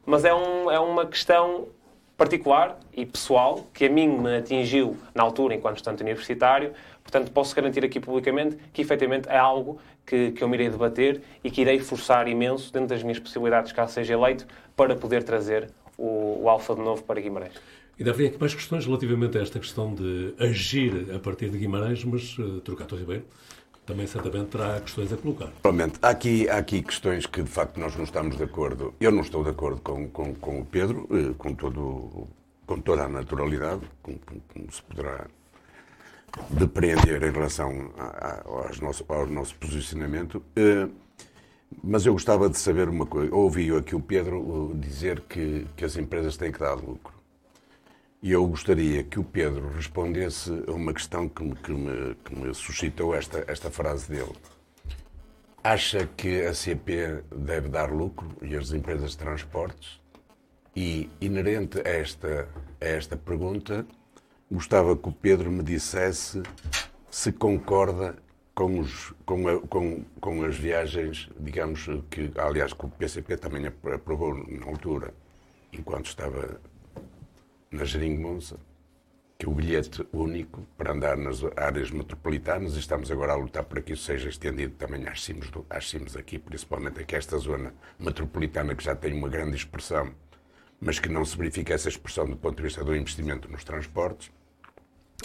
mas 0.07 0.25
é, 0.25 0.33
um, 0.33 0.71
é 0.71 0.79
uma 0.79 1.05
questão 1.05 1.69
particular 2.17 2.79
e 2.93 3.07
pessoal 3.07 3.67
que 3.73 3.85
a 3.87 3.89
mim 3.91 4.09
me 4.09 4.39
atingiu 4.39 4.97
na 5.15 5.23
altura, 5.23 5.55
enquanto 5.55 5.77
estudante 5.77 6.03
universitário. 6.03 6.73
Portanto, 7.03 7.31
posso 7.31 7.55
garantir 7.55 7.85
aqui 7.85 8.01
publicamente 8.01 8.57
que 8.73 8.83
efetivamente 8.83 9.29
é 9.29 9.39
algo 9.39 9.79
que, 10.05 10.33
que 10.33 10.43
eu 10.43 10.49
me 10.49 10.57
irei 10.57 10.69
debater 10.69 11.23
e 11.45 11.51
que 11.51 11.61
irei 11.61 11.79
forçar 11.79 12.27
imenso, 12.27 12.73
dentro 12.73 12.89
das 12.89 13.03
minhas 13.03 13.21
possibilidades, 13.21 13.71
caso 13.71 13.93
seja 13.93 14.15
eleito, 14.15 14.47
para 14.75 14.97
poder 14.97 15.23
trazer 15.23 15.71
o, 15.97 16.43
o 16.43 16.49
Alfa 16.49 16.75
de 16.75 16.81
novo 16.81 17.05
para 17.05 17.21
Guimarães. 17.21 17.55
Ainda 17.99 18.11
havia 18.11 18.29
aqui 18.29 18.39
mais 18.39 18.55
questões 18.55 18.87
relativamente 18.87 19.39
a 19.39 19.43
esta 19.43 19.59
questão 19.59 19.95
de 19.95 20.35
agir 20.39 21.15
a 21.15 21.19
partir 21.19 21.51
de 21.51 21.59
Guimarães, 21.59 22.05
mas 22.05 22.37
uh, 22.39 22.61
Trocato 22.61 22.97
Ribeiro 22.97 23.25
também 23.89 24.07
certamente 24.07 24.51
terá 24.51 24.79
questões 24.83 25.11
a 25.11 25.17
colocar. 25.17 25.47
Provavelmente. 25.63 25.99
Há 26.03 26.11
aqui, 26.11 26.47
há 26.51 26.59
aqui 26.59 26.83
questões 26.83 27.25
que, 27.25 27.43
de 27.43 27.49
facto, 27.49 27.81
nós 27.81 27.97
não 27.97 28.05
estamos 28.05 28.37
de 28.37 28.45
acordo. 28.45 28.95
Eu 29.01 29.11
não 29.11 29.23
estou 29.23 29.43
de 29.43 29.49
acordo 29.49 29.81
com, 29.81 30.07
com, 30.11 30.35
com 30.35 30.61
o 30.61 30.65
Pedro, 30.67 31.09
eh, 31.11 31.35
com, 31.39 31.55
todo, 31.55 32.29
com 32.67 32.81
toda 32.81 33.05
a 33.05 33.09
naturalidade, 33.09 33.81
como, 34.03 34.21
se 34.71 34.83
poderá 34.83 35.27
depreender 36.51 37.23
em 37.23 37.33
relação 37.33 37.91
a, 37.99 38.43
a, 38.45 38.71
nosso, 38.83 39.07
ao 39.09 39.27
nosso 39.27 39.55
posicionamento. 39.55 40.43
Eh, 40.55 40.87
mas 41.83 42.05
eu 42.05 42.13
gostava 42.13 42.51
de 42.51 42.59
saber 42.59 42.91
uma 42.91 43.07
coisa. 43.07 43.35
Ouvi 43.35 43.75
aqui 43.75 43.97
o 43.97 44.01
Pedro 44.01 44.73
eh, 44.75 44.87
dizer 44.87 45.23
que, 45.23 45.67
que 45.75 45.85
as 45.87 45.97
empresas 45.97 46.37
têm 46.37 46.53
que 46.53 46.61
dar 46.61 46.75
lucro. 46.75 47.18
E 48.21 48.33
eu 48.33 48.45
gostaria 48.49 49.05
que 49.05 49.21
o 49.21 49.25
Pedro 49.25 49.69
respondesse 49.69 50.51
a 50.67 50.73
uma 50.73 50.93
questão 50.93 51.29
que 51.29 51.45
me, 51.45 51.55
que 51.55 51.71
me, 51.71 52.15
que 52.17 52.35
me 52.35 52.53
suscitou 52.53 53.15
esta, 53.15 53.45
esta 53.47 53.71
frase 53.71 54.11
dele. 54.11 54.35
Acha 55.63 56.05
que 56.17 56.43
a 56.43 56.53
CP 56.53 57.23
deve 57.33 57.69
dar 57.69 57.93
lucro 57.93 58.37
e 58.43 58.57
as 58.57 58.73
empresas 58.73 59.13
de 59.13 59.19
transportes? 59.19 60.01
E, 60.75 61.09
inerente 61.21 61.81
a 61.81 61.89
esta, 61.89 62.49
a 62.81 62.85
esta 62.85 63.17
pergunta, 63.17 63.87
gostava 64.51 64.97
que 64.97 65.09
o 65.09 65.13
Pedro 65.13 65.53
me 65.53 65.63
dissesse 65.63 66.43
se 67.09 67.31
concorda 67.31 68.17
com, 68.53 68.81
os, 68.81 69.15
com, 69.25 69.47
a, 69.47 69.61
com, 69.61 70.05
com 70.21 70.45
as 70.45 70.57
viagens, 70.57 71.29
digamos, 71.39 71.87
que, 72.11 72.33
aliás, 72.37 72.73
que 72.73 72.85
o 72.85 72.89
PCP 72.89 73.37
também 73.37 73.65
aprovou 73.67 74.35
na 74.35 74.67
altura, 74.67 75.15
enquanto 75.73 76.07
estava 76.07 76.61
na 77.71 77.85
Jeringonça, 77.85 78.59
que 79.39 79.47
é 79.47 79.49
o 79.49 79.53
bilhete 79.53 80.07
único 80.13 80.67
para 80.77 80.93
andar 80.93 81.17
nas 81.17 81.45
áreas 81.57 81.91
metropolitanas 81.91 82.75
e 82.75 82.81
estamos 82.81 83.11
agora 83.11 83.33
a 83.33 83.37
lutar 83.37 83.65
para 83.65 83.81
que 83.81 83.93
isso 83.93 84.03
seja 84.03 84.29
estendido 84.29 84.75
também 84.75 85.07
às 85.07 85.23
cimos, 85.23 85.51
do, 85.51 85.65
às 85.71 85.89
cimos 85.89 86.17
aqui, 86.17 86.39
principalmente 86.39 87.01
aqui 87.01 87.15
esta 87.15 87.39
zona 87.39 87.73
metropolitana 87.99 88.75
que 88.75 88.83
já 88.83 88.97
tem 88.97 89.13
uma 89.13 89.29
grande 89.29 89.57
expressão, 89.57 90.13
mas 90.81 90.99
que 90.99 91.09
não 91.09 91.25
se 91.25 91.37
verifica 91.37 91.75
essa 91.75 91.89
expressão 91.89 92.27
do 92.27 92.37
ponto 92.37 92.57
de 92.57 92.63
vista 92.63 92.83
do 92.83 92.97
investimento 92.97 93.51
nos 93.51 93.63
transportes. 93.63 94.31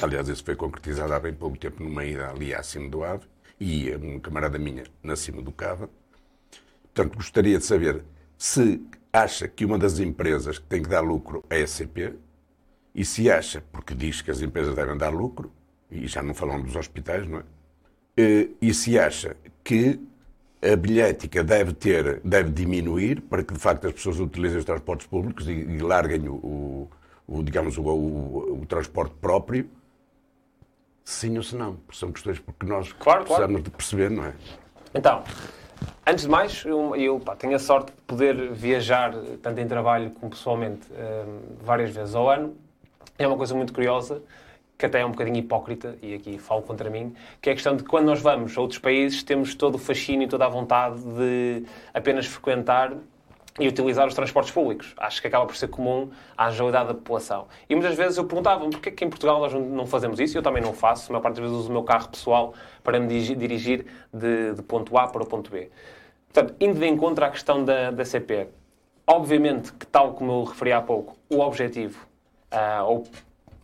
Aliás, 0.01 0.27
isso 0.27 0.43
foi 0.43 0.55
concretizado 0.55 1.13
há 1.13 1.19
bem 1.19 1.33
pouco 1.33 1.57
tempo 1.57 1.83
numa 1.83 2.03
ida 2.03 2.29
ali 2.29 2.53
acima 2.53 2.89
do 2.89 3.03
Ave 3.03 3.25
e 3.59 3.89
uma 3.95 4.19
camarada 4.19 4.59
minha 4.59 4.83
na 5.01 5.15
cima 5.15 5.41
do 5.41 5.51
Cava. 5.51 5.89
Portanto, 6.93 7.15
gostaria 7.15 7.57
de 7.57 7.65
saber 7.65 8.03
se 8.37 8.81
acha 9.11 9.47
que 9.47 9.63
uma 9.63 9.77
das 9.77 9.99
empresas 9.99 10.57
que 10.57 10.65
tem 10.65 10.81
que 10.81 10.89
dar 10.89 11.01
lucro 11.01 11.43
é 11.49 11.61
a 11.61 11.67
SCP, 11.67 12.15
e 12.93 13.03
se 13.03 13.29
acha, 13.29 13.63
porque 13.71 13.93
diz 13.93 14.21
que 14.21 14.31
as 14.31 14.41
empresas 14.41 14.75
devem 14.75 14.97
dar 14.97 15.09
lucro, 15.09 15.51
e 15.89 16.07
já 16.07 16.21
não 16.21 16.33
falamos 16.33 16.67
dos 16.67 16.75
hospitais, 16.75 17.27
não 17.27 17.39
é? 17.39 17.43
Eh, 18.15 18.49
e 18.61 18.73
se 18.73 18.97
acha 18.97 19.35
que 19.63 19.99
a 20.61 20.75
bilhética 20.75 21.43
deve 21.43 21.73
ter, 21.73 22.21
deve 22.23 22.51
diminuir 22.51 23.21
para 23.21 23.43
que 23.43 23.53
de 23.53 23.59
facto 23.59 23.87
as 23.87 23.93
pessoas 23.93 24.19
utilizem 24.19 24.59
os 24.59 24.65
transportes 24.65 25.07
públicos 25.07 25.47
e, 25.47 25.51
e 25.51 25.79
larguem 25.79 26.27
o, 26.29 26.35
o, 26.35 26.89
o 27.27 27.43
digamos, 27.43 27.77
o, 27.77 27.83
o, 27.83 28.65
transporte 28.67 29.15
próprio, 29.19 29.67
sim 31.03 31.35
ou 31.37 31.43
se 31.43 31.55
não. 31.55 31.77
São 31.91 32.11
questões 32.11 32.39
porque 32.39 32.65
nós 32.65 32.93
claro, 32.93 33.23
precisamos 33.23 33.55
claro. 33.55 33.63
de 33.63 33.69
perceber, 33.71 34.09
não 34.09 34.25
é? 34.25 34.33
Então, 34.93 35.23
Antes 36.05 36.25
de 36.25 36.29
mais, 36.29 36.65
eu, 36.65 36.95
eu 36.95 37.19
pá, 37.19 37.35
tenho 37.35 37.55
a 37.55 37.59
sorte 37.59 37.91
de 37.91 38.01
poder 38.01 38.51
viajar, 38.51 39.13
tanto 39.41 39.59
em 39.59 39.67
trabalho 39.67 40.11
como 40.11 40.29
pessoalmente, 40.31 40.87
um, 40.91 41.63
várias 41.63 41.91
vezes 41.91 42.13
ao 42.13 42.29
ano. 42.29 42.55
É 43.17 43.27
uma 43.27 43.37
coisa 43.37 43.53
muito 43.55 43.73
curiosa, 43.73 44.21
que 44.77 44.85
até 44.85 45.01
é 45.01 45.05
um 45.05 45.11
bocadinho 45.11 45.37
hipócrita, 45.37 45.97
e 46.01 46.13
aqui 46.13 46.37
falo 46.37 46.61
contra 46.61 46.89
mim, 46.89 47.13
que 47.41 47.49
é 47.49 47.53
a 47.53 47.55
questão 47.55 47.75
de 47.75 47.83
que 47.83 47.89
quando 47.89 48.05
nós 48.05 48.21
vamos 48.21 48.57
a 48.57 48.61
outros 48.61 48.79
países, 48.79 49.23
temos 49.23 49.55
todo 49.55 49.75
o 49.75 49.77
fascínio 49.77 50.25
e 50.25 50.27
toda 50.27 50.45
a 50.45 50.49
vontade 50.49 51.01
de 51.01 51.63
apenas 51.93 52.25
frequentar 52.25 52.93
e 53.59 53.67
utilizar 53.67 54.07
os 54.07 54.13
transportes 54.13 54.51
públicos. 54.51 54.93
Acho 54.97 55.21
que 55.21 55.27
acaba 55.27 55.45
por 55.45 55.55
ser 55.55 55.67
comum 55.67 56.09
à 56.35 56.49
generalidade 56.49 56.87
da 56.87 56.93
população. 56.95 57.47
E 57.69 57.75
muitas 57.75 57.95
vezes 57.95 58.17
eu 58.17 58.25
perguntava-me 58.25 58.71
porquê 58.71 58.91
que 58.91 59.05
em 59.05 59.09
Portugal 59.09 59.39
nós 59.39 59.53
não 59.53 59.85
fazemos 59.85 60.19
isso, 60.19 60.37
eu 60.37 60.41
também 60.41 60.61
não 60.61 60.73
faço, 60.73 61.11
a 61.11 61.13
maior 61.13 61.21
parte 61.21 61.35
das 61.35 61.43
vezes 61.43 61.57
uso 61.57 61.69
o 61.69 61.71
meu 61.71 61.83
carro 61.83 62.09
pessoal 62.09 62.53
para 62.83 62.99
me 62.99 63.07
dirigir 63.07 63.85
de, 64.11 64.53
de 64.53 64.61
ponto 64.63 64.97
A 64.97 65.07
para 65.07 65.21
o 65.21 65.25
ponto 65.25 65.51
B. 65.51 65.69
Portanto, 66.31 66.55
indo 66.59 66.79
de 66.79 66.87
encontro 66.87 67.23
à 67.23 67.29
questão 67.29 67.63
da, 67.63 67.91
da 67.91 68.03
CP, 68.03 68.47
obviamente 69.05 69.71
que, 69.73 69.85
tal 69.85 70.13
como 70.13 70.31
eu 70.31 70.43
referi 70.45 70.71
há 70.71 70.81
pouco, 70.81 71.15
o 71.29 71.39
objetivo, 71.39 72.07
uh, 72.53 72.85
ou 72.85 73.03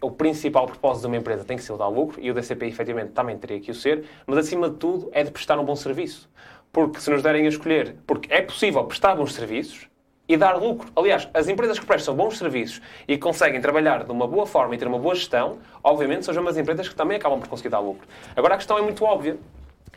o 0.02 0.10
principal 0.10 0.65
propósito 0.65 1.02
de 1.02 1.08
uma 1.08 1.17
empresa 1.17 1.43
tem 1.43 1.58
que 1.58 1.63
ser 1.63 1.73
o 1.73 1.78
dar 1.78 1.88
lucro, 1.88 2.19
e 2.21 2.32
o 2.32 2.34
DCP 2.34 2.67
efetivamente 2.67 3.12
também 3.12 3.38
teria 3.38 3.60
que 3.60 3.71
o 3.71 3.75
ser, 3.75 4.06
mas 4.25 4.38
acima 4.38 4.69
de 4.69 4.78
tudo 4.78 5.10
é 5.12 5.23
de 5.23 5.32
prestar 5.32 5.60
um 5.60 5.65
bom 5.65 5.75
serviço. 5.75 6.30
Porque 6.71 6.99
se 6.99 7.10
nos 7.10 7.21
derem 7.21 7.45
a 7.45 7.49
escolher, 7.49 7.95
porque 8.08 8.32
é 8.32 8.41
possível 8.41 8.84
prestar 8.86 9.15
bons 9.15 9.34
serviços 9.34 9.89
e 10.28 10.38
dar 10.38 10.56
lucro. 10.56 10.89
Aliás, 10.95 11.28
as 11.34 11.47
empresas 11.47 11.80
que 11.80 11.86
prestam 11.86 12.15
bons 12.15 12.38
serviços 12.38 12.80
e 13.08 13.17
conseguem 13.17 13.60
trabalhar 13.60 14.04
de 14.04 14.12
uma 14.12 14.28
boa 14.28 14.45
forma 14.45 14.75
e 14.75 14.78
ter 14.78 14.88
uma 14.88 14.99
boa 14.99 15.15
gestão, 15.15 15.58
obviamente 15.84 16.23
são 16.23 16.47
as 16.47 16.56
empresas 16.56 16.88
que 16.88 16.95
também 16.95 17.17
acabam 17.17 17.39
por 17.39 17.49
conseguir 17.49 17.69
dar 17.69 17.80
lucro. 17.80 18.08
Agora 18.36 18.54
a 18.54 18.58
questão 18.58 18.78
é 18.78 18.82
muito 18.82 19.04
óbvia. 19.04 19.38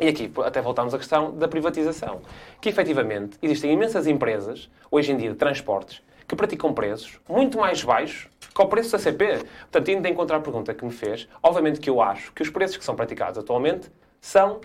E 0.01 0.09
aqui 0.09 0.33
até 0.43 0.63
voltamos 0.63 0.95
à 0.95 0.99
questão 0.99 1.37
da 1.37 1.47
privatização. 1.47 2.23
Que 2.63 2.71
efetivamente 2.71 3.37
existem 3.43 3.73
imensas 3.73 4.07
empresas, 4.07 4.71
hoje 4.91 5.13
em 5.13 5.19
dia 5.19 5.31
de 5.31 5.37
transportes, 5.37 6.03
que 6.27 6.35
praticam 6.35 6.73
preços 6.73 7.21
muito 7.29 7.59
mais 7.59 7.85
baixos 7.85 8.27
que 8.55 8.63
o 8.63 8.67
preço 8.67 8.93
da 8.93 8.99
CP. 8.99 9.39
Portanto, 9.71 9.91
indo 9.91 10.03
de 10.03 10.11
encontrar 10.11 10.37
a 10.37 10.41
pergunta 10.41 10.75
que 10.75 10.85
me 10.85 10.93
fez, 10.93 11.29
obviamente 11.43 11.81
que 11.81 11.89
eu 11.89 12.01
acho 12.01 12.33
que 12.33 12.43
os 12.43 12.51
preços 12.51 12.77
que 12.77 12.85
são 12.85 12.95
praticados 12.95 13.39
atualmente 13.39 13.91
são 14.21 14.61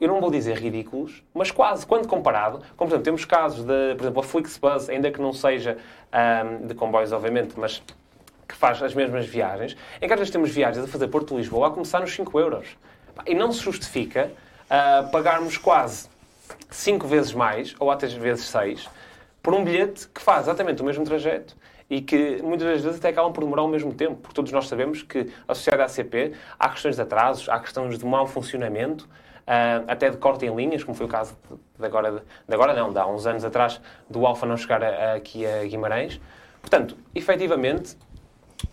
eu 0.00 0.08
não 0.08 0.20
vou 0.20 0.32
dizer 0.32 0.56
ridículos, 0.56 1.22
mas 1.32 1.52
quase, 1.52 1.86
quando 1.86 2.08
comparado, 2.08 2.58
como 2.76 2.76
por 2.76 2.86
exemplo, 2.88 3.04
temos 3.04 3.24
casos 3.24 3.64
de, 3.64 3.94
por 3.94 4.02
exemplo, 4.02 4.20
a 4.20 4.24
Flixbus, 4.24 4.88
ainda 4.88 5.12
que 5.12 5.20
não 5.20 5.32
seja 5.32 5.78
um, 6.12 6.66
de 6.66 6.74
comboios, 6.74 7.12
obviamente, 7.12 7.54
mas 7.56 7.80
que 8.48 8.54
faz 8.56 8.82
as 8.82 8.94
mesmas 8.94 9.26
viagens, 9.26 9.76
em 10.00 10.06
que 10.08 10.12
às 10.12 10.18
vezes 10.18 10.32
temos 10.32 10.50
viagens 10.50 10.84
a 10.84 10.88
fazer 10.88 11.06
Porto-Lisboa 11.06 11.68
a 11.68 11.70
começar 11.70 12.00
nos 12.00 12.12
5 12.14 12.40
euros. 12.40 12.76
E 13.24 13.32
não 13.32 13.52
se 13.52 13.60
justifica 13.60 14.32
uh, 14.64 15.08
pagarmos 15.12 15.56
quase 15.56 16.08
5 16.68 17.06
vezes 17.06 17.32
mais, 17.32 17.74
ou 17.78 17.88
até 17.88 18.08
vezes 18.08 18.46
6, 18.46 18.88
por 19.40 19.54
um 19.54 19.62
bilhete 19.62 20.08
que 20.08 20.20
faz 20.20 20.42
exatamente 20.42 20.82
o 20.82 20.84
mesmo 20.84 21.04
trajeto 21.04 21.56
e 21.92 22.00
que 22.00 22.40
muitas 22.42 22.66
vezes 22.66 22.96
até 22.96 23.10
acabam 23.10 23.30
por 23.34 23.44
demorar 23.44 23.60
ao 23.60 23.68
mesmo 23.68 23.92
tempo, 23.92 24.16
porque 24.16 24.34
todos 24.34 24.50
nós 24.50 24.66
sabemos 24.66 25.02
que 25.02 25.30
associado 25.46 25.82
à 25.82 25.84
ACP 25.84 26.32
há 26.58 26.70
questões 26.70 26.96
de 26.96 27.02
atrasos, 27.02 27.50
há 27.50 27.60
questões 27.60 27.98
de 27.98 28.04
mau 28.06 28.26
funcionamento, 28.26 29.04
uh, 29.04 29.84
até 29.86 30.08
de 30.08 30.16
corte 30.16 30.46
em 30.46 30.56
linhas, 30.56 30.82
como 30.82 30.96
foi 30.96 31.04
o 31.04 31.08
caso 31.08 31.36
de 31.78 31.84
agora, 31.84 32.24
de 32.48 32.54
agora 32.54 32.72
não, 32.72 32.90
de 32.90 32.98
há 32.98 33.06
uns 33.06 33.26
anos 33.26 33.44
atrás, 33.44 33.78
do 34.08 34.24
Alfa 34.24 34.46
não 34.46 34.56
chegar 34.56 34.82
a, 34.82 34.86
a, 34.86 35.14
aqui 35.16 35.44
a 35.44 35.64
Guimarães. 35.64 36.18
Portanto, 36.62 36.96
efetivamente, 37.14 37.94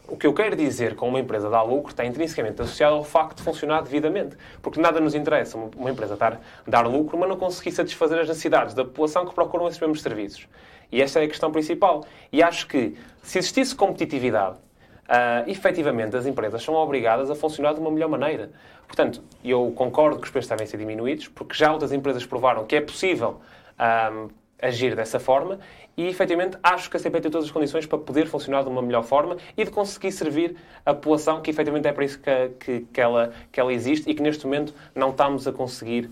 o 0.08 0.16
que 0.16 0.26
eu 0.26 0.34
quero 0.34 0.56
dizer 0.56 0.96
com 0.96 1.10
uma 1.10 1.20
empresa 1.20 1.50
dar 1.50 1.64
lucro 1.64 1.92
está 1.92 2.06
intrinsecamente 2.06 2.62
associado 2.62 2.96
ao 2.96 3.04
facto 3.04 3.40
de 3.40 3.44
funcionar 3.44 3.82
devidamente. 3.82 4.38
Porque 4.62 4.80
nada 4.80 5.02
nos 5.02 5.14
interessa 5.14 5.58
uma 5.58 5.92
empresa 5.92 6.16
dar, 6.16 6.40
dar 6.66 6.88
lucro, 6.88 7.18
mas 7.18 7.28
não 7.28 7.36
conseguir 7.36 7.72
satisfazer 7.72 8.18
as 8.18 8.30
necessidades 8.30 8.74
da 8.74 8.86
população 8.86 9.26
que 9.26 9.36
procuram 9.36 9.68
esses 9.68 9.80
mesmos 9.80 10.02
serviços. 10.02 10.48
E 10.92 11.02
esta 11.02 11.20
é 11.20 11.26
a 11.26 11.28
questão 11.28 11.52
principal. 11.52 12.06
E 12.32 12.42
acho 12.42 12.68
que, 12.68 12.96
se 13.22 13.40
existisse 13.40 13.76
competitividade, 13.76 14.58
uh, 14.58 15.50
efetivamente 15.50 16.16
as 16.16 16.26
empresas 16.26 16.64
são 16.64 16.76
obrigadas 16.76 17.30
a 17.30 17.36
funcionar 17.36 17.74
de 17.74 17.80
uma 17.80 17.92
melhor 17.92 18.10
maneira. 18.10 18.52
Portanto, 18.88 19.22
eu 19.44 19.72
concordo 19.76 20.18
que 20.20 20.26
os 20.26 20.32
preços 20.32 20.50
devem 20.50 20.66
ser 20.66 20.78
diminuídos, 20.78 21.28
porque 21.28 21.54
já 21.54 21.72
outras 21.72 21.92
empresas 21.92 22.26
provaram 22.26 22.66
que 22.66 22.76
é 22.76 22.82
possível 22.82 23.40
uh, 23.80 24.32
agir 24.62 24.96
dessa 24.96 25.20
forma 25.20 25.60
e, 26.00 26.08
efetivamente, 26.08 26.58
acho 26.64 26.90
que 26.90 26.98
a 26.98 27.00
CP 27.00 27.20
tem 27.20 27.30
todas 27.30 27.46
as 27.46 27.52
condições 27.52 27.86
para 27.86 27.98
poder 27.98 28.26
funcionar 28.26 28.64
de 28.64 28.70
uma 28.70 28.82
melhor 28.82 29.04
forma 29.04 29.36
e 29.58 29.66
de 29.66 29.70
conseguir 29.70 30.12
servir 30.12 30.56
a 30.86 30.94
população, 30.94 31.42
que, 31.42 31.52
efetivamente, 31.52 31.88
é 31.88 31.92
para 31.92 32.06
isso 32.06 32.20
que, 32.20 32.50
que, 32.60 32.80
que 32.94 33.02
ela, 33.02 33.34
que 33.52 33.60
ela 33.60 33.74
existe 33.74 34.10
e 34.10 34.14
que, 34.14 34.22
neste 34.22 34.46
momento, 34.46 34.74
não 34.96 35.10
estamos 35.10 35.46
a 35.46 35.52
conseguir 35.52 36.10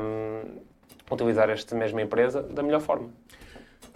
um, 0.00 0.58
utilizar 1.12 1.48
esta 1.48 1.76
mesma 1.76 2.02
empresa 2.02 2.42
da 2.42 2.60
melhor 2.60 2.80
forma. 2.80 3.10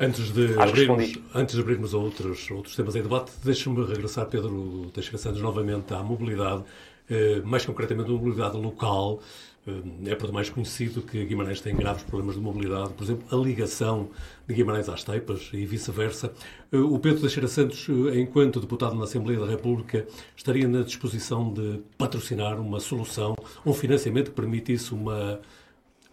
Antes 0.00 0.32
de, 0.32 0.56
abrirmos, 0.56 1.18
antes 1.34 1.56
de 1.56 1.60
abrirmos 1.60 1.92
a 1.92 1.98
outros, 1.98 2.48
outros 2.52 2.76
temas 2.76 2.94
em 2.94 3.02
debate, 3.02 3.32
deixe-me 3.42 3.84
regressar, 3.84 4.26
Pedro 4.26 4.88
Teixeira 4.94 5.18
Santos, 5.18 5.42
novamente 5.42 5.92
à 5.92 6.00
mobilidade, 6.04 6.62
eh, 7.10 7.42
mais 7.44 7.66
concretamente 7.66 8.08
a 8.08 8.12
mobilidade 8.12 8.56
local. 8.56 9.18
Eh, 9.66 10.12
é 10.12 10.14
por 10.14 10.28
demais 10.28 10.48
conhecido 10.50 11.02
que 11.02 11.24
Guimarães 11.24 11.60
tem 11.60 11.74
graves 11.74 12.04
problemas 12.04 12.36
de 12.36 12.40
mobilidade, 12.40 12.92
por 12.92 13.02
exemplo, 13.02 13.26
a 13.28 13.44
ligação 13.44 14.08
de 14.46 14.54
Guimarães 14.54 14.88
às 14.88 15.02
Teipas 15.02 15.50
e 15.52 15.66
vice-versa. 15.66 16.32
Eh, 16.70 16.76
o 16.78 16.96
Pedro 17.00 17.22
Teixeira 17.22 17.48
Santos, 17.48 17.88
enquanto 18.14 18.60
deputado 18.60 18.94
na 18.94 19.02
Assembleia 19.02 19.40
da 19.40 19.46
República, 19.48 20.06
estaria 20.36 20.68
na 20.68 20.82
disposição 20.82 21.52
de 21.52 21.80
patrocinar 21.98 22.60
uma 22.60 22.78
solução, 22.78 23.34
um 23.66 23.74
financiamento 23.74 24.30
que 24.30 24.36
permitisse 24.36 24.94
uma, 24.94 25.40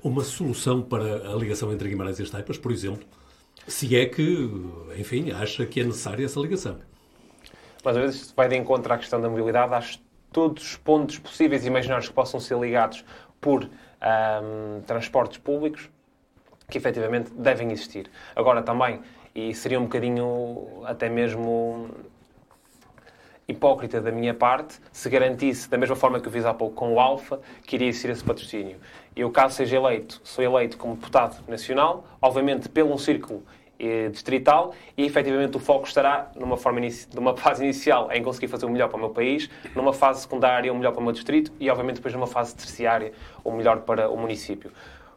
uma 0.04 0.24
solução 0.24 0.82
para 0.82 1.32
a 1.32 1.36
ligação 1.36 1.71
entre 1.71 1.88
Guimarães 1.88 2.17
e 2.17 2.24
as 2.24 2.32
Teipas, 2.32 2.58
por 2.58 2.71
exemplo? 2.71 3.06
Se 3.67 3.97
é 3.97 4.06
que, 4.06 4.49
enfim, 4.97 5.32
acha 5.32 5.65
que 5.65 5.80
é 5.80 5.84
necessária 5.84 6.25
essa 6.25 6.39
ligação. 6.39 6.80
Mas 7.84 7.97
às 7.97 8.04
vezes 8.04 8.32
vai 8.32 8.47
de 8.47 8.56
encontro 8.56 8.93
à 8.93 8.97
questão 8.97 9.19
da 9.19 9.30
mobilidade, 9.30 9.73
acho 9.73 9.99
todos 10.32 10.63
os 10.63 10.78
pontos 10.78 11.17
possíveis 11.17 11.63
e 11.63 11.67
imaginários 11.67 12.08
que 12.08 12.13
possam 12.13 12.39
ser 12.39 12.60
ligados 12.60 13.06
por 13.39 13.63
um, 13.63 14.82
transportes 14.82 15.38
públicos 15.38 15.89
que 16.69 16.78
efetivamente 16.78 17.32
devem 17.32 17.71
existir. 17.71 18.10
Agora 18.36 18.62
também, 18.62 19.01
e 19.34 19.54
seria 19.54 19.80
um 19.80 19.84
bocadinho 19.84 20.84
até 20.86 21.10
mesmo 21.10 21.89
hipócrita 23.47 24.01
da 24.01 24.12
minha 24.12 24.34
parte 24.34 24.80
se 24.91 25.08
garantisse, 25.10 25.69
da 25.69 25.78
mesma 25.78 25.95
forma 25.95 26.19
que 26.19 26.28
eu 26.28 26.32
fiz 26.32 26.45
há 26.45 26.54
pouco 26.54 26.75
com 26.75 26.93
o 26.93 26.99
Alfa, 26.99 27.39
que 27.65 27.75
iria 27.75 27.93
ser 27.93 28.10
esse 28.10 28.23
patrocínio. 28.23 28.78
Eu, 29.15 29.32
caso 29.32 29.56
seja 29.56 29.78
eleito, 29.78 30.19
sou 30.23 30.43
eleito 30.43 30.78
como 30.78 30.95
deputado 30.95 31.38
nacional, 31.47 32.06
obviamente 32.21 32.67
pelo 32.67 32.93
um 32.93 32.97
círculo 32.97 33.43
eh, 33.80 34.10
distrital 34.10 34.73
e 34.97 35.06
efetivamente 35.06 35.56
o 35.56 35.60
foco 35.60 35.88
estará 35.88 36.32
numa, 36.36 36.58
forma 36.58 36.82
numa 37.13 37.36
fase 37.36 37.63
inicial 37.63 38.12
em 38.12 38.21
conseguir 38.21 38.47
fazer 38.47 38.65
o 38.65 38.69
melhor 38.69 38.89
para 38.89 38.97
o 38.97 38.99
meu 38.99 39.10
país, 39.10 39.49
numa 39.75 39.93
fase 39.93 40.21
secundária 40.21 40.71
o 40.71 40.75
melhor 40.75 40.91
para 40.91 41.01
o 41.01 41.04
meu 41.04 41.13
distrito 41.13 41.51
e 41.60 41.69
obviamente 41.69 41.97
depois 41.97 42.13
numa 42.13 42.28
fase 42.28 42.56
terciária 42.56 43.13
o 43.43 43.51
melhor 43.51 43.82
para 43.82 44.10
o 44.10 44.17
município. 44.17 44.71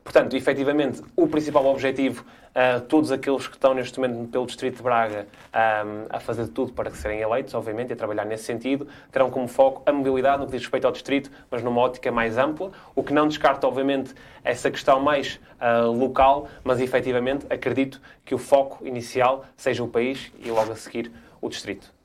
Portanto, 0.08 0.34
efetivamente, 0.34 1.02
o 1.14 1.26
principal 1.26 1.66
objetivo, 1.66 2.24
uh, 2.56 2.80
todos 2.80 3.12
aqueles 3.12 3.46
que 3.46 3.56
estão 3.56 3.74
neste 3.74 4.00
momento 4.00 4.30
pelo 4.30 4.46
Distrito 4.46 4.78
de 4.78 4.82
Braga 4.82 5.26
um, 5.52 6.06
a 6.08 6.18
fazer 6.18 6.48
tudo 6.48 6.72
para 6.72 6.90
serem 6.92 7.20
eleitos, 7.20 7.52
obviamente, 7.52 7.90
e 7.90 7.92
a 7.92 7.96
trabalhar 7.96 8.24
nesse 8.24 8.44
sentido, 8.44 8.88
terão 9.12 9.28
como 9.28 9.46
foco 9.46 9.82
a 9.84 9.92
mobilidade 9.92 10.38
no 10.38 10.46
que 10.46 10.52
diz 10.52 10.62
respeito 10.62 10.86
ao 10.86 10.92
Distrito, 10.92 11.30
mas 11.50 11.62
numa 11.62 11.78
ótica 11.82 12.10
mais 12.10 12.38
ampla, 12.38 12.70
o 12.94 13.02
que 13.02 13.12
não 13.12 13.28
descarta, 13.28 13.66
obviamente, 13.66 14.14
essa 14.42 14.70
questão 14.70 14.98
mais 14.98 15.38
uh, 15.60 15.92
local, 15.92 16.48
mas 16.64 16.80
efetivamente 16.80 17.44
acredito 17.50 18.00
que 18.24 18.34
o 18.34 18.38
foco 18.38 18.86
inicial 18.86 19.44
seja 19.58 19.84
o 19.84 19.88
país 19.88 20.32
e 20.42 20.50
logo 20.50 20.72
a 20.72 20.76
seguir 20.76 21.12
o 21.38 21.50
Distrito 21.50 21.97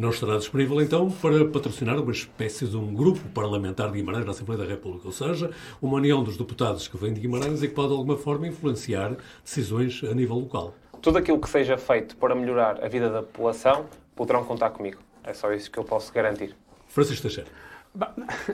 não 0.00 0.08
estará 0.08 0.38
disponível 0.38 0.80
então 0.80 1.10
para 1.10 1.44
patrocinar 1.44 2.00
uma 2.00 2.10
espécie 2.10 2.66
de 2.66 2.74
um 2.74 2.94
grupo 2.94 3.20
parlamentar 3.34 3.88
de 3.88 3.98
Guimarães 3.98 4.24
na 4.24 4.30
Assembleia 4.30 4.62
da 4.62 4.66
República, 4.66 5.06
ou 5.06 5.12
seja, 5.12 5.50
uma 5.80 5.96
união 5.96 6.24
dos 6.24 6.38
deputados 6.38 6.88
que 6.88 6.96
vêm 6.96 7.12
de 7.12 7.20
Guimarães 7.20 7.62
e 7.62 7.68
que 7.68 7.74
pode 7.74 7.88
de 7.88 7.94
alguma 7.94 8.16
forma 8.16 8.48
influenciar 8.48 9.14
decisões 9.44 10.02
a 10.02 10.14
nível 10.14 10.36
local. 10.36 10.74
Tudo 11.02 11.18
aquilo 11.18 11.38
que 11.38 11.50
seja 11.50 11.76
feito 11.76 12.16
para 12.16 12.34
melhorar 12.34 12.82
a 12.82 12.88
vida 12.88 13.10
da 13.10 13.22
população 13.22 13.84
poderão 14.16 14.42
contar 14.42 14.70
comigo. 14.70 14.98
É 15.22 15.34
só 15.34 15.52
isso 15.52 15.70
que 15.70 15.78
eu 15.78 15.84
posso 15.84 16.10
garantir. 16.14 16.56
Francisco 16.88 17.20
Teixeira. 17.20 17.50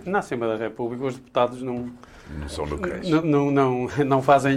Na 0.05 0.19
Assembleia 0.19 0.59
da 0.59 0.65
República, 0.65 1.05
os 1.05 1.15
deputados 1.15 1.63
não. 1.63 1.93
Não 2.31 2.49
são 2.49 2.65
locais. 2.65 3.09
Não, 3.09 3.23
não, 3.23 3.51
não, 3.51 3.89
não, 4.05 4.23
fazem. 4.23 4.57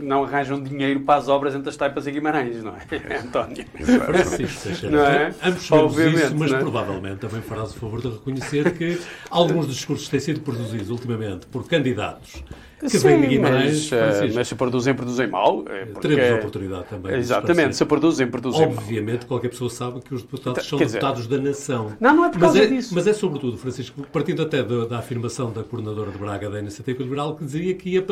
Não 0.00 0.24
arranjam 0.24 0.62
dinheiro 0.62 1.00
para 1.00 1.18
as 1.18 1.28
obras 1.28 1.54
entre 1.54 1.70
as 1.70 1.76
Taipas 1.76 2.06
e 2.06 2.10
Guimarães, 2.10 2.62
não 2.62 2.74
é, 2.74 3.18
António? 3.18 3.64
Francisco 3.66 4.90
Não 4.90 5.04
é? 5.04 5.34
Ambos 5.42 5.72
Obviamente, 5.72 6.24
isso, 6.24 6.36
mas 6.36 6.52
é? 6.52 6.58
provavelmente 6.58 7.18
também 7.18 7.40
farás 7.40 7.70
o 7.70 7.74
favor 7.74 8.00
de 8.00 8.08
reconhecer 8.08 8.72
que 8.76 9.00
alguns 9.30 9.66
dos 9.66 9.76
discursos 9.76 10.08
têm 10.08 10.20
sido 10.20 10.40
produzidos 10.40 10.90
ultimamente 10.90 11.46
por 11.46 11.66
candidatos 11.66 12.42
que 12.78 12.88
Sim, 12.88 12.98
vem 12.98 13.20
de 13.22 13.26
Guimarães. 13.26 13.90
Mas, 13.90 14.20
uh, 14.20 14.34
mas 14.34 14.48
se 14.48 14.54
produzem, 14.54 14.94
produzem 14.94 15.26
mal. 15.26 15.64
É 15.68 15.84
porque... 15.84 16.08
Teremos 16.08 16.30
a 16.30 16.38
oportunidade 16.38 16.84
também. 16.88 17.16
Exatamente, 17.16 17.76
se 17.76 17.84
produzem, 17.84 18.26
produzem 18.28 18.62
Obviamente, 18.62 18.76
mal. 18.76 18.84
Obviamente, 18.84 19.26
qualquer 19.26 19.48
pessoa 19.48 19.70
sabe 19.70 20.00
que 20.00 20.14
os 20.14 20.22
deputados 20.22 20.66
são 20.66 20.78
dizer... 20.78 20.92
deputados 20.92 21.26
da 21.26 21.38
nação. 21.38 21.92
Não, 21.98 22.14
não 22.14 22.24
é 22.24 22.30
por 22.30 22.38
causa 22.38 22.58
mas 22.58 22.66
é, 22.66 22.74
disso. 22.74 22.94
Mas 22.94 23.06
é 23.06 23.12
sobretudo, 23.12 23.58
Francisco, 23.58 24.06
partindo 24.12 24.42
até 24.42 24.62
da, 24.62 24.84
da, 24.84 24.98
afirmação 24.98 25.50
da 25.50 25.64
coordenadora 25.64 26.10
de 26.12 26.18
Braga 26.18 26.48
da 26.48 26.60
Iniciativa 26.60 26.97
Liberal, 27.02 27.36
que 27.36 27.44
dizia 27.44 27.74
que 27.74 27.90
ia 27.90 28.04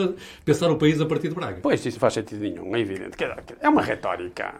pensar 0.44 0.70
o 0.70 0.76
país 0.76 1.00
a 1.00 1.06
partir 1.06 1.28
de 1.28 1.34
Braga. 1.34 1.58
Pois, 1.62 1.84
isso 1.84 1.98
faz 1.98 2.14
sentido 2.14 2.40
nenhum, 2.40 2.74
é 2.74 2.80
evidente. 2.80 3.16
É 3.60 3.68
uma 3.68 3.82
retórica. 3.82 4.54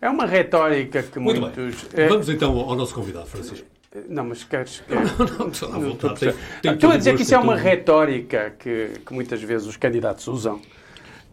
É 0.00 0.08
uma 0.08 0.26
retórica 0.26 1.02
que 1.02 1.18
Muito 1.18 1.40
muitos. 1.40 1.84
Bem. 1.84 2.04
É... 2.04 2.08
Vamos 2.08 2.28
então 2.28 2.56
ao 2.58 2.76
nosso 2.76 2.94
convidado, 2.94 3.26
Francisco. 3.26 3.66
Não, 4.08 4.24
mas 4.24 4.44
queres. 4.44 4.82
Não, 4.88 5.38
não, 5.38 5.48
estou 5.48 5.70
vontade. 5.70 6.20
Tem, 6.20 6.34
tem 6.62 6.74
estou 6.74 6.90
a 6.90 6.96
dizer 6.96 7.16
que 7.16 7.22
isso 7.22 7.34
é 7.34 7.38
uma 7.38 7.56
retórica 7.56 8.54
que, 8.58 9.00
que 9.04 9.14
muitas 9.14 9.42
vezes 9.42 9.66
os 9.66 9.76
candidatos 9.76 10.28
usam. 10.28 10.60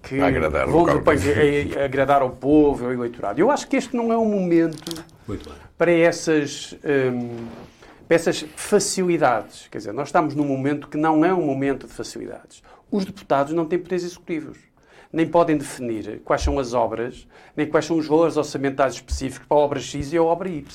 Que 0.01 0.21
agradar 0.21 0.67
vão 0.67 0.85
depois 0.85 1.21
a, 1.27 1.81
a, 1.81 1.85
agradar 1.85 2.21
ao 2.21 2.29
povo, 2.29 2.85
ao 2.85 2.93
eleitorado. 2.93 3.39
Eu 3.39 3.51
acho 3.51 3.67
que 3.67 3.75
este 3.75 3.95
não 3.95 4.13
é 4.13 4.17
um 4.17 4.25
momento 4.25 5.03
para 5.77 5.91
essas, 5.91 6.75
hum, 6.83 7.47
para 8.07 8.15
essas 8.15 8.45
facilidades. 8.55 9.67
Quer 9.69 9.79
dizer, 9.79 9.93
nós 9.93 10.09
estamos 10.09 10.35
num 10.35 10.45
momento 10.45 10.87
que 10.87 10.97
não 10.97 11.25
é 11.25 11.33
um 11.33 11.45
momento 11.45 11.87
de 11.87 11.93
facilidades. 11.93 12.61
Os 12.91 13.05
deputados 13.05 13.53
não 13.53 13.65
têm 13.65 13.79
poderes 13.79 14.03
executivos. 14.03 14.57
Nem 15.11 15.27
podem 15.27 15.57
definir 15.57 16.21
quais 16.23 16.41
são 16.41 16.59
as 16.59 16.73
obras, 16.73 17.27
nem 17.55 17.67
quais 17.67 17.85
são 17.85 17.97
os 17.97 18.07
valores 18.07 18.37
orçamentários 18.37 18.97
específicos 18.97 19.47
para 19.47 19.57
a 19.57 19.59
obra 19.59 19.79
X 19.79 20.11
e 20.11 20.17
a 20.17 20.23
obra 20.23 20.49
Y. 20.49 20.65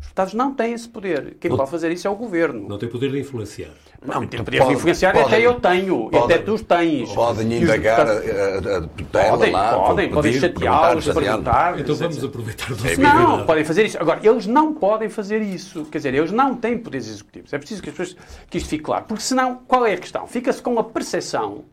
Os 0.00 0.06
deputados 0.06 0.34
não 0.34 0.54
têm 0.54 0.72
esse 0.72 0.88
poder. 0.88 1.36
Quem 1.38 1.50
não, 1.50 1.58
pode 1.58 1.70
fazer 1.70 1.92
isso 1.92 2.06
é 2.06 2.10
o 2.10 2.16
governo. 2.16 2.68
Não 2.68 2.78
tem 2.78 2.88
poder 2.88 3.10
de 3.10 3.20
influenciar. 3.20 3.74
Não, 4.04 4.26
tem 4.26 4.42
poder 4.42 4.64
de 4.64 4.72
influenciar, 4.72 5.12
podem, 5.12 5.26
até 5.26 5.46
eu 5.46 5.60
tenho, 5.60 6.10
podem, 6.10 6.36
até 6.36 6.38
tu 6.38 6.58
tens. 6.64 7.12
Podem 7.12 7.62
indagar 7.62 8.06
a, 8.08 8.12
a 8.12 8.80
tutela 8.88 9.30
podem, 9.30 9.52
lá. 9.52 9.78
Podem, 9.78 10.10
podem 10.10 10.32
chateá-los, 10.32 11.04
perguntar. 11.04 11.78
Então 11.78 11.94
vamos 11.94 12.24
aproveitar 12.24 12.68
do 12.68 13.00
Não, 13.02 13.44
podem 13.44 13.62
fazer 13.62 13.84
isso. 13.84 13.98
Agora, 14.00 14.20
eles 14.22 14.46
não 14.46 14.72
podem 14.72 15.10
fazer 15.10 15.42
isso. 15.42 15.84
Quer 15.84 15.98
dizer, 15.98 16.14
eles 16.14 16.32
não 16.32 16.54
têm 16.54 16.78
poderes 16.78 17.08
executivos. 17.08 17.52
É 17.52 17.58
preciso 17.58 17.82
que 17.82 17.90
as 17.90 17.96
pessoas 17.96 18.16
que 18.48 18.56
isto 18.56 18.70
fique 18.70 18.84
claro. 18.84 19.04
Porque 19.04 19.22
senão, 19.22 19.60
qual 19.68 19.84
é 19.84 19.92
a 19.92 19.98
questão? 19.98 20.26
Fica-se 20.26 20.62
com 20.62 20.78
a 20.78 20.84
percepção 20.84 21.64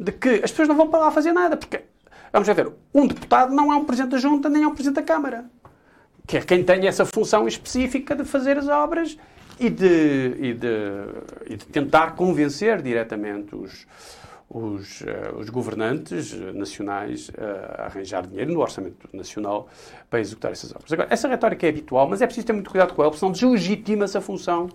de 0.00 0.10
que 0.10 0.40
as 0.42 0.50
pessoas 0.50 0.68
não 0.68 0.76
vão 0.76 0.88
para 0.88 1.00
lá 1.00 1.10
fazer 1.10 1.32
nada. 1.32 1.58
Porque, 1.58 1.82
vamos 2.32 2.48
ver, 2.48 2.72
um 2.94 3.06
deputado 3.06 3.54
não 3.54 3.70
é 3.70 3.76
um 3.76 3.84
Presidente 3.84 4.12
da 4.12 4.18
Junta 4.18 4.48
nem 4.48 4.62
é 4.62 4.66
um 4.66 4.72
Presidente 4.74 4.96
da 4.96 5.02
Câmara 5.02 5.44
que 6.26 6.36
é 6.36 6.40
quem 6.40 6.62
tem 6.62 6.86
essa 6.86 7.04
função 7.04 7.48
específica 7.48 8.14
de 8.14 8.24
fazer 8.24 8.56
as 8.56 8.68
obras 8.68 9.18
e 9.62 9.70
de, 9.70 10.34
e 10.38 10.54
de, 10.54 10.74
e 11.46 11.56
de 11.56 11.66
tentar 11.66 12.16
convencer 12.16 12.82
diretamente 12.82 13.54
os, 13.54 13.86
os, 14.50 15.00
uh, 15.02 15.38
os 15.38 15.48
governantes 15.48 16.32
nacionais 16.52 17.28
uh, 17.28 17.32
a 17.78 17.84
arranjar 17.84 18.26
dinheiro 18.26 18.52
no 18.52 18.60
orçamento 18.60 19.08
nacional 19.12 19.68
para 20.10 20.20
executar 20.20 20.52
essas 20.52 20.72
obras. 20.72 20.92
Agora, 20.92 21.08
essa 21.10 21.28
retórica 21.28 21.66
é 21.66 21.70
habitual, 21.70 22.08
mas 22.08 22.20
é 22.20 22.26
preciso 22.26 22.46
ter 22.46 22.52
muito 22.52 22.70
cuidado 22.70 22.92
com 22.92 23.02
ela, 23.02 23.10
porque 23.10 23.20
senão 23.20 23.32
deslegitima-se 23.32 24.18
a 24.18 24.20
função 24.20 24.68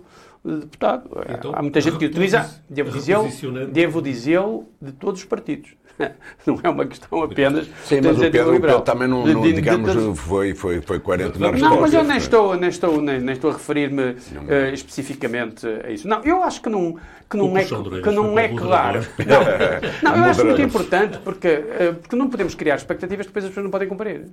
deputado. 0.44 1.10
Então, 1.28 1.52
Há 1.54 1.62
muita 1.62 1.80
gente 1.80 1.98
que 1.98 2.06
utiliza, 2.06 2.62
devo 2.68 2.90
dizê-lo, 2.90 3.28
devo 3.70 4.02
dizer 4.02 4.40
de 4.80 4.92
todos 4.92 5.20
os 5.20 5.26
partidos. 5.26 5.78
não 6.46 6.58
é 6.62 6.68
uma 6.68 6.86
questão 6.86 7.22
apenas 7.22 7.68
Sim, 7.84 8.00
mas 8.02 8.16
o 8.16 8.20
Pedro, 8.20 8.56
o 8.56 8.60
Pedro 8.60 8.80
também 8.82 9.08
não, 9.08 9.26
não 9.26 9.42
digamos, 9.42 10.18
foi, 10.18 10.54
foi, 10.54 10.80
foi 10.80 11.00
coerente 11.00 11.38
na 11.38 11.50
resposta. 11.50 11.74
Não, 11.74 11.80
mas 11.80 11.94
eu 11.94 12.04
nem 12.04 12.16
estou, 12.16 12.56
nem 12.56 12.68
estou, 12.68 13.02
nem, 13.02 13.20
nem 13.20 13.34
estou 13.34 13.50
a 13.50 13.54
referir-me 13.54 14.10
uh, 14.10 14.72
especificamente 14.72 15.66
a 15.66 15.90
isso. 15.90 16.06
Não, 16.06 16.22
eu 16.22 16.42
acho 16.42 16.62
que 16.62 16.68
não, 16.68 16.96
que 17.28 17.36
não 17.36 17.56
é, 17.56 17.64
que 17.64 18.10
não 18.10 18.38
é 18.38 18.48
claro. 18.48 19.06
Não, 20.02 20.10
não 20.10 20.16
eu 20.24 20.30
acho 20.30 20.44
muito 20.44 20.62
importante 20.62 21.18
porque, 21.18 21.48
uh, 21.48 21.94
porque 21.94 22.16
não 22.16 22.28
podemos 22.28 22.54
criar 22.54 22.76
expectativas 22.76 23.26
que 23.26 23.30
depois 23.30 23.44
as 23.44 23.50
pessoas 23.50 23.64
não 23.64 23.70
podem 23.70 23.88
cumprir. 23.88 24.28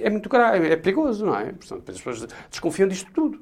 É 0.00 0.08
muito 0.08 0.30
grave, 0.30 0.66
é 0.68 0.76
perigoso, 0.76 1.26
não 1.26 1.38
é? 1.38 1.52
Portanto, 1.52 1.80
depois 1.80 1.96
as 1.96 2.02
pessoas 2.02 2.28
desconfiam 2.50 2.88
disto 2.88 3.10
tudo. 3.12 3.38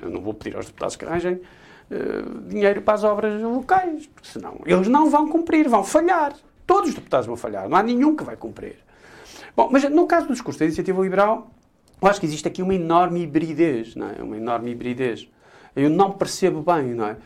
Eu 0.00 0.10
não 0.10 0.20
vou 0.20 0.34
pedir 0.34 0.56
aos 0.56 0.66
deputados 0.66 0.96
que 0.96 1.04
arranjem 1.04 1.34
uh, 1.34 2.40
dinheiro 2.48 2.82
para 2.82 2.94
as 2.94 3.04
obras 3.04 3.40
locais, 3.42 4.06
porque 4.06 4.28
senão 4.28 4.60
eles 4.64 4.88
não 4.88 5.10
vão 5.10 5.28
cumprir, 5.28 5.68
vão 5.68 5.84
falhar. 5.84 6.34
Todos 6.66 6.90
os 6.90 6.94
deputados 6.94 7.26
vão 7.26 7.36
falhar, 7.36 7.68
não 7.68 7.76
há 7.76 7.82
nenhum 7.82 8.16
que 8.16 8.24
vai 8.24 8.36
cumprir. 8.36 8.76
Bom, 9.54 9.68
mas 9.70 9.88
no 9.90 10.06
caso 10.06 10.26
do 10.26 10.32
discurso 10.32 10.60
da 10.60 10.64
iniciativa 10.64 11.02
liberal, 11.02 11.50
eu 12.00 12.08
acho 12.08 12.18
que 12.18 12.26
existe 12.26 12.48
aqui 12.48 12.62
uma 12.62 12.74
enorme 12.74 13.22
hibridez, 13.22 13.94
não 13.94 14.08
é? 14.08 14.22
Uma 14.22 14.36
enorme 14.36 14.70
hibridez. 14.70 15.28
Eu 15.76 15.90
não 15.90 16.12
percebo 16.12 16.62
bem, 16.62 16.94
não 16.94 17.06
é? 17.06 17.16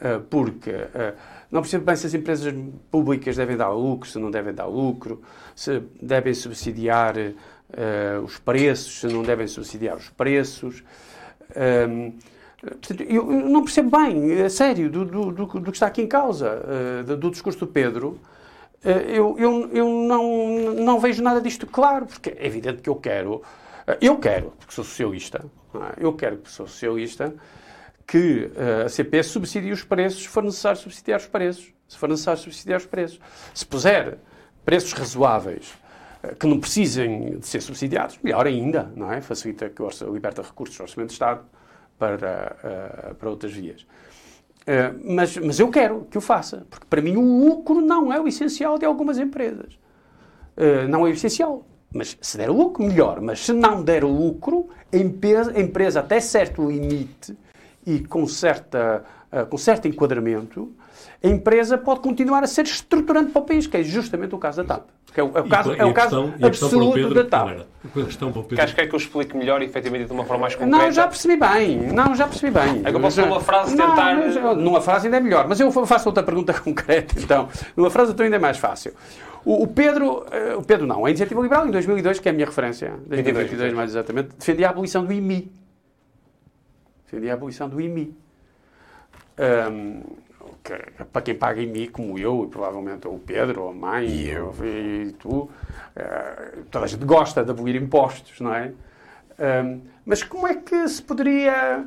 Eh, 0.00 0.20
porque 0.30 0.70
uh, 0.70 1.16
não 1.50 1.60
percebo 1.60 1.84
bem 1.84 1.94
se 1.94 2.06
as 2.06 2.14
empresas 2.14 2.52
públicas 2.90 3.36
devem 3.36 3.56
dar 3.56 3.70
lucro, 3.70 4.08
se 4.08 4.18
não 4.18 4.30
devem 4.30 4.54
dar 4.54 4.66
lucro, 4.66 5.22
se 5.54 5.80
devem 6.00 6.34
subsidiar 6.34 7.14
os 8.22 8.38
preços, 8.38 9.00
se 9.00 9.06
não 9.06 9.22
devem 9.22 9.46
subsidiar 9.46 9.96
os 9.96 10.10
preços. 10.10 10.84
Um, 11.56 12.12
eu 13.08 13.24
não 13.24 13.64
percebo 13.64 13.96
bem, 13.98 14.40
a 14.40 14.48
sério, 14.48 14.88
do, 14.88 15.04
do, 15.04 15.32
do, 15.32 15.46
do 15.46 15.72
que 15.72 15.76
está 15.76 15.86
aqui 15.88 16.00
em 16.00 16.06
causa, 16.06 16.62
do, 17.04 17.16
do 17.16 17.30
discurso 17.30 17.58
do 17.58 17.66
Pedro. 17.66 18.20
Eh, 18.84 19.16
eu, 19.18 19.36
eu, 19.38 19.70
eu 19.72 19.88
não, 19.88 20.74
não 20.74 21.00
vejo 21.00 21.22
nada 21.22 21.40
disto 21.40 21.66
claro, 21.66 22.06
porque 22.06 22.30
é 22.30 22.46
evidente 22.46 22.82
que 22.82 22.90
eu 22.90 22.96
quero, 22.96 23.42
eh, 23.86 23.98
eu 24.00 24.16
quero, 24.18 24.52
porque 24.58 24.74
sou 24.74 24.84
socialista, 24.84 25.44
é? 25.74 26.04
eu 26.04 26.12
quero 26.14 26.38
que 26.38 26.50
sou 26.50 26.66
socialista, 26.66 27.32
que 28.06 28.50
a 28.84 28.88
CP 28.88 29.22
subsidie 29.22 29.70
os 29.70 29.84
preços 29.84 30.22
se 30.22 30.28
for 30.28 30.42
necessário 30.42 30.78
subsidiar 30.78 31.20
os 31.20 31.26
preços. 31.26 31.72
Se 31.88 31.96
for 31.96 32.08
necessário 32.08 32.40
subsidiar 32.40 32.78
os 32.78 32.86
preços. 32.86 33.20
Se 33.54 33.64
puser 33.64 34.18
preços 34.64 34.92
razoáveis 34.92 35.72
que 36.38 36.46
não 36.46 36.60
precisem 36.60 37.38
de 37.38 37.46
ser 37.46 37.60
subsidiados, 37.60 38.18
melhor 38.22 38.46
ainda, 38.46 38.92
não 38.94 39.12
é? 39.12 39.20
Facilita 39.20 39.68
que 39.68 39.82
liberta 40.10 40.42
recursos 40.42 40.76
do 40.76 40.82
Orçamento 40.82 41.08
de 41.08 41.14
Estado 41.14 41.44
para, 41.98 43.14
para 43.18 43.30
outras 43.30 43.52
vias. 43.52 43.86
Uh, 44.62 44.94
mas, 45.04 45.36
mas 45.36 45.58
eu 45.58 45.68
quero 45.68 46.06
que 46.08 46.16
o 46.16 46.20
faça, 46.20 46.64
porque 46.70 46.86
para 46.88 47.02
mim 47.02 47.16
o 47.16 47.20
lucro 47.20 47.80
não 47.80 48.12
é 48.12 48.20
o 48.20 48.28
essencial 48.28 48.78
de 48.78 48.84
algumas 48.84 49.18
empresas. 49.18 49.74
Uh, 50.56 50.88
não 50.88 51.00
é 51.06 51.10
o 51.10 51.12
essencial. 51.12 51.66
Mas 51.92 52.16
se 52.20 52.38
der 52.38 52.48
lucro, 52.48 52.84
melhor. 52.84 53.20
Mas 53.20 53.40
se 53.40 53.52
não 53.52 53.82
der 53.82 54.04
lucro, 54.04 54.68
a 54.92 54.96
empresa, 54.96 55.52
a 55.54 55.60
empresa 55.60 56.00
até 56.00 56.20
certo 56.20 56.70
limite 56.70 57.36
e 57.84 58.00
com, 58.00 58.26
certa, 58.26 59.04
com 59.50 59.58
certo 59.58 59.88
enquadramento, 59.88 60.72
a 61.22 61.28
empresa 61.28 61.78
pode 61.78 62.00
continuar 62.00 62.42
a 62.42 62.46
ser 62.46 62.64
estruturante 62.64 63.30
para 63.30 63.42
o 63.42 63.44
país, 63.44 63.66
que 63.66 63.76
é 63.76 63.82
justamente 63.82 64.34
o 64.34 64.38
caso 64.38 64.62
da 64.62 64.74
TAP. 64.74 64.88
Que 65.12 65.20
é 65.20 65.22
o, 65.22 65.36
é 65.36 65.40
o 65.40 65.48
caso, 65.48 65.72
é 65.74 65.84
o 65.84 65.92
caso 65.92 66.34
absoluto 66.42 66.94
Pedro, 66.94 67.14
da 67.14 67.24
TAP. 67.24 67.66
A 67.84 68.04
questão 68.04 68.32
para 68.32 68.40
o 68.40 68.42
Pedro. 68.44 68.56
Que 68.56 68.62
acho 68.62 68.74
que 68.74 68.80
é 68.80 68.86
que 68.86 68.94
eu 68.94 68.98
explique 68.98 69.36
melhor, 69.36 69.62
efetivamente, 69.62 70.06
de 70.06 70.12
uma 70.12 70.24
forma 70.24 70.42
mais 70.42 70.54
concreta. 70.54 70.84
Não, 70.84 70.90
já 70.90 71.06
percebi 71.06 71.36
bem. 71.36 71.78
Não, 71.92 72.14
já 72.14 72.26
percebi 72.26 72.52
bem. 72.52 72.82
É 72.84 72.90
que 72.90 72.96
eu 72.96 73.00
posso 73.00 73.20
numa 73.20 73.40
frase 73.40 73.76
tentar... 73.76 74.14
Não, 74.14 74.54
numa 74.56 74.80
frase 74.80 75.06
ainda 75.06 75.18
é 75.18 75.20
melhor. 75.20 75.46
Mas 75.48 75.60
eu 75.60 75.70
faço 75.70 76.08
outra 76.08 76.22
pergunta 76.22 76.52
concreta, 76.58 77.14
então. 77.18 77.48
Numa 77.76 77.90
frase 77.90 78.12
então 78.12 78.24
ainda 78.24 78.36
é 78.36 78.40
mais 78.40 78.58
fácil. 78.58 78.94
O, 79.44 79.64
o 79.64 79.66
Pedro, 79.66 80.20
uh, 80.20 80.58
o 80.58 80.64
Pedro 80.64 80.86
não, 80.86 81.04
a 81.04 81.10
Iniciativa 81.10 81.40
Liberal, 81.40 81.66
em 81.66 81.70
2002, 81.70 82.20
que 82.20 82.28
é 82.28 82.30
a 82.30 82.34
minha 82.34 82.46
referência, 82.46 82.94
2022 83.06 83.72
mais 83.74 83.90
exatamente, 83.90 84.30
defendia 84.38 84.68
a 84.68 84.70
abolição 84.70 85.04
do 85.04 85.12
IMI. 85.12 85.52
Defendia 87.04 87.32
a 87.32 87.34
abolição 87.34 87.68
do 87.68 87.80
IMI. 87.80 88.16
Um, 89.38 90.02
para 91.12 91.22
quem 91.22 91.34
paga 91.34 91.60
em 91.60 91.66
mim, 91.66 91.88
como 91.88 92.18
eu, 92.18 92.44
e 92.44 92.46
provavelmente 92.46 93.08
o 93.08 93.18
Pedro, 93.18 93.62
ou 93.62 93.70
a 93.70 93.74
mãe, 93.74 94.06
e, 94.06 94.30
eu. 94.30 94.54
e 94.64 95.12
tu, 95.18 95.30
uh, 95.30 95.50
toda 96.70 96.84
a 96.84 96.88
gente 96.88 97.04
gosta 97.04 97.44
de 97.44 97.50
abolir 97.50 97.74
impostos, 97.76 98.40
não 98.40 98.54
é? 98.54 98.72
Um, 99.64 99.80
mas 100.04 100.22
como 100.22 100.46
é 100.46 100.54
que 100.54 100.88
se 100.88 101.02
poderia. 101.02 101.86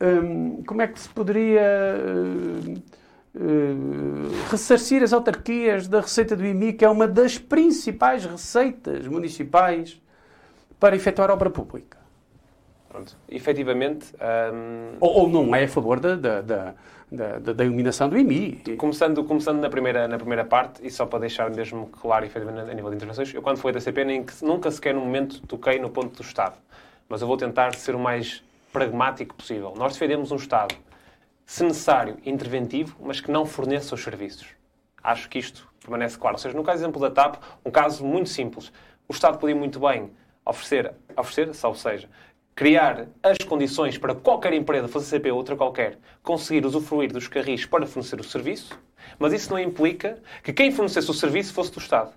Um, 0.00 0.62
como 0.64 0.82
é 0.82 0.86
que 0.86 0.98
se 0.98 1.08
poderia. 1.08 1.62
Uh, 2.04 2.98
uh, 3.34 4.50
ressarcir 4.50 5.02
as 5.02 5.12
autarquias 5.12 5.86
da 5.86 6.00
receita 6.00 6.34
do 6.34 6.44
IMI, 6.44 6.72
que 6.72 6.84
é 6.84 6.88
uma 6.88 7.06
das 7.06 7.38
principais 7.38 8.24
receitas 8.24 9.06
municipais 9.06 10.00
para 10.80 10.96
efetuar 10.96 11.30
obra 11.30 11.50
pública? 11.50 11.97
Pronto. 12.88 13.16
Efetivamente. 13.28 14.14
Um... 14.52 14.96
Ou, 15.00 15.22
ou, 15.22 15.28
não 15.28 15.54
é 15.54 15.64
a 15.64 15.68
favor 15.68 16.00
da, 16.00 16.16
da, 16.16 16.40
da 16.40 16.74
da, 17.10 17.38
da, 17.38 17.64
iluminação 17.64 18.08
do 18.08 18.18
IMI. 18.18 18.62
Começando, 18.76 19.24
começando 19.24 19.60
na, 19.60 19.70
primeira, 19.70 20.06
na 20.06 20.18
primeira 20.18 20.44
parte, 20.44 20.86
e 20.86 20.90
só 20.90 21.06
para 21.06 21.20
deixar 21.20 21.50
mesmo 21.50 21.86
claro, 21.86 22.24
efetivamente, 22.24 22.70
a 22.70 22.74
nível 22.74 22.90
de 22.90 22.96
intervenções, 22.96 23.32
eu 23.32 23.40
quando 23.40 23.56
fui 23.56 23.72
da 23.72 23.80
CP 23.80 24.04
nem, 24.04 24.26
nunca 24.42 24.70
sequer 24.70 24.94
no 24.94 25.00
momento 25.00 25.40
toquei 25.46 25.78
no 25.78 25.88
ponto 25.88 26.14
do 26.14 26.22
Estado. 26.22 26.58
Mas 27.08 27.22
eu 27.22 27.26
vou 27.26 27.36
tentar 27.36 27.74
ser 27.74 27.94
o 27.94 27.98
mais 27.98 28.42
pragmático 28.72 29.34
possível. 29.34 29.72
Nós 29.76 29.94
defendemos 29.94 30.30
um 30.30 30.36
Estado, 30.36 30.74
se 31.46 31.64
necessário, 31.64 32.18
interventivo, 32.26 32.96
mas 33.00 33.20
que 33.20 33.30
não 33.30 33.46
forneça 33.46 33.94
os 33.94 34.02
serviços. 34.02 34.48
Acho 35.02 35.28
que 35.30 35.38
isto 35.38 35.66
permanece 35.80 36.18
claro. 36.18 36.34
Ou 36.34 36.38
seja, 36.38 36.54
no 36.54 36.62
caso 36.62 36.82
exemplo 36.82 37.00
da 37.00 37.10
TAP, 37.10 37.36
um 37.64 37.70
caso 37.70 38.04
muito 38.04 38.28
simples. 38.28 38.70
O 39.08 39.12
Estado 39.14 39.38
podia 39.38 39.56
muito 39.56 39.80
bem 39.80 40.10
oferecer, 40.44 40.92
oferecer, 41.16 41.54
salvo 41.54 41.78
seja, 41.78 42.08
criar 42.58 43.06
as 43.22 43.38
condições 43.46 43.96
para 43.96 44.16
qualquer 44.16 44.52
empresa, 44.52 44.88
fazer 44.88 45.06
CP 45.06 45.30
ou 45.30 45.38
outra 45.38 45.54
qualquer, 45.54 45.96
conseguir 46.24 46.66
usufruir 46.66 47.12
dos 47.12 47.28
carris 47.28 47.64
para 47.64 47.86
fornecer 47.86 48.18
o 48.18 48.24
serviço, 48.24 48.76
mas 49.16 49.32
isso 49.32 49.52
não 49.52 49.60
implica 49.60 50.20
que 50.42 50.52
quem 50.52 50.72
fornecesse 50.72 51.08
o 51.08 51.14
serviço 51.14 51.54
fosse 51.54 51.70
do 51.70 51.78
Estado. 51.78 52.10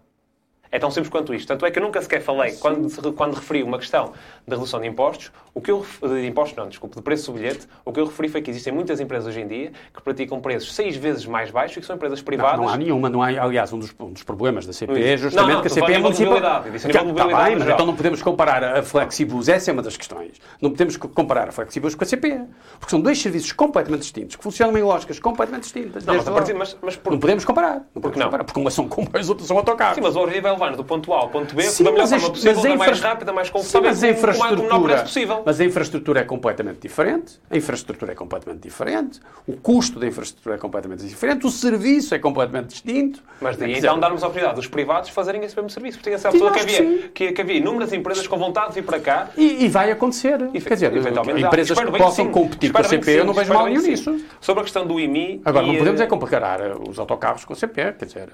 É 0.71 0.79
tão 0.79 0.89
simples 0.89 1.11
quanto 1.11 1.31
isto. 1.31 1.47
Tanto 1.47 1.63
é 1.63 1.69
que 1.69 1.77
eu 1.77 1.83
nunca 1.83 2.01
sequer 2.01 2.23
falei, 2.23 2.53
quando, 2.53 3.13
quando 3.13 3.35
referi 3.35 3.61
uma 3.61 3.77
questão 3.77 4.13
da 4.47 4.55
redução 4.55 4.81
de 4.81 4.87
impostos, 4.87 5.31
o 5.53 5.61
que 5.61 5.69
eu 5.69 5.85
de 6.01 6.25
impostos 6.25 6.57
não, 6.57 6.67
desculpe, 6.67 6.95
de 6.95 7.01
preço 7.01 7.31
do 7.31 7.37
bilhete, 7.37 7.67
o 7.83 7.91
que 7.91 7.99
eu 7.99 8.05
referi 8.05 8.29
foi 8.29 8.41
que 8.41 8.49
existem 8.49 8.71
muitas 8.71 8.99
empresas 8.99 9.27
hoje 9.27 9.41
em 9.41 9.47
dia 9.47 9.71
que 9.93 10.01
praticam 10.01 10.39
preços 10.39 10.73
seis 10.73 10.95
vezes 10.95 11.25
mais 11.25 11.51
baixos 11.51 11.77
e 11.77 11.79
que 11.81 11.85
são 11.85 11.95
empresas 11.95 12.21
privadas. 12.21 12.57
Não, 12.57 12.65
não 12.65 12.73
há 12.73 12.77
nenhuma, 12.77 13.09
não 13.09 13.21
há, 13.21 13.27
aliás, 13.27 13.73
um 13.73 13.79
dos, 13.79 13.93
um 13.99 14.13
dos 14.13 14.23
problemas 14.23 14.65
da 14.65 14.73
CP 14.73 15.03
é 15.03 15.17
justamente 15.17 15.47
não, 15.47 15.55
não, 15.55 15.61
que 15.61 15.67
a 15.67 15.71
CP 15.71 15.93
é 15.93 15.97
municipal. 15.99 16.37
Está 16.37 16.59
bem, 16.59 17.55
mas 17.57 17.67
então 17.67 17.85
não 17.85 17.95
podemos 17.95 18.21
comparar 18.21 18.63
a 18.63 18.83
Flexibus, 18.83 19.49
essa 19.49 19.71
é 19.71 19.73
uma 19.73 19.81
das 19.81 19.97
questões. 19.97 20.39
Não 20.61 20.69
podemos 20.69 20.95
comparar 20.95 21.49
a 21.49 21.51
Flexibus 21.51 21.95
com 21.95 22.03
a 22.03 22.07
CP, 22.07 22.41
porque 22.79 22.91
são 22.91 23.01
dois 23.01 23.21
serviços 23.21 23.51
completamente 23.51 24.01
distintos, 24.01 24.35
que 24.37 24.43
funcionam 24.43 24.77
em 24.77 24.83
lógicas 24.83 25.19
completamente 25.19 25.63
distintas. 25.63 26.05
Não, 26.05 26.15
mas, 26.15 26.29
partir, 26.29 26.53
mas, 26.53 26.77
mas 26.81 26.95
por... 26.95 27.11
Não 27.11 27.19
podemos 27.19 27.43
comparar. 27.43 27.85
Não 27.93 28.01
podemos 28.01 28.23
comparar, 28.23 28.43
porque 28.45 28.59
uma 28.59 28.71
são 28.71 28.87
comboios, 28.87 29.29
outras 29.29 29.47
são 29.47 29.57
autocarros. 29.57 29.95
Sim, 29.95 30.01
mas 30.01 30.15
o 30.15 30.19
objetivo 30.19 30.47
é 30.47 30.51
levar 30.51 30.75
do 30.75 30.83
ponto 30.83 31.13
A 31.13 31.17
ao 31.17 31.29
ponto 31.29 31.53
B 31.53 31.63
Sim, 31.63 31.83
da 31.83 31.91
melhor 31.91 32.07
forma 32.07 32.29
possível, 32.29 32.61
da 32.61 32.75
mais 32.75 32.99
rápida, 33.01 33.33
mais 33.33 33.49
confortável, 33.49 34.15
com 34.47 34.75
o 34.75 34.79
menor 34.79 35.01
possível. 35.01 35.40
Mas 35.45 35.59
a 35.59 35.65
infraestrutura 35.65 36.21
é 36.21 36.23
completamente 36.23 36.79
diferente, 36.79 37.39
a 37.49 37.57
infraestrutura 37.57 38.11
é 38.11 38.15
completamente 38.15 38.61
diferente, 38.61 39.19
o 39.47 39.53
custo 39.53 39.99
da 39.99 40.07
infraestrutura 40.07 40.55
é 40.55 40.57
completamente 40.57 41.05
diferente, 41.05 41.45
o 41.45 41.49
serviço 41.49 42.13
é 42.15 42.19
completamente 42.19 42.69
distinto. 42.69 43.23
Mas 43.39 43.57
daí 43.57 43.77
então 43.77 43.99
darmos 43.99 44.23
a 44.23 44.27
oportunidade 44.27 44.55
dos 44.55 44.67
privados 44.67 45.09
fazerem 45.09 45.43
esse 45.43 45.55
mesmo 45.55 45.69
serviço. 45.69 45.97
Porque 45.97 46.09
tem 46.09 46.15
essa 46.15 46.31
pessoa 46.31 46.51
que 46.51 46.59
havia, 46.59 47.09
que, 47.09 47.31
que 47.31 47.41
havia 47.41 47.57
inúmeras 47.57 47.93
empresas 47.93 48.27
com 48.27 48.37
vontade 48.37 48.69
de 48.69 48.75
vir 48.75 48.85
para 48.85 48.99
cá. 48.99 49.29
E, 49.37 49.65
e 49.65 49.67
vai 49.69 49.91
acontecer. 49.91 50.49
E, 50.53 50.61
Quer 50.61 50.73
dizer, 50.75 50.93
empresas 51.37 51.79
que 51.79 51.91
possam 51.91 52.25
sim, 52.25 52.31
competir 52.31 52.71
com 52.71 52.79
a 52.79 52.83
CP, 52.83 53.11
eu 53.19 53.25
não 53.25 53.33
vejo 53.33 53.53
mal 53.53 53.65
nenhum 53.65 53.81
nisso. 53.81 54.19
Sobre 54.39 54.61
a 54.61 54.63
questão 54.63 54.85
do 54.85 54.99
IMI... 54.99 55.41
Agora, 55.43 55.65
não 55.65 55.75
podemos 55.75 56.01
é 56.01 56.07
comparar 56.07 56.61
os 56.87 56.99
autocarros 56.99 57.45
com 57.45 57.53
a 57.53 57.55
CP, 57.55 57.93
quer 57.93 58.05
dizer... 58.05 58.29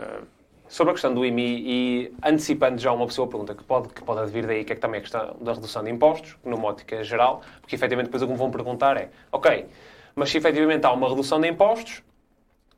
Sobre 0.69 0.91
a 0.91 0.93
questão 0.93 1.13
do 1.13 1.25
IMI 1.25 1.63
e 1.65 2.13
antecipando 2.21 2.77
já 2.77 2.91
uma 2.91 3.05
pessoa 3.05 3.27
pergunta 3.27 3.55
que 3.55 3.63
pode, 3.63 3.87
que 3.89 4.03
pode 4.03 4.19
advir 4.19 4.45
daí, 4.45 4.65
que 4.65 4.73
é 4.73 4.75
que 4.75 4.81
também 4.81 4.99
a 4.99 5.01
questão 5.01 5.37
da 5.39 5.53
redução 5.53 5.81
de 5.83 5.89
impostos, 5.89 6.35
numa 6.43 6.67
ótica 6.67 7.01
geral, 7.03 7.41
porque 7.61 7.75
efetivamente 7.75 8.07
depois 8.07 8.21
o 8.21 8.25
que 8.25 8.33
me 8.33 8.37
vão 8.37 8.51
perguntar 8.51 8.97
é, 8.97 9.09
ok, 9.31 9.65
mas 10.13 10.29
se 10.29 10.37
efetivamente 10.37 10.85
há 10.85 10.91
uma 10.91 11.07
redução 11.07 11.39
de 11.39 11.47
impostos, 11.47 12.03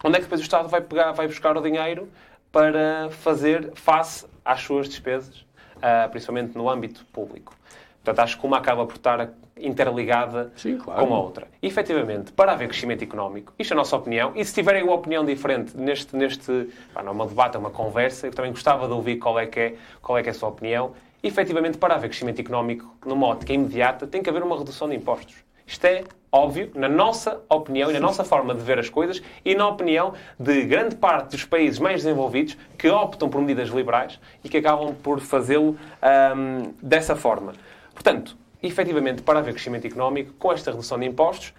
onde 0.03 0.17
é 0.17 0.19
que 0.19 0.25
depois 0.25 0.39
o 0.39 0.43
Estado 0.43 0.69
vai, 0.69 0.81
pegar, 0.81 1.13
vai 1.13 1.27
buscar 1.27 1.57
o 1.57 1.61
dinheiro 1.61 2.07
para 2.51 3.09
fazer 3.09 3.71
face 3.73 4.27
às 4.45 4.61
suas 4.61 4.87
despesas, 4.87 5.41
uh, 5.77 6.09
principalmente 6.11 6.55
no 6.55 6.69
âmbito 6.69 7.03
público? 7.11 7.55
Portanto, 8.03 8.19
acho 8.19 8.39
que 8.39 8.45
uma 8.45 8.57
acaba 8.57 8.85
por 8.85 8.97
estar 8.97 9.33
interligada 9.62 10.51
Sim, 10.55 10.78
claro. 10.78 11.05
com 11.05 11.14
a 11.14 11.20
outra. 11.20 11.47
E, 11.62 11.68
efetivamente, 11.68 12.32
para 12.32 12.53
haver 12.53 12.68
crescimento 12.68 13.03
económico, 13.03 13.53
isto 13.57 13.72
é 13.72 13.76
a 13.76 13.78
nossa 13.78 13.95
opinião, 13.95 14.32
e 14.36 14.43
se 14.43 14.53
tiverem 14.53 14.84
uma 14.84 14.93
opinião 14.93 15.26
diferente 15.26 15.76
neste, 15.78 16.16
neste 16.16 16.70
pá, 16.93 17.01
não 17.03 17.12
é 17.12 17.16
uma 17.16 17.28
debate, 17.28 17.55
é 17.55 17.60
uma 17.60 17.70
conversa, 17.70 18.28
eu 18.28 18.32
também 18.32 18.51
gostava 18.51 18.88
de 18.88 18.93
ouvir 18.93 19.18
qual 19.18 19.39
é 19.39 19.45
que 19.45 19.60
é, 19.60 19.76
qual 20.01 20.18
é, 20.18 20.24
que 20.24 20.30
é 20.30 20.32
a 20.32 20.36
sua 20.36 20.49
opinião. 20.49 20.93
E, 21.22 21.28
efetivamente, 21.28 21.78
para 21.78 21.95
haver 21.95 22.10
crescimento 22.10 22.39
económico 22.39 22.95
numa 23.05 23.28
ótica 23.28 23.53
imediata, 23.53 24.07
tem 24.07 24.22
que 24.22 24.30
haver 24.30 24.43
uma 24.43 24.57
redução 24.57 24.88
de 24.88 24.95
impostos. 24.95 25.36
Isto 25.70 25.86
é 25.86 26.03
óbvio, 26.32 26.72
na 26.76 26.89
nossa 26.89 27.41
opinião 27.49 27.89
e 27.89 27.93
na 27.93 27.99
nossa 27.99 28.24
forma 28.24 28.53
de 28.55 28.62
ver 28.62 28.80
as 28.80 28.89
coisas 28.89 29.22
e 29.43 29.55
na 29.55 29.68
opinião 29.68 30.14
de 30.39 30.64
grande 30.64 30.95
parte 30.95 31.32
dos 31.32 31.43
países 31.45 31.80
mais 31.80 32.03
desenvolvidos 32.03 32.57
que 32.78 32.89
optam 32.89 33.30
por 33.30 33.41
medidas 33.41 33.70
liberais 33.70 34.20
e 34.43 34.49
que 34.49 34.57
acabam 34.57 34.95
por 34.95 35.20
fazê-lo 35.20 35.78
hum, 36.36 36.74
dessa 36.82 37.16
forma. 37.16 37.53
Portanto, 37.93 38.38
efetivamente, 38.62 39.22
para 39.22 39.39
haver 39.39 39.53
crescimento 39.53 39.86
económico, 39.86 40.34
com 40.34 40.51
esta 40.51 40.72
redução 40.72 40.99
de 40.99 41.05
impostos, 41.05 41.53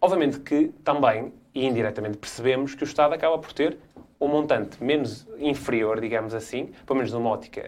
obviamente 0.00 0.40
que 0.40 0.68
também, 0.84 1.32
e 1.54 1.66
indiretamente, 1.66 2.18
percebemos 2.18 2.74
que 2.74 2.82
o 2.82 2.86
Estado 2.86 3.14
acaba 3.14 3.38
por 3.38 3.52
ter 3.52 3.78
um 4.20 4.28
montante 4.28 4.82
menos 4.82 5.26
inferior, 5.38 6.00
digamos 6.00 6.34
assim, 6.34 6.72
pelo 6.86 6.96
menos 6.96 7.12
numa 7.12 7.30
ótica 7.30 7.62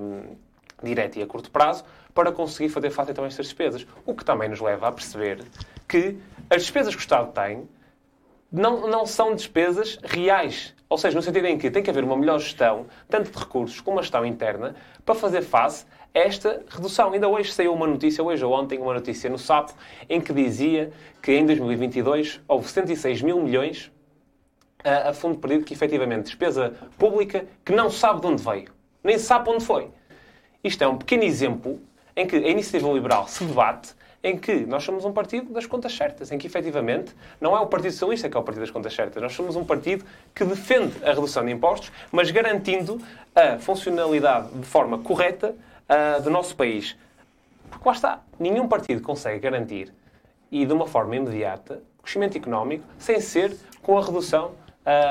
hum, 0.00 0.36
direta 0.82 1.18
e 1.18 1.22
a 1.22 1.26
curto 1.26 1.50
prazo, 1.50 1.84
para 2.12 2.30
conseguir 2.30 2.68
fazer 2.68 2.90
face 2.90 3.10
então 3.10 3.24
a 3.24 3.26
estas 3.26 3.46
despesas. 3.46 3.86
O 4.04 4.14
que 4.14 4.24
também 4.24 4.48
nos 4.48 4.60
leva 4.60 4.88
a 4.88 4.92
perceber 4.92 5.42
que 5.88 6.18
as 6.50 6.62
despesas 6.62 6.94
que 6.94 7.00
o 7.00 7.02
Estado 7.02 7.32
tem 7.32 7.68
não, 8.52 8.86
não 8.88 9.06
são 9.06 9.34
despesas 9.34 9.98
reais. 10.04 10.74
Ou 10.94 10.98
seja, 10.98 11.16
no 11.16 11.22
sentido 11.22 11.48
em 11.48 11.58
que 11.58 11.72
tem 11.72 11.82
que 11.82 11.90
haver 11.90 12.04
uma 12.04 12.16
melhor 12.16 12.38
gestão, 12.38 12.86
tanto 13.08 13.28
de 13.28 13.36
recursos 13.36 13.80
como 13.80 13.96
uma 13.96 14.02
gestão 14.04 14.24
interna, 14.24 14.76
para 15.04 15.16
fazer 15.16 15.42
face 15.42 15.84
a 16.14 16.20
esta 16.20 16.62
redução. 16.68 17.12
Ainda 17.12 17.26
hoje 17.26 17.52
saiu 17.52 17.74
uma 17.74 17.84
notícia, 17.84 18.22
hoje 18.22 18.44
ou 18.44 18.52
ontem, 18.52 18.78
uma 18.78 18.94
notícia 18.94 19.28
no 19.28 19.36
SAP, 19.36 19.70
em 20.08 20.20
que 20.20 20.32
dizia 20.32 20.92
que 21.20 21.32
em 21.32 21.44
2022 21.44 22.40
houve 22.46 22.68
76 22.68 23.22
mil 23.22 23.42
milhões 23.42 23.90
a, 24.84 25.08
a 25.08 25.12
fundo 25.12 25.36
perdido, 25.36 25.64
que 25.64 25.74
efetivamente 25.74 26.26
despesa 26.26 26.74
pública 26.96 27.44
que 27.64 27.72
não 27.72 27.90
sabe 27.90 28.20
de 28.20 28.28
onde 28.28 28.44
veio, 28.44 28.70
nem 29.02 29.18
sabe 29.18 29.50
onde 29.50 29.64
foi. 29.64 29.90
Isto 30.62 30.84
é 30.84 30.86
um 30.86 30.96
pequeno 30.96 31.24
exemplo 31.24 31.80
em 32.14 32.24
que 32.24 32.36
a 32.36 32.48
iniciativa 32.48 32.88
liberal 32.92 33.26
se 33.26 33.42
debate 33.42 33.96
em 34.24 34.38
que 34.38 34.64
nós 34.64 34.82
somos 34.82 35.04
um 35.04 35.12
partido 35.12 35.52
das 35.52 35.66
contas 35.66 35.94
certas, 35.94 36.32
em 36.32 36.38
que 36.38 36.46
efetivamente 36.46 37.14
não 37.38 37.54
é 37.54 37.60
o 37.60 37.66
Partido 37.66 37.92
Socialista 37.92 38.26
que 38.26 38.34
é 38.34 38.40
o 38.40 38.42
partido 38.42 38.62
das 38.62 38.70
contas 38.70 38.94
certas, 38.94 39.22
nós 39.22 39.34
somos 39.34 39.54
um 39.54 39.64
partido 39.64 40.02
que 40.34 40.42
defende 40.46 40.94
a 41.04 41.12
redução 41.12 41.44
de 41.44 41.52
impostos, 41.52 41.92
mas 42.10 42.30
garantindo 42.30 42.98
a 43.34 43.58
funcionalidade 43.58 44.48
de 44.48 44.66
forma 44.66 44.98
correta 44.98 45.54
uh, 45.54 46.22
do 46.22 46.30
nosso 46.30 46.56
país. 46.56 46.96
Porque 47.70 47.86
lá 47.86 47.94
está, 47.94 48.22
nenhum 48.40 48.66
partido 48.66 49.02
consegue 49.02 49.40
garantir 49.40 49.92
e 50.50 50.64
de 50.64 50.72
uma 50.72 50.86
forma 50.86 51.16
imediata 51.16 51.82
crescimento 52.02 52.38
económico 52.38 52.84
sem 52.98 53.20
ser 53.20 53.54
com 53.82 53.98
a 53.98 54.02
redução 54.02 54.52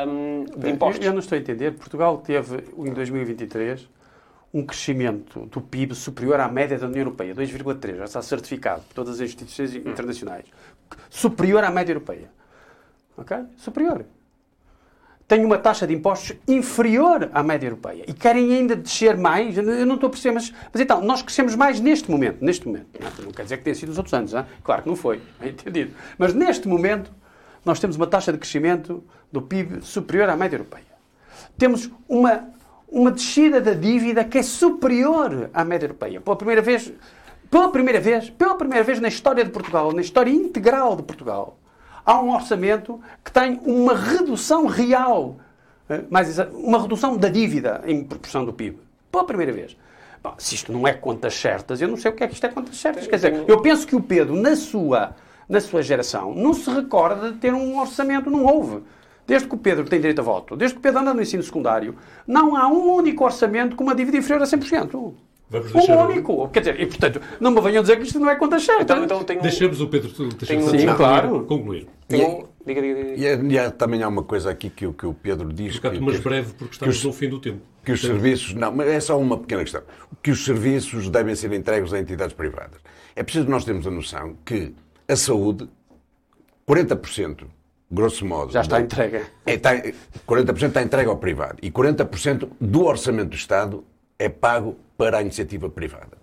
um, 0.08 0.46
de 0.58 0.72
impostos. 0.72 1.06
Eu, 1.06 1.12
eu 1.12 1.14
não 1.14 1.20
estou 1.20 1.36
a 1.36 1.40
entender. 1.40 1.74
Portugal 1.74 2.18
teve 2.18 2.64
em 2.78 2.92
2023 2.92 3.88
um 4.54 4.64
crescimento 4.64 5.48
do 5.48 5.60
PIB 5.60 5.96
superior 5.96 6.40
à 6.40 6.48
média 6.48 6.78
da 6.78 6.86
União 6.86 7.00
Europeia, 7.00 7.34
2,3, 7.34 7.98
já 7.98 8.06
está 8.06 8.22
certificado 8.22 8.84
por 8.84 8.94
todas 8.94 9.16
as 9.16 9.22
instituições 9.22 9.76
internacionais. 9.76 10.46
Superior 11.10 11.64
à 11.64 11.72
média 11.72 11.92
europeia. 11.92 12.30
Ok? 13.18 13.36
Superior. 13.58 14.06
Tem 15.28 15.44
uma 15.44 15.58
taxa 15.58 15.88
de 15.88 15.94
impostos 15.94 16.38
inferior 16.48 17.32
à 17.34 17.42
média 17.42 17.66
europeia. 17.66 18.04
E 18.08 18.14
querem 18.14 18.54
ainda 18.54 18.76
descer 18.76 19.18
mais. 19.18 19.58
Eu 19.58 19.86
não 19.86 19.96
estou 19.96 20.08
a 20.08 20.10
perceber, 20.12 20.36
mas, 20.36 20.54
mas 20.72 20.82
então, 20.82 21.02
nós 21.02 21.24
crescemos 21.24 21.56
mais 21.56 21.80
neste 21.80 22.12
momento. 22.12 22.44
Neste 22.44 22.68
momento. 22.68 22.88
Não, 23.00 23.26
não 23.26 23.32
quer 23.32 23.44
dizer 23.44 23.58
que 23.58 23.64
tenha 23.64 23.76
sido 23.76 23.90
nos 23.90 23.98
outros 23.98 24.14
anos. 24.14 24.34
Hein? 24.34 24.46
Claro 24.64 24.84
que 24.84 24.90
não 24.90 24.96
foi. 24.96 25.22
É 25.42 25.48
entendido. 25.48 25.94
Mas 26.18 26.34
neste 26.34 26.68
momento, 26.68 27.12
nós 27.66 27.80
temos 27.80 27.96
uma 27.96 28.06
taxa 28.06 28.32
de 28.32 28.38
crescimento 28.38 29.04
do 29.32 29.42
PIB 29.42 29.82
superior 29.82 30.30
à 30.30 30.36
média 30.36 30.58
europeia. 30.58 30.84
Temos 31.58 31.90
uma 32.08 32.54
uma 32.94 33.10
descida 33.10 33.60
da 33.60 33.74
dívida 33.74 34.24
que 34.24 34.38
é 34.38 34.44
superior 34.44 35.50
à 35.52 35.66
média 35.66 35.88
europeia. 35.88 36.22
Pela 36.22 36.36
primeira 36.36 36.62
vez, 36.62 36.94
pela 37.50 37.70
primeira 37.70 38.00
vez, 38.00 38.30
pela 38.30 38.54
primeira 38.54 38.84
vez 38.84 39.00
na 39.00 39.08
história 39.08 39.44
de 39.44 39.50
Portugal, 39.50 39.92
na 39.92 40.02
história 40.02 40.30
integral 40.30 40.96
de 40.96 41.02
Portugal, 41.02 41.58
há 42.06 42.22
um 42.22 42.32
orçamento 42.32 43.02
que 43.26 43.32
tem 43.32 43.60
uma 43.66 43.96
redução 43.96 44.68
real, 44.68 45.38
eh, 45.90 46.04
mais 46.08 46.38
uma 46.54 46.80
redução 46.80 47.18
da 47.18 47.30
dívida 47.30 47.82
em 47.88 48.04
proporção 48.04 48.46
do 48.46 48.54
PIB. 48.54 48.78
Pela 49.12 49.26
primeira 49.26 49.52
vez. 49.52 49.76
Bom, 50.22 50.36
se 50.38 50.54
isto 50.54 50.72
não 50.72 50.88
é 50.88 50.94
contas 50.94 51.34
certas, 51.34 51.82
eu 51.82 51.88
não 51.88 51.98
sei 51.98 52.12
o 52.12 52.14
que 52.14 52.24
é 52.24 52.28
que 52.28 52.36
isto 52.36 52.46
é 52.46 52.50
contas 52.50 52.78
certas. 52.78 53.08
Quer 53.08 53.16
dizer, 53.16 53.44
eu 53.48 53.60
penso 53.60 53.88
que 53.88 53.96
o 53.96 54.04
Pedro, 54.04 54.36
na 54.36 54.56
sua, 54.56 55.16
na 55.50 55.60
sua 55.60 55.82
geração, 55.82 56.34
não 56.36 56.54
se 56.54 56.70
recorda 56.70 57.32
de 57.32 57.40
ter 57.40 57.56
um 57.56 57.80
orçamento, 57.80 58.30
não 58.30 58.46
houve 58.46 58.84
desde 59.26 59.48
que 59.48 59.56
o 59.56 59.58
Pedro 59.58 59.86
tem 59.86 60.00
direito 60.00 60.20
a 60.20 60.24
voto, 60.24 60.56
desde 60.56 60.76
que 60.76 60.80
o 60.80 60.82
Pedro 60.82 61.02
anda 61.02 61.14
no 61.14 61.22
ensino 61.22 61.44
secundário, 61.44 61.96
não 62.28 62.56
há 62.56 62.68
um 62.68 62.92
único 62.92 63.24
orçamento 63.24 63.76
com 63.76 63.84
uma 63.84 63.96
dívida 63.96 64.18
inferior 64.18 64.42
a 64.42 64.46
100%. 64.46 65.14
Vamos 65.50 65.88
um 65.88 66.06
único. 66.06 66.48
Quer 66.50 66.60
dizer, 66.62 66.82
e 66.82 66.86
portanto, 66.88 67.22
não 67.40 67.52
me 67.52 67.62
venham 67.62 67.84
dizer 67.84 67.98
que 67.98 68.04
isto 68.04 68.20
não 68.20 68.30
é 68.30 68.36
conta 68.36 68.60
certa. 68.60 68.82
Então, 68.82 69.04
então 69.04 69.24
tenho... 69.24 69.42
Deixemos 69.42 69.82
o 69.82 69.88
Pedro 69.88 70.10
tenho... 70.38 70.70
Sim, 70.70 70.88
claro. 70.96 71.46
concluir. 71.46 71.88
Tenho... 72.08 72.50
Diga, 72.66 72.82
diga, 72.82 73.04
diga. 73.04 73.16
E, 73.16 73.26
é, 73.26 73.42
e 73.42 73.60
há, 73.60 73.70
também 73.70 74.02
há 74.02 74.08
uma 74.08 74.24
coisa 74.24 74.50
aqui 74.50 74.70
que, 74.70 74.92
que 74.94 75.06
o 75.06 75.14
Pedro 75.14 75.52
diz. 75.52 75.76
Ficar 75.76 75.94
mais 76.00 76.20
breve, 76.20 76.54
porque 76.54 76.74
estamos 76.74 76.98
os, 76.98 77.04
no 77.04 77.14
fim 77.14 77.30
do 77.30 77.40
tempo. 77.40 77.60
Que 77.84 77.92
os 77.92 78.02
serviços. 78.02 78.54
Não, 78.54 78.72
mas 78.72 78.88
é 78.88 79.00
só 79.02 79.20
uma 79.20 79.38
pequena 79.38 79.62
questão. 79.62 79.82
Que 80.22 80.32
os 80.32 80.46
serviços 80.46 81.10
devem 81.10 81.36
ser 81.36 81.52
entregues 81.52 81.94
a 81.94 82.00
entidades 82.00 82.34
privadas. 82.34 82.80
É 83.16 83.22
preciso 83.22 83.50
nós 83.50 83.66
termos 83.66 83.86
a 83.86 83.92
noção 83.92 84.38
que 84.46 84.74
a 85.08 85.16
saúde, 85.16 85.70
40% 86.68 87.46
grosso 87.94 88.26
modo. 88.26 88.52
Já 88.52 88.62
está 88.62 88.82
entregue. 88.82 89.22
É, 89.46 89.54
está, 89.54 89.72
40% 90.28 90.68
está 90.68 90.82
entregue 90.82 91.10
ao 91.10 91.18
privado 91.18 91.58
e 91.62 91.70
40% 91.70 92.50
do 92.60 92.86
orçamento 92.86 93.30
do 93.30 93.36
Estado 93.36 93.84
é 94.18 94.28
pago 94.28 94.78
para 94.98 95.20
a 95.20 95.22
iniciativa 95.22 95.70
privada 95.70 96.18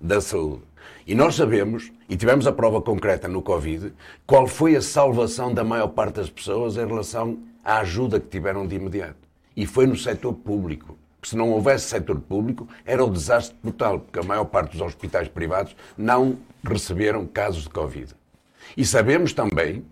da 0.00 0.20
saúde. 0.20 0.62
E 1.06 1.14
nós 1.14 1.34
sabemos, 1.34 1.90
e 2.08 2.16
tivemos 2.16 2.46
a 2.46 2.52
prova 2.52 2.80
concreta 2.80 3.26
no 3.26 3.40
Covid, 3.40 3.92
qual 4.26 4.46
foi 4.46 4.76
a 4.76 4.82
salvação 4.82 5.52
da 5.52 5.64
maior 5.64 5.88
parte 5.88 6.16
das 6.16 6.28
pessoas 6.28 6.76
em 6.76 6.86
relação 6.86 7.38
à 7.64 7.78
ajuda 7.78 8.20
que 8.20 8.28
tiveram 8.28 8.66
de 8.66 8.76
imediato. 8.76 9.16
E 9.56 9.66
foi 9.66 9.86
no 9.86 9.96
setor 9.96 10.34
público. 10.34 10.98
se 11.22 11.36
não 11.36 11.52
houvesse 11.52 11.86
setor 11.86 12.20
público, 12.20 12.68
era 12.84 13.02
o 13.02 13.08
um 13.08 13.12
desastre 13.12 13.56
total, 13.62 14.00
porque 14.00 14.18
a 14.18 14.22
maior 14.22 14.44
parte 14.44 14.72
dos 14.72 14.80
hospitais 14.82 15.26
privados 15.26 15.74
não 15.96 16.36
receberam 16.62 17.26
casos 17.26 17.62
de 17.62 17.70
Covid. 17.70 18.14
E 18.76 18.84
sabemos 18.84 19.32
também 19.32 19.84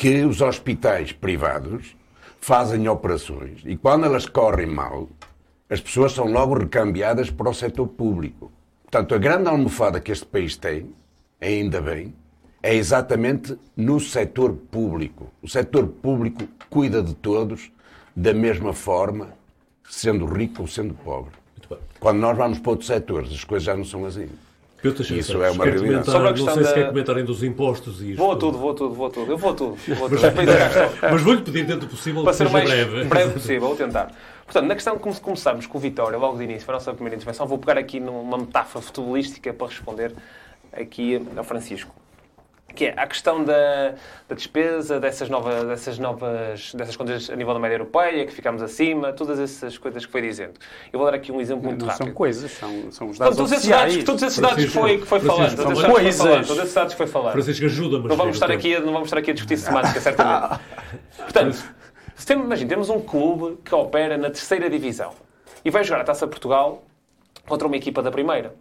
que 0.00 0.24
os 0.24 0.40
hospitais 0.40 1.12
privados 1.12 1.94
fazem 2.40 2.88
operações 2.88 3.60
e 3.66 3.76
quando 3.76 4.06
elas 4.06 4.24
correm 4.24 4.66
mal, 4.66 5.06
as 5.68 5.78
pessoas 5.78 6.12
são 6.12 6.24
logo 6.24 6.54
recambiadas 6.54 7.28
para 7.30 7.50
o 7.50 7.52
setor 7.52 7.86
público. 7.86 8.50
Portanto, 8.84 9.14
a 9.14 9.18
grande 9.18 9.50
almofada 9.50 10.00
que 10.00 10.10
este 10.10 10.24
país 10.24 10.56
tem, 10.56 10.90
ainda 11.38 11.82
bem, 11.82 12.14
é 12.62 12.74
exatamente 12.74 13.58
no 13.76 14.00
setor 14.00 14.54
público. 14.54 15.30
O 15.42 15.48
setor 15.50 15.86
público 15.86 16.48
cuida 16.70 17.02
de 17.02 17.14
todos 17.14 17.70
da 18.16 18.32
mesma 18.32 18.72
forma, 18.72 19.34
sendo 19.84 20.24
rico 20.24 20.62
ou 20.62 20.66
sendo 20.66 20.94
pobre. 20.94 21.34
Quando 21.98 22.20
nós 22.20 22.34
vamos 22.38 22.58
para 22.58 22.70
outros 22.70 22.86
setores, 22.86 23.30
as 23.32 23.44
coisas 23.44 23.66
já 23.66 23.76
não 23.76 23.84
são 23.84 24.06
assim. 24.06 24.30
Isso 24.82 25.42
é 25.42 25.50
uma 25.50 25.64
realidade. 25.64 26.06
Sobre 26.06 26.28
a 26.28 26.32
questão 26.32 26.46
não 26.46 26.54
sei 26.54 26.62
da... 26.62 26.68
se 26.68 26.74
quer 26.74 26.88
comentarem 26.88 27.24
dos 27.24 27.42
impostos 27.42 28.00
e 28.00 28.10
isto. 28.10 28.18
Vou 28.18 28.32
a 28.32 28.36
tudo, 28.36 28.58
vou 28.58 28.70
a 28.70 28.74
tudo, 28.74 28.94
vou 28.94 29.06
a 29.06 29.10
tudo. 29.10 29.32
Eu 29.32 29.38
vou 29.38 29.50
a 29.50 29.54
tudo. 29.54 29.76
Vou 29.76 30.06
a 30.06 30.08
tudo. 30.08 30.22
mas, 30.22 31.00
mas 31.12 31.22
vou-lhe 31.22 31.42
pedir 31.42 31.66
dentro 31.66 31.86
do 31.86 31.88
possível 31.88 32.24
Para 32.24 32.32
ser 32.32 32.46
o 32.46 32.50
mais 32.50 32.68
breve. 32.68 33.04
breve 33.04 33.32
possível, 33.32 33.68
vou 33.68 33.76
tentar. 33.76 34.10
Portanto, 34.44 34.66
na 34.66 34.74
questão 34.74 34.98
que 34.98 35.20
começamos 35.20 35.66
com 35.66 35.78
o 35.78 35.80
Vitória, 35.80 36.18
logo 36.18 36.38
de 36.38 36.44
início, 36.44 36.64
foi 36.64 36.74
a 36.74 36.78
nossa 36.78 36.92
primeira 36.92 37.14
intervenção, 37.14 37.46
vou 37.46 37.58
pegar 37.58 37.78
aqui 37.78 38.00
numa 38.00 38.38
metáfora 38.38 38.82
futebolística 38.82 39.52
para 39.52 39.66
responder 39.66 40.12
aqui 40.72 41.22
ao 41.36 41.44
Francisco 41.44 41.94
que 42.74 42.86
é 42.86 42.94
a 42.96 43.06
questão 43.06 43.44
da, 43.44 43.94
da 44.28 44.34
despesa, 44.34 45.00
dessas 45.00 45.28
novas, 45.28 45.64
dessas 45.64 45.98
novas 45.98 46.72
dessas 46.74 46.96
contas 46.96 47.28
a 47.30 47.36
nível 47.36 47.52
da 47.52 47.60
média 47.60 47.74
europeia, 47.74 48.26
que 48.26 48.32
ficamos 48.32 48.62
acima, 48.62 49.12
todas 49.12 49.38
essas 49.38 49.76
coisas 49.78 50.04
que 50.06 50.12
foi 50.12 50.22
dizendo. 50.22 50.54
Eu 50.92 50.98
vou 50.98 51.10
dar 51.10 51.16
aqui 51.16 51.32
um 51.32 51.40
exemplo 51.40 51.64
muito 51.64 51.80
não 51.80 51.88
rápido. 51.88 52.06
São 52.06 52.14
coisas, 52.14 52.50
são, 52.52 52.92
são 52.92 53.08
os 53.08 53.18
dados 53.18 53.36
todos 53.36 53.52
esses 53.52 53.68
dados, 53.68 54.04
todos 54.04 54.22
esses 54.22 54.38
dados 54.38 54.64
que 54.64 54.70
foi, 54.70 54.98
que 54.98 55.06
foi 55.06 55.20
falando, 55.20 55.56
todos 55.56 55.78
esses 55.78 55.84
dados 55.84 55.94
que 55.94 56.12
foi 56.12 56.12
falando, 56.12 56.46
todos 56.46 56.62
esses 56.62 56.74
dados 56.74 56.94
que 56.94 56.98
foi 56.98 57.06
falando. 57.06 57.32
Francisco, 57.32 57.64
ajuda-me. 57.66 58.08
Não 58.08 58.16
vamos 58.16 58.36
estar 58.36 58.50
aqui, 58.50 58.78
não 58.78 58.92
vamos 58.92 59.08
estar 59.08 59.18
aqui 59.18 59.30
a 59.30 59.34
discutir 59.34 59.56
semântica, 59.56 60.00
certamente. 60.00 60.60
Portanto, 61.16 61.64
se 62.14 62.26
temos, 62.26 62.44
imagina, 62.44 62.68
temos 62.68 62.90
um 62.90 63.00
clube 63.00 63.58
que 63.64 63.74
opera 63.74 64.16
na 64.16 64.28
terceira 64.28 64.68
divisão 64.68 65.12
e 65.64 65.70
vai 65.70 65.82
jogar 65.84 66.02
a 66.02 66.04
Taça 66.04 66.26
Portugal 66.26 66.84
contra 67.48 67.66
uma 67.66 67.76
equipa 67.76 68.02
da 68.02 68.10
primeira 68.10 68.54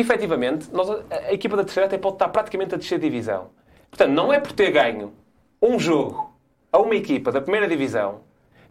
efetivamente, 0.00 0.68
nós, 0.72 0.88
a, 0.90 1.32
equipa 1.32 1.56
da 1.56 1.64
terceira 1.64 1.86
até 1.86 1.98
pode 1.98 2.16
estar 2.16 2.28
praticamente 2.28 2.74
a 2.74 2.78
descer 2.78 2.98
divisão. 2.98 3.50
Portanto, 3.90 4.12
não 4.12 4.32
é 4.32 4.38
por 4.38 4.52
ter 4.52 4.70
ganho 4.70 5.12
um 5.60 5.78
jogo 5.78 6.32
a 6.70 6.78
uma 6.78 6.94
equipa 6.94 7.32
da 7.32 7.40
primeira 7.40 7.66
divisão 7.66 8.20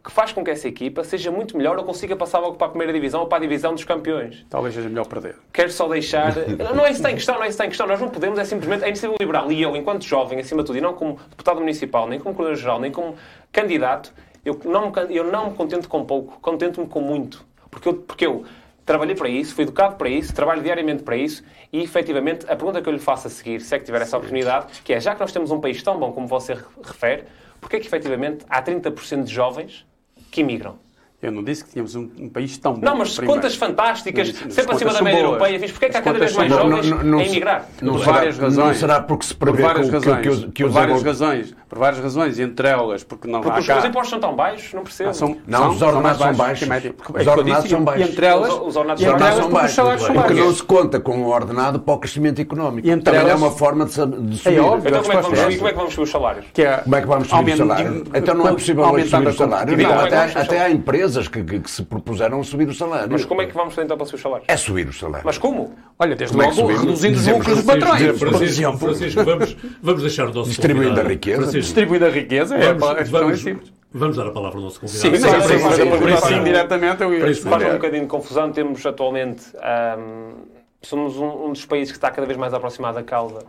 que 0.03 0.11
faz 0.11 0.31
com 0.31 0.41
que 0.41 0.49
essa 0.49 0.69
equipa 0.69 1.03
seja 1.03 1.29
muito 1.29 1.57
melhor 1.57 1.77
ou 1.77 1.83
consiga 1.83 2.15
passar 2.15 2.39
logo 2.39 2.55
para 2.55 2.67
a 2.67 2.69
primeira 2.69 2.93
divisão 2.93 3.21
ou 3.21 3.27
para 3.27 3.39
a 3.39 3.41
divisão 3.41 3.73
dos 3.73 3.83
campeões. 3.83 4.45
Talvez 4.49 4.73
seja 4.73 4.87
melhor 4.87 5.05
perder. 5.05 5.35
Quero 5.51 5.69
só 5.69 5.85
deixar. 5.89 6.33
Não 6.73 6.85
é 6.85 6.91
isso 6.91 7.01
que 7.01 7.07
tem 7.07 7.15
questão, 7.15 7.35
não 7.35 7.43
é 7.43 7.49
isso 7.49 7.57
que 7.57 7.63
tem 7.63 7.69
questão. 7.69 7.85
Nós 7.85 7.99
não 7.99 8.07
podemos, 8.07 8.39
é 8.39 8.45
simplesmente 8.45 8.85
a 8.85 8.87
iniciativa 8.87 9.17
liberal. 9.19 9.51
E 9.51 9.61
eu, 9.61 9.75
enquanto 9.75 10.05
jovem, 10.05 10.39
acima 10.39 10.61
de 10.61 10.67
tudo, 10.67 10.77
e 10.77 10.81
não 10.81 10.93
como 10.93 11.19
deputado 11.29 11.59
municipal, 11.59 12.07
nem 12.07 12.19
como 12.19 12.33
coordenador-geral, 12.33 12.79
nem 12.79 12.91
como 12.91 13.15
candidato, 13.51 14.13
eu 14.45 14.57
não, 14.63 14.89
me, 14.89 14.93
eu 15.09 15.25
não 15.25 15.49
me 15.49 15.55
contento 15.55 15.89
com 15.89 16.05
pouco, 16.05 16.39
contento-me 16.39 16.87
com 16.87 17.01
muito. 17.01 17.45
Porque 17.69 17.89
eu, 17.89 17.93
porque 17.95 18.25
eu 18.25 18.45
trabalhei 18.87 19.15
para 19.15 19.27
isso, 19.27 19.53
fui 19.53 19.65
educado 19.65 19.97
para 19.97 20.09
isso, 20.09 20.33
trabalho 20.33 20.63
diariamente 20.63 21.03
para 21.03 21.17
isso 21.17 21.43
e, 21.71 21.83
efetivamente, 21.83 22.45
a 22.45 22.55
pergunta 22.55 22.81
que 22.81 22.87
eu 22.87 22.93
lhe 22.93 22.99
faço 22.99 23.27
a 23.27 23.29
seguir, 23.29 23.59
se 23.59 23.75
é 23.75 23.77
que 23.77 23.85
tiver 23.85 24.01
essa 24.01 24.17
oportunidade, 24.17 24.81
que 24.81 24.93
é, 24.93 24.99
já 24.99 25.13
que 25.13 25.19
nós 25.19 25.31
temos 25.31 25.51
um 25.51 25.59
país 25.59 25.83
tão 25.83 25.99
bom 25.99 26.13
como 26.13 26.25
você 26.25 26.57
refere, 26.81 27.25
porque 27.59 27.75
é 27.75 27.79
que, 27.79 27.85
efetivamente, 27.85 28.45
há 28.49 28.63
30% 28.63 29.25
de 29.25 29.33
jovens 29.33 29.85
que 30.31 30.39
imigram? 30.39 30.79
Eu 31.19 31.31
não 31.31 31.43
disse 31.43 31.63
que 31.65 31.71
tínhamos 31.71 31.95
um, 31.95 32.07
um 32.19 32.29
país 32.29 32.55
tão 32.59 32.75
bom. 32.75 32.81
Não, 32.85 32.95
mas 32.95 33.15
primeiro. 33.15 33.33
contas 33.41 33.55
fantásticas, 33.55 34.39
Não, 34.39 34.51
sempre 34.51 34.75
acima 34.75 34.93
da 34.93 35.01
média 35.01 35.21
europeia. 35.21 35.59
Fiz, 35.59 35.71
Porquê 35.71 35.85
é 35.85 35.89
que 35.89 35.97
há 35.97 36.01
cada 36.03 36.19
vez 36.19 36.35
mais 36.35 36.47
jovens 36.51 36.89
Não, 36.91 36.97
não, 36.99 37.03
não 37.05 37.17
a 37.19 37.23
emigrar? 37.23 37.65
Não 37.81 37.93
por 37.93 37.99
será- 38.01 38.11
várias 38.13 38.37
razões. 38.37 38.67
Não 38.67 38.73
será 38.75 39.01
porque 39.01 39.25
se 39.25 39.33
por 39.33 39.47
prevê 39.51 39.63
várias 39.63 39.89
que, 39.89 39.95
o- 39.95 39.99
razões. 39.99 40.21
que, 40.21 40.29
o- 40.29 40.51
que 40.51 40.61
por 40.63 40.67
os 40.69 40.73
várias 40.75 41.01
razões. 41.01 41.55
Por 41.67 41.79
várias 41.79 42.03
razões. 42.03 42.37
Entre 42.39 42.67
elas, 42.67 43.03
porque 43.03 43.27
não 43.27 43.41
Porque 43.41 43.57
há 43.57 43.61
os, 43.61 43.65
cá. 43.67 43.79
os 43.79 43.85
impostos 43.85 44.09
são 44.11 44.19
tão 44.19 44.35
baixos, 44.35 44.73
não 44.75 44.83
percebo. 44.83 45.09
Ah, 45.09 45.13
são- 45.13 45.37
Não, 45.47 45.59
são- 45.59 45.69
os 45.71 45.81
ordenados 45.81 46.17
são 46.21 46.33
baixos. 46.35 46.59
que 46.59 46.65
Os 46.65 46.71
é 46.75 46.79
que 47.23 47.27
eu 47.27 47.31
ordenados 47.33 47.69
são 47.71 47.83
baixos. 47.83 48.05
E 48.07 48.11
entre 48.11 48.25
elas, 48.27 48.53
Os- 48.53 48.67
os 48.67 48.75
ordenados 48.75 49.03
são 49.03 49.49
baixos. 49.49 49.69
os 49.71 49.75
salários 49.75 50.03
são 50.03 50.13
Porque 50.15 50.33
não 50.35 50.39
baixos. 50.43 50.57
se 50.57 50.63
conta 50.63 50.99
com 50.99 51.23
o 51.23 51.29
ordenado 51.29 51.79
para 51.79 51.93
o 51.95 51.97
crescimento 51.97 52.39
económico. 52.39 52.87
E 52.87 52.91
entre 52.91 53.05
Também 53.05 53.21
é 53.21 53.23
elas- 53.31 53.41
uma 53.41 53.49
forma 53.49 53.85
de, 53.87 53.91
de 54.05 54.37
subir. 54.37 54.59
óbvio. 54.59 54.87
Então 54.87 55.01
como 55.01 55.13
é, 55.13 55.15
que 55.15 55.21
vamos 55.23 55.39
é 55.39 55.41
subir, 55.41 55.47
essa. 55.49 55.57
como 55.57 55.67
é 55.67 55.71
que 55.71 55.77
vamos 55.79 55.93
subir 55.95 56.03
os 56.03 56.09
salários? 56.11 56.45
Que 56.53 56.61
é, 56.61 56.77
Como 56.77 56.95
é 56.95 57.01
que 57.01 57.07
vamos 57.07 57.27
subir 57.27 57.35
o 57.35 57.39
aumento- 57.39 57.57
salário? 57.57 58.03
de- 58.03 58.17
Então 58.19 58.35
não 58.35 58.47
é 58.47 58.51
possível 58.53 58.85
subir 58.85 59.01
o 59.01 59.05
a 59.07 59.09
salário. 59.09 59.37
competitividade. 59.37 59.87
Não, 59.87 59.87
Como 59.87 60.05
é 60.05 60.09
que 60.09 60.15
até, 60.15 60.15
vamos 60.17 60.31
subir 60.31 60.39
o 60.39 60.45
até 60.45 60.61
há 60.63 60.69
empresas 60.69 61.06
que, 61.29 61.43
que- 61.43 61.59
que 61.59 61.71
se 61.71 61.83
propuseram 61.83 62.39
a 62.39 62.43
subir 62.43 62.67
o 62.67 62.73
salário. 62.73 63.07
Mas 63.11 63.23
como 63.25 63.41
é 63.41 63.45
que 63.45 63.53
vamos 63.53 63.77
então 63.77 63.95
para 63.97 64.05
subir 64.05 64.15
os 64.17 64.21
salários? 64.21 64.45
É 64.49 64.57
subir 64.57 64.87
o 64.87 64.93
salário. 64.93 65.25
Mas 65.25 65.37
como? 65.37 65.73
Olha, 65.99 66.15
desde 66.15 66.35
Como 66.35 66.43
é 66.43 66.45
logo 66.47 66.55
subimos? 66.61 66.81
reduzindo 66.83 67.17
os 67.17 67.27
lucros 67.27 67.55
dos 67.57 67.65
patrões, 67.65 67.89
Francisco, 68.01 68.19
por 68.19 68.27
Francisco, 68.29 68.61
exemplo. 68.61 68.77
Francisco, 68.79 69.23
vamos, 69.23 69.57
vamos 69.81 70.01
deixar 70.01 70.27
o 70.27 70.33
nosso 70.33 70.49
Distribuindo 70.49 70.99
a 70.99 71.03
riqueza. 71.03 71.37
Francisco, 71.43 71.61
Distribuir 71.61 72.03
a 72.03 72.09
riqueza 72.09 72.55
é 72.55 72.73
vamos, 72.73 72.83
a 72.89 72.95
questão 72.95 73.19
é 73.19 73.23
vamos, 73.23 73.39
simples. 73.41 73.73
vamos 73.93 74.17
dar 74.17 74.27
a 74.27 74.31
palavra 74.31 74.57
ao 74.57 74.63
nosso 74.65 74.79
convidado. 74.81 75.01
Sim, 75.01 75.09
mas 75.11 75.21
sim, 75.21 75.27
é 75.27 75.31
sim, 75.31 75.37
para 75.39 75.47
sim, 75.47 75.55
isso, 75.55 75.75
sim, 75.75 75.89
mas 76.09 76.19
sim, 76.19 76.27
sim. 76.35 76.43
diretamente 76.43 77.01
eu 77.03 77.13
ia 77.13 77.19
Para 77.19 77.31
isso, 77.31 77.49
Faz 77.49 77.63
um 77.63 77.71
bocadinho 77.73 78.01
de 78.03 78.07
confusão. 78.09 78.51
Temos 78.51 78.85
atualmente. 78.85 79.43
ahm, 79.61 80.33
somos 80.81 81.17
um, 81.17 81.47
um 81.47 81.51
dos 81.53 81.65
países 81.65 81.91
que 81.91 81.97
está 81.97 82.11
cada 82.11 82.25
vez 82.27 82.37
mais 82.37 82.53
aproximado 82.53 82.95
da 82.95 83.03
causa 83.03 83.39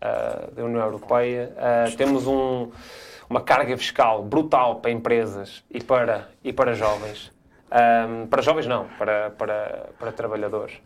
ah, 0.00 0.48
da 0.54 0.64
União 0.64 0.84
Europeia. 0.84 1.52
Ah, 1.56 1.86
temos 1.96 2.26
um- 2.26 2.68
uma 3.28 3.40
carga 3.40 3.76
fiscal 3.76 4.22
brutal 4.22 4.76
para 4.76 4.90
empresas 4.90 5.64
e 5.70 5.82
para, 5.82 6.28
e 6.42 6.52
para 6.52 6.74
jovens. 6.74 7.32
Ahm, 7.70 8.26
para 8.26 8.42
jovens, 8.42 8.66
não, 8.66 8.86
para, 8.98 9.30
para, 9.30 9.88
para 9.98 10.12
trabalhadores. 10.12 10.80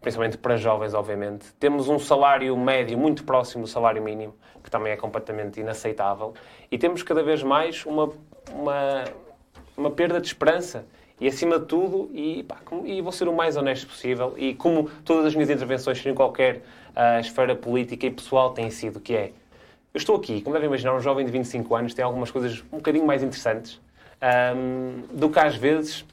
Principalmente 0.00 0.38
para 0.38 0.56
jovens, 0.56 0.94
obviamente. 0.94 1.52
Temos 1.58 1.88
um 1.88 1.98
salário 1.98 2.56
médio 2.56 2.96
muito 2.96 3.24
próximo 3.24 3.64
do 3.64 3.68
salário 3.68 4.02
mínimo, 4.02 4.34
que 4.62 4.70
também 4.70 4.92
é 4.92 4.96
completamente 4.96 5.60
inaceitável. 5.60 6.32
E 6.70 6.78
temos 6.78 7.02
cada 7.02 7.22
vez 7.22 7.42
mais 7.42 7.84
uma, 7.84 8.10
uma, 8.50 9.04
uma 9.76 9.90
perda 9.90 10.20
de 10.20 10.26
esperança. 10.26 10.86
E 11.20 11.28
acima 11.28 11.58
de 11.58 11.66
tudo, 11.66 12.08
e, 12.14 12.42
pá, 12.44 12.56
e 12.82 13.02
vou 13.02 13.12
ser 13.12 13.28
o 13.28 13.32
mais 13.34 13.54
honesto 13.54 13.86
possível, 13.86 14.32
e 14.38 14.54
como 14.54 14.88
todas 15.04 15.26
as 15.26 15.34
minhas 15.34 15.50
intervenções 15.50 16.04
em 16.06 16.14
qualquer 16.14 16.62
ah, 16.96 17.20
esfera 17.20 17.54
política 17.54 18.06
e 18.06 18.10
pessoal 18.10 18.54
têm 18.54 18.70
sido, 18.70 18.98
que 18.98 19.14
é, 19.14 19.32
eu 19.92 19.98
estou 19.98 20.16
aqui, 20.16 20.40
como 20.40 20.54
devem 20.54 20.68
imaginar, 20.68 20.94
um 20.94 21.00
jovem 21.00 21.26
de 21.26 21.32
25 21.32 21.74
anos 21.74 21.94
tem 21.94 22.04
algumas 22.04 22.30
coisas 22.30 22.62
um 22.72 22.76
bocadinho 22.76 23.04
mais 23.04 23.22
interessantes 23.22 23.80
ahm, 24.20 25.02
do 25.12 25.28
que 25.28 25.38
às 25.38 25.56
vezes 25.56 26.04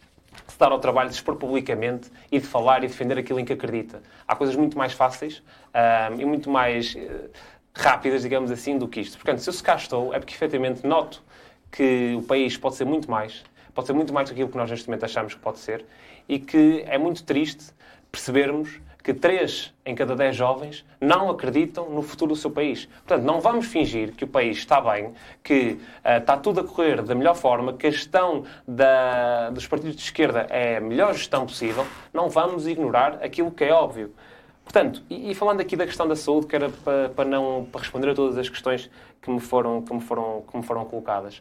se 0.47 0.57
dar 0.57 0.71
ao 0.71 0.79
trabalho 0.79 1.09
de 1.09 1.15
expor 1.15 1.35
publicamente 1.35 2.09
e 2.31 2.39
de 2.39 2.47
falar 2.47 2.83
e 2.83 2.87
defender 2.87 3.17
aquilo 3.19 3.39
em 3.39 3.45
que 3.45 3.53
acredita. 3.53 4.01
Há 4.27 4.35
coisas 4.35 4.55
muito 4.55 4.77
mais 4.77 4.93
fáceis 4.93 5.43
ahm, 5.73 6.19
e 6.19 6.25
muito 6.25 6.49
mais 6.49 6.95
eh, 6.95 7.29
rápidas, 7.73 8.23
digamos 8.23 8.49
assim, 8.49 8.77
do 8.77 8.87
que 8.87 8.99
isto. 9.01 9.17
Portanto, 9.17 9.39
se 9.39 9.49
eu 9.49 9.53
se 9.53 9.61
cá 9.61 9.75
estou, 9.75 10.13
é 10.13 10.19
porque 10.19 10.33
efetivamente 10.33 10.85
noto 10.85 11.23
que 11.71 12.15
o 12.17 12.23
país 12.23 12.57
pode 12.57 12.75
ser 12.75 12.85
muito 12.85 13.09
mais, 13.11 13.43
pode 13.75 13.85
ser 13.85 13.93
muito 13.93 14.11
mais 14.11 14.27
do 14.27 14.33
que 14.33 14.41
aquilo 14.41 14.51
que 14.51 14.57
nós 14.57 14.71
neste 14.71 14.87
momento 14.87 15.05
achamos 15.05 15.35
que 15.35 15.39
pode 15.39 15.59
ser 15.59 15.85
e 16.27 16.39
que 16.39 16.83
é 16.87 16.97
muito 16.97 17.23
triste 17.23 17.65
percebermos 18.11 18.79
que 19.07 19.13
3 19.13 19.73
em 19.85 19.95
cada 19.95 20.17
10 20.17 20.35
jovens 20.35 20.85
não 20.99 21.29
acreditam 21.29 21.89
no 21.89 22.01
futuro 22.01 22.33
do 22.33 22.35
seu 22.37 22.51
país. 22.51 22.87
Portanto, 23.05 23.23
não 23.23 23.39
vamos 23.39 23.67
fingir 23.67 24.11
que 24.11 24.25
o 24.25 24.27
país 24.27 24.57
está 24.57 24.81
bem, 24.81 25.13
que 25.41 25.79
ah, 26.03 26.17
está 26.17 26.35
tudo 26.35 26.59
a 26.59 26.63
correr 26.65 27.01
da 27.01 27.15
melhor 27.15 27.33
forma, 27.33 27.71
que 27.71 27.87
a 27.87 27.89
gestão 27.89 28.43
da- 28.67 29.49
dos 29.51 29.65
partidos 29.65 29.95
de 29.95 30.01
esquerda 30.01 30.45
é 30.49 30.75
a 30.75 30.81
melhor 30.81 31.13
gestão 31.13 31.45
possível. 31.45 31.87
Não 32.13 32.27
vamos 32.27 32.67
ignorar 32.67 33.23
aquilo 33.23 33.49
que 33.49 33.63
é 33.63 33.71
óbvio. 33.71 34.13
Portanto, 34.61 35.01
e, 35.09 35.31
e 35.31 35.33
falando 35.33 35.61
aqui 35.61 35.77
da 35.77 35.85
questão 35.85 36.05
da 36.05 36.17
saúde, 36.17 36.47
que 36.47 36.57
era 36.57 36.69
para, 36.69 37.07
para 37.07 37.23
não, 37.29 37.65
para 37.71 37.79
responder 37.79 38.09
a 38.09 38.13
todas 38.13 38.37
as 38.37 38.49
questões 38.49 38.91
que 39.21 39.31
me 39.31 39.39
foram, 39.39 39.81
que 39.83 39.93
me 39.93 40.01
foram, 40.01 40.43
que 40.51 40.57
me 40.57 40.63
foram 40.63 40.83
colocadas. 40.83 41.39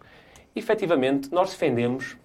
Efetivamente, 0.54 1.32
nós 1.32 1.50
defendemos 1.50 2.16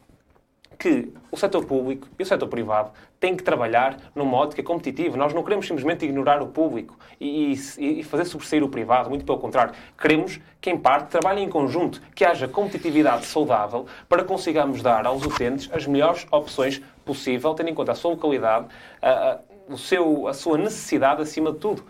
que 0.78 1.12
o 1.32 1.38
setor 1.38 1.66
público 1.66 2.08
e 2.20 2.22
o 2.22 2.26
setor 2.28 2.48
privado 2.48 2.92
têm 3.22 3.36
que 3.38 3.44
trabalhar 3.44 3.98
numa 4.16 4.36
ótica 4.36 4.64
competitiva. 4.64 5.16
Nós 5.16 5.32
não 5.32 5.44
queremos 5.44 5.68
simplesmente 5.68 6.04
ignorar 6.04 6.42
o 6.42 6.48
público 6.48 6.98
e, 7.20 7.54
e- 7.78 8.00
e 8.00 8.04
fazer 8.04 8.26
sobressair 8.26 8.64
o 8.64 8.68
privado, 8.68 9.10
muito 9.10 9.24
pelo 9.24 9.38
contrário. 9.38 9.74
Queremos 9.98 10.40
que, 10.60 10.72
em 10.72 10.78
parte, 10.78 11.10
trabalhem 11.10 11.46
em 11.46 11.50
conjunto, 11.50 12.02
que 12.16 12.26
haja 12.26 12.48
competitividade 12.48 13.26
saudável 13.28 13.86
para 14.10 14.24
consigamos 14.24 14.82
dar 14.82 15.06
aos 15.06 15.24
utentes 15.24 15.70
as 15.72 15.86
melhores 15.86 16.26
opções 16.32 16.82
possível, 17.06 17.54
tendo 17.54 17.70
em 17.70 17.76
conta 17.76 17.92
a 17.92 17.96
sua 17.96 18.12
localidade, 18.12 18.66
a, 19.02 19.10
a- 19.12 19.40
o 19.70 19.78
seu, 19.78 20.28
a 20.28 20.34
sua 20.34 20.58
necessidade 20.58 21.22
acima 21.22 21.52
de 21.52 21.60
tudo. 21.60 21.86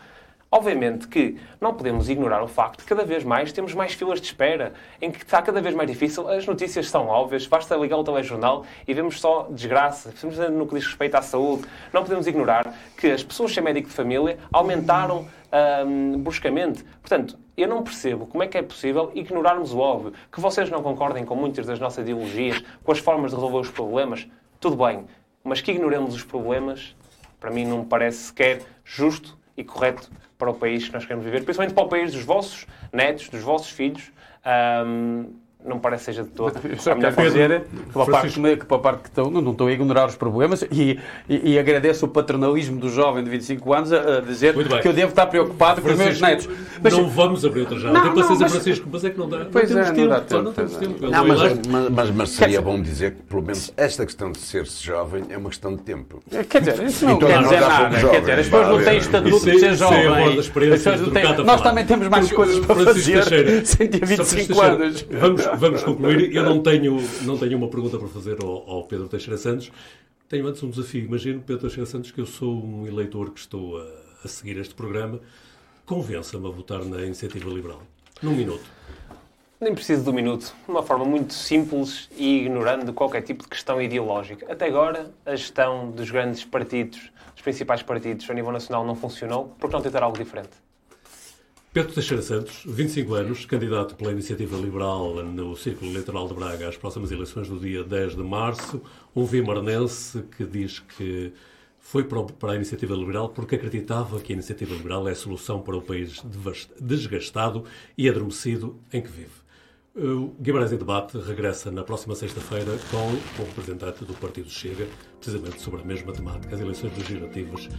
Obviamente 0.53 1.07
que 1.07 1.37
não 1.61 1.73
podemos 1.73 2.09
ignorar 2.09 2.43
o 2.43 2.47
facto 2.47 2.79
de 2.79 2.83
que 2.83 2.89
cada 2.89 3.05
vez 3.05 3.23
mais 3.23 3.53
temos 3.53 3.73
mais 3.73 3.93
filas 3.93 4.19
de 4.19 4.27
espera, 4.27 4.73
em 5.01 5.09
que 5.09 5.23
está 5.23 5.41
cada 5.41 5.61
vez 5.61 5.73
mais 5.73 5.89
difícil. 5.89 6.27
As 6.27 6.45
notícias 6.45 6.89
são 6.89 7.07
óbvias, 7.07 7.47
basta 7.47 7.73
ligar 7.77 7.95
o 7.95 8.03
telejornal 8.03 8.65
e 8.85 8.93
vemos 8.93 9.21
só 9.21 9.47
desgraça, 9.49 10.11
simplesmente 10.11 10.51
no 10.51 10.67
que 10.67 10.75
diz 10.75 10.85
respeito 10.85 11.15
à 11.15 11.21
saúde. 11.21 11.63
Não 11.93 12.03
podemos 12.03 12.27
ignorar 12.27 12.75
que 12.97 13.07
as 13.07 13.23
pessoas 13.23 13.53
sem 13.53 13.63
médico 13.63 13.87
de 13.87 13.93
família 13.93 14.37
aumentaram 14.51 15.25
hum, 15.87 16.17
bruscamente. 16.17 16.83
Portanto, 17.01 17.39
eu 17.55 17.69
não 17.69 17.81
percebo 17.81 18.27
como 18.27 18.43
é 18.43 18.47
que 18.47 18.57
é 18.57 18.61
possível 18.61 19.09
ignorarmos 19.15 19.71
o 19.71 19.79
óbvio. 19.79 20.11
Que 20.29 20.41
vocês 20.41 20.69
não 20.69 20.83
concordem 20.83 21.23
com 21.23 21.33
muitas 21.33 21.65
das 21.65 21.79
nossas 21.79 22.03
ideologias, 22.03 22.61
com 22.83 22.91
as 22.91 22.99
formas 22.99 23.31
de 23.31 23.37
resolver 23.37 23.59
os 23.59 23.69
problemas, 23.69 24.27
tudo 24.59 24.75
bem. 24.75 25.05
Mas 25.45 25.61
que 25.61 25.71
ignoremos 25.71 26.13
os 26.13 26.25
problemas, 26.25 26.93
para 27.39 27.49
mim 27.49 27.65
não 27.65 27.79
me 27.79 27.85
parece 27.85 28.17
sequer 28.25 28.63
justo 28.83 29.39
e 29.61 29.63
correto 29.63 30.11
para 30.37 30.49
o 30.49 30.53
país 30.53 30.87
que 30.87 30.93
nós 30.93 31.03
queremos 31.03 31.23
viver, 31.23 31.43
principalmente 31.43 31.75
para 31.75 31.83
o 31.83 31.87
país 31.87 32.11
dos 32.11 32.23
vossos 32.23 32.65
netos, 32.91 33.29
dos 33.29 33.41
vossos 33.41 33.69
filhos. 33.69 34.11
Ahm, 34.43 35.27
não 35.65 35.79
parece 35.79 36.05
que 36.05 36.11
seja 36.11 36.23
de 36.23 36.29
todo. 36.29 36.53
Só 36.79 36.91
a 36.91 36.95
melhor 36.95 37.13
quero 37.13 37.27
dizer 37.29 37.61
que 37.61 37.91
pela 37.93 38.05
parte, 38.05 38.39
que 38.39 38.65
pela 38.65 38.79
parte 38.79 39.01
que 39.03 39.09
estou, 39.09 39.29
não, 39.31 39.41
não 39.41 39.51
estou 39.51 39.67
a 39.67 39.71
ignorar 39.71 40.07
os 40.07 40.15
problemas 40.15 40.63
e, 40.71 40.99
e, 41.29 41.51
e 41.53 41.59
agradeço 41.59 42.05
o 42.05 42.09
paternalismo 42.09 42.79
do 42.79 42.89
jovem 42.89 43.23
de 43.23 43.29
25 43.29 43.73
anos 43.73 43.93
a, 43.93 44.17
a 44.17 44.21
dizer 44.21 44.53
que 44.81 44.87
eu 44.87 44.93
devo 44.93 45.09
estar 45.09 45.27
preocupado 45.27 45.81
com 45.81 45.89
os 45.89 45.97
meus 45.97 46.19
netos. 46.19 46.49
Mas, 46.81 46.93
não 46.93 47.07
vamos 47.09 47.45
abrir 47.45 47.61
outra 47.61 47.77
já. 47.79 47.91
Não, 47.91 48.01
Tem 48.01 48.09
paciência, 48.13 48.33
não, 48.33 48.39
mas- 48.41 48.51
Francisco, 48.51 48.89
mas 48.91 49.03
é 49.03 49.09
que 49.09 49.17
não 49.19 49.29
dá. 49.29 49.45
Pois 49.51 49.69
não 49.71 49.79
é, 49.81 49.91
temos 49.91 49.97
tempo. 49.97 50.21
tempo, 50.27 50.41
não 50.43 50.53
temos 50.53 50.75
é. 50.75 50.79
tempo. 50.79 51.07
Não, 51.07 51.27
mas, 51.27 51.39
mas, 51.67 51.89
mas- 51.89 52.11
mas 52.11 52.29
seria 52.29 52.47
dizer- 52.59 52.61
bom 52.61 52.81
dizer 52.81 53.11
que, 53.11 53.21
pelo 53.23 53.41
menos, 53.41 53.73
esta 53.77 54.05
questão 54.05 54.31
de 54.31 54.39
ser-se 54.39 54.83
jovem 54.83 55.25
é 55.29 55.37
uma 55.37 55.49
questão 55.49 55.75
de 55.75 55.81
tempo. 55.83 56.21
Quer 56.49 56.59
dizer, 56.61 56.83
isso 56.83 57.05
não 57.05 57.13
Então 57.15 57.27
quer 57.29 57.35
não 57.35 57.43
dizer 57.43 57.59
nada. 57.61 57.75
pouco 57.77 57.91
Quer 57.91 57.99
jovem, 58.01 58.19
dizer, 58.21 58.31
as 58.39 58.45
pessoas 58.47 58.67
não 58.67 58.77
têm 58.83 58.93
é. 58.93 58.97
estatuto 58.97 59.39
de 59.45 59.49
é- 59.51 59.59
ser 59.59 59.65
é 59.65 59.69
a 59.69 59.73
jovem. 59.73 60.39
As 60.39 60.47
pessoas 60.49 61.01
não 61.01 61.09
têm- 61.11 61.25
a 61.25 61.43
Nós 61.43 61.61
também 61.61 61.85
temos 61.85 62.07
mais 62.07 62.31
coisas 62.31 62.65
para 62.65 62.75
fazer 62.75 63.13
Teixeira, 63.23 63.65
sem 63.65 63.87
ter 63.87 63.99
Só 63.99 64.05
25 64.05 64.25
Francisco 64.25 64.61
anos. 64.61 65.01
Teixeira, 65.01 65.19
Vamos, 65.21 65.45
vamos 65.57 65.83
concluir. 65.83 66.35
Eu 66.35 66.43
não 66.43 66.61
tenho, 66.61 66.97
não 67.23 67.37
tenho 67.37 67.57
uma 67.57 67.67
pergunta 67.67 67.97
para 67.97 68.07
fazer 68.07 68.43
ao, 68.43 68.69
ao 68.69 68.83
Pedro 68.85 69.07
Teixeira 69.07 69.37
Santos. 69.37 69.71
Tenho 70.27 70.47
antes 70.47 70.63
um 70.63 70.69
desafio. 70.69 71.05
Imagino, 71.05 71.41
Pedro 71.41 71.61
Teixeira 71.61 71.85
Santos, 71.85 72.11
que 72.11 72.21
eu 72.21 72.25
sou 72.25 72.63
um 72.63 72.87
eleitor 72.87 73.31
que 73.31 73.39
estou 73.39 73.77
a, 73.77 73.87
a 74.23 74.27
seguir 74.27 74.57
este 74.57 74.73
programa. 74.73 75.19
Convença-me 75.85 76.47
a 76.47 76.51
votar 76.51 76.85
na 76.85 77.03
Iniciativa 77.03 77.49
Liberal. 77.49 77.81
Num 78.21 78.35
minuto. 78.35 78.63
Nem 79.59 79.75
preciso 79.75 80.09
um 80.09 80.13
minuto. 80.13 80.55
De 80.65 80.71
uma 80.71 80.81
forma 80.81 81.05
muito 81.05 81.33
simples 81.33 82.09
e 82.17 82.39
ignorando 82.41 82.93
qualquer 82.93 83.21
tipo 83.21 83.43
de 83.43 83.49
questão 83.49 83.81
ideológica. 83.81 84.51
Até 84.51 84.65
agora, 84.65 85.11
a 85.25 85.35
gestão 85.35 85.91
dos 85.91 86.09
grandes 86.09 86.43
partidos, 86.43 87.11
dos 87.33 87.41
principais 87.43 87.83
partidos 87.83 88.29
a 88.29 88.33
nível 88.33 88.51
nacional 88.51 88.85
não 88.85 88.95
funcionou. 88.95 89.55
Por 89.59 89.69
que 89.69 89.75
não 89.75 89.81
tentar 89.81 90.01
algo 90.01 90.17
diferente? 90.17 90.49
Pedro 91.73 91.93
Teixeira 91.93 92.21
Santos, 92.21 92.63
25 92.65 93.13
anos, 93.13 93.45
candidato 93.45 93.95
pela 93.95 94.11
Iniciativa 94.11 94.57
Liberal 94.57 95.23
no 95.23 95.55
Círculo 95.55 95.89
Eleitoral 95.89 96.27
de 96.27 96.33
Braga 96.33 96.67
às 96.67 96.75
próximas 96.75 97.13
eleições 97.13 97.47
do 97.47 97.57
dia 97.57 97.81
10 97.81 98.17
de 98.17 98.23
março. 98.23 98.81
Um 99.15 99.23
vimarnense 99.23 100.21
que 100.35 100.43
diz 100.43 100.79
que 100.79 101.31
foi 101.79 102.03
para 102.03 102.51
a 102.51 102.55
Iniciativa 102.57 102.93
Liberal 102.93 103.29
porque 103.29 103.55
acreditava 103.55 104.19
que 104.19 104.33
a 104.33 104.35
Iniciativa 104.35 104.75
Liberal 104.75 105.07
é 105.07 105.11
a 105.11 105.15
solução 105.15 105.61
para 105.61 105.77
o 105.77 105.81
país 105.81 106.21
desgastado 106.77 107.63
e 107.97 108.09
adormecido 108.09 108.77
em 108.91 109.01
que 109.01 109.09
vive. 109.09 109.41
O 109.95 110.35
Guimarães 110.41 110.73
em 110.73 110.77
Debate 110.77 111.17
regressa 111.19 111.71
na 111.71 111.85
próxima 111.85 112.15
sexta-feira 112.15 112.77
com 112.89 113.41
o 113.41 113.45
representante 113.45 114.03
do 114.03 114.13
Partido 114.15 114.49
Chega, 114.49 114.89
precisamente 115.21 115.61
sobre 115.61 115.81
a 115.81 115.85
mesma 115.85 116.11
temática, 116.11 116.53
as 116.53 116.59
eleições 116.59 116.97
legislativas, 116.97 117.69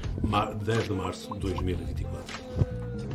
10 0.64 0.84
de 0.84 0.93
março 0.95 1.30
de 1.34 1.40
2024. 1.40 3.11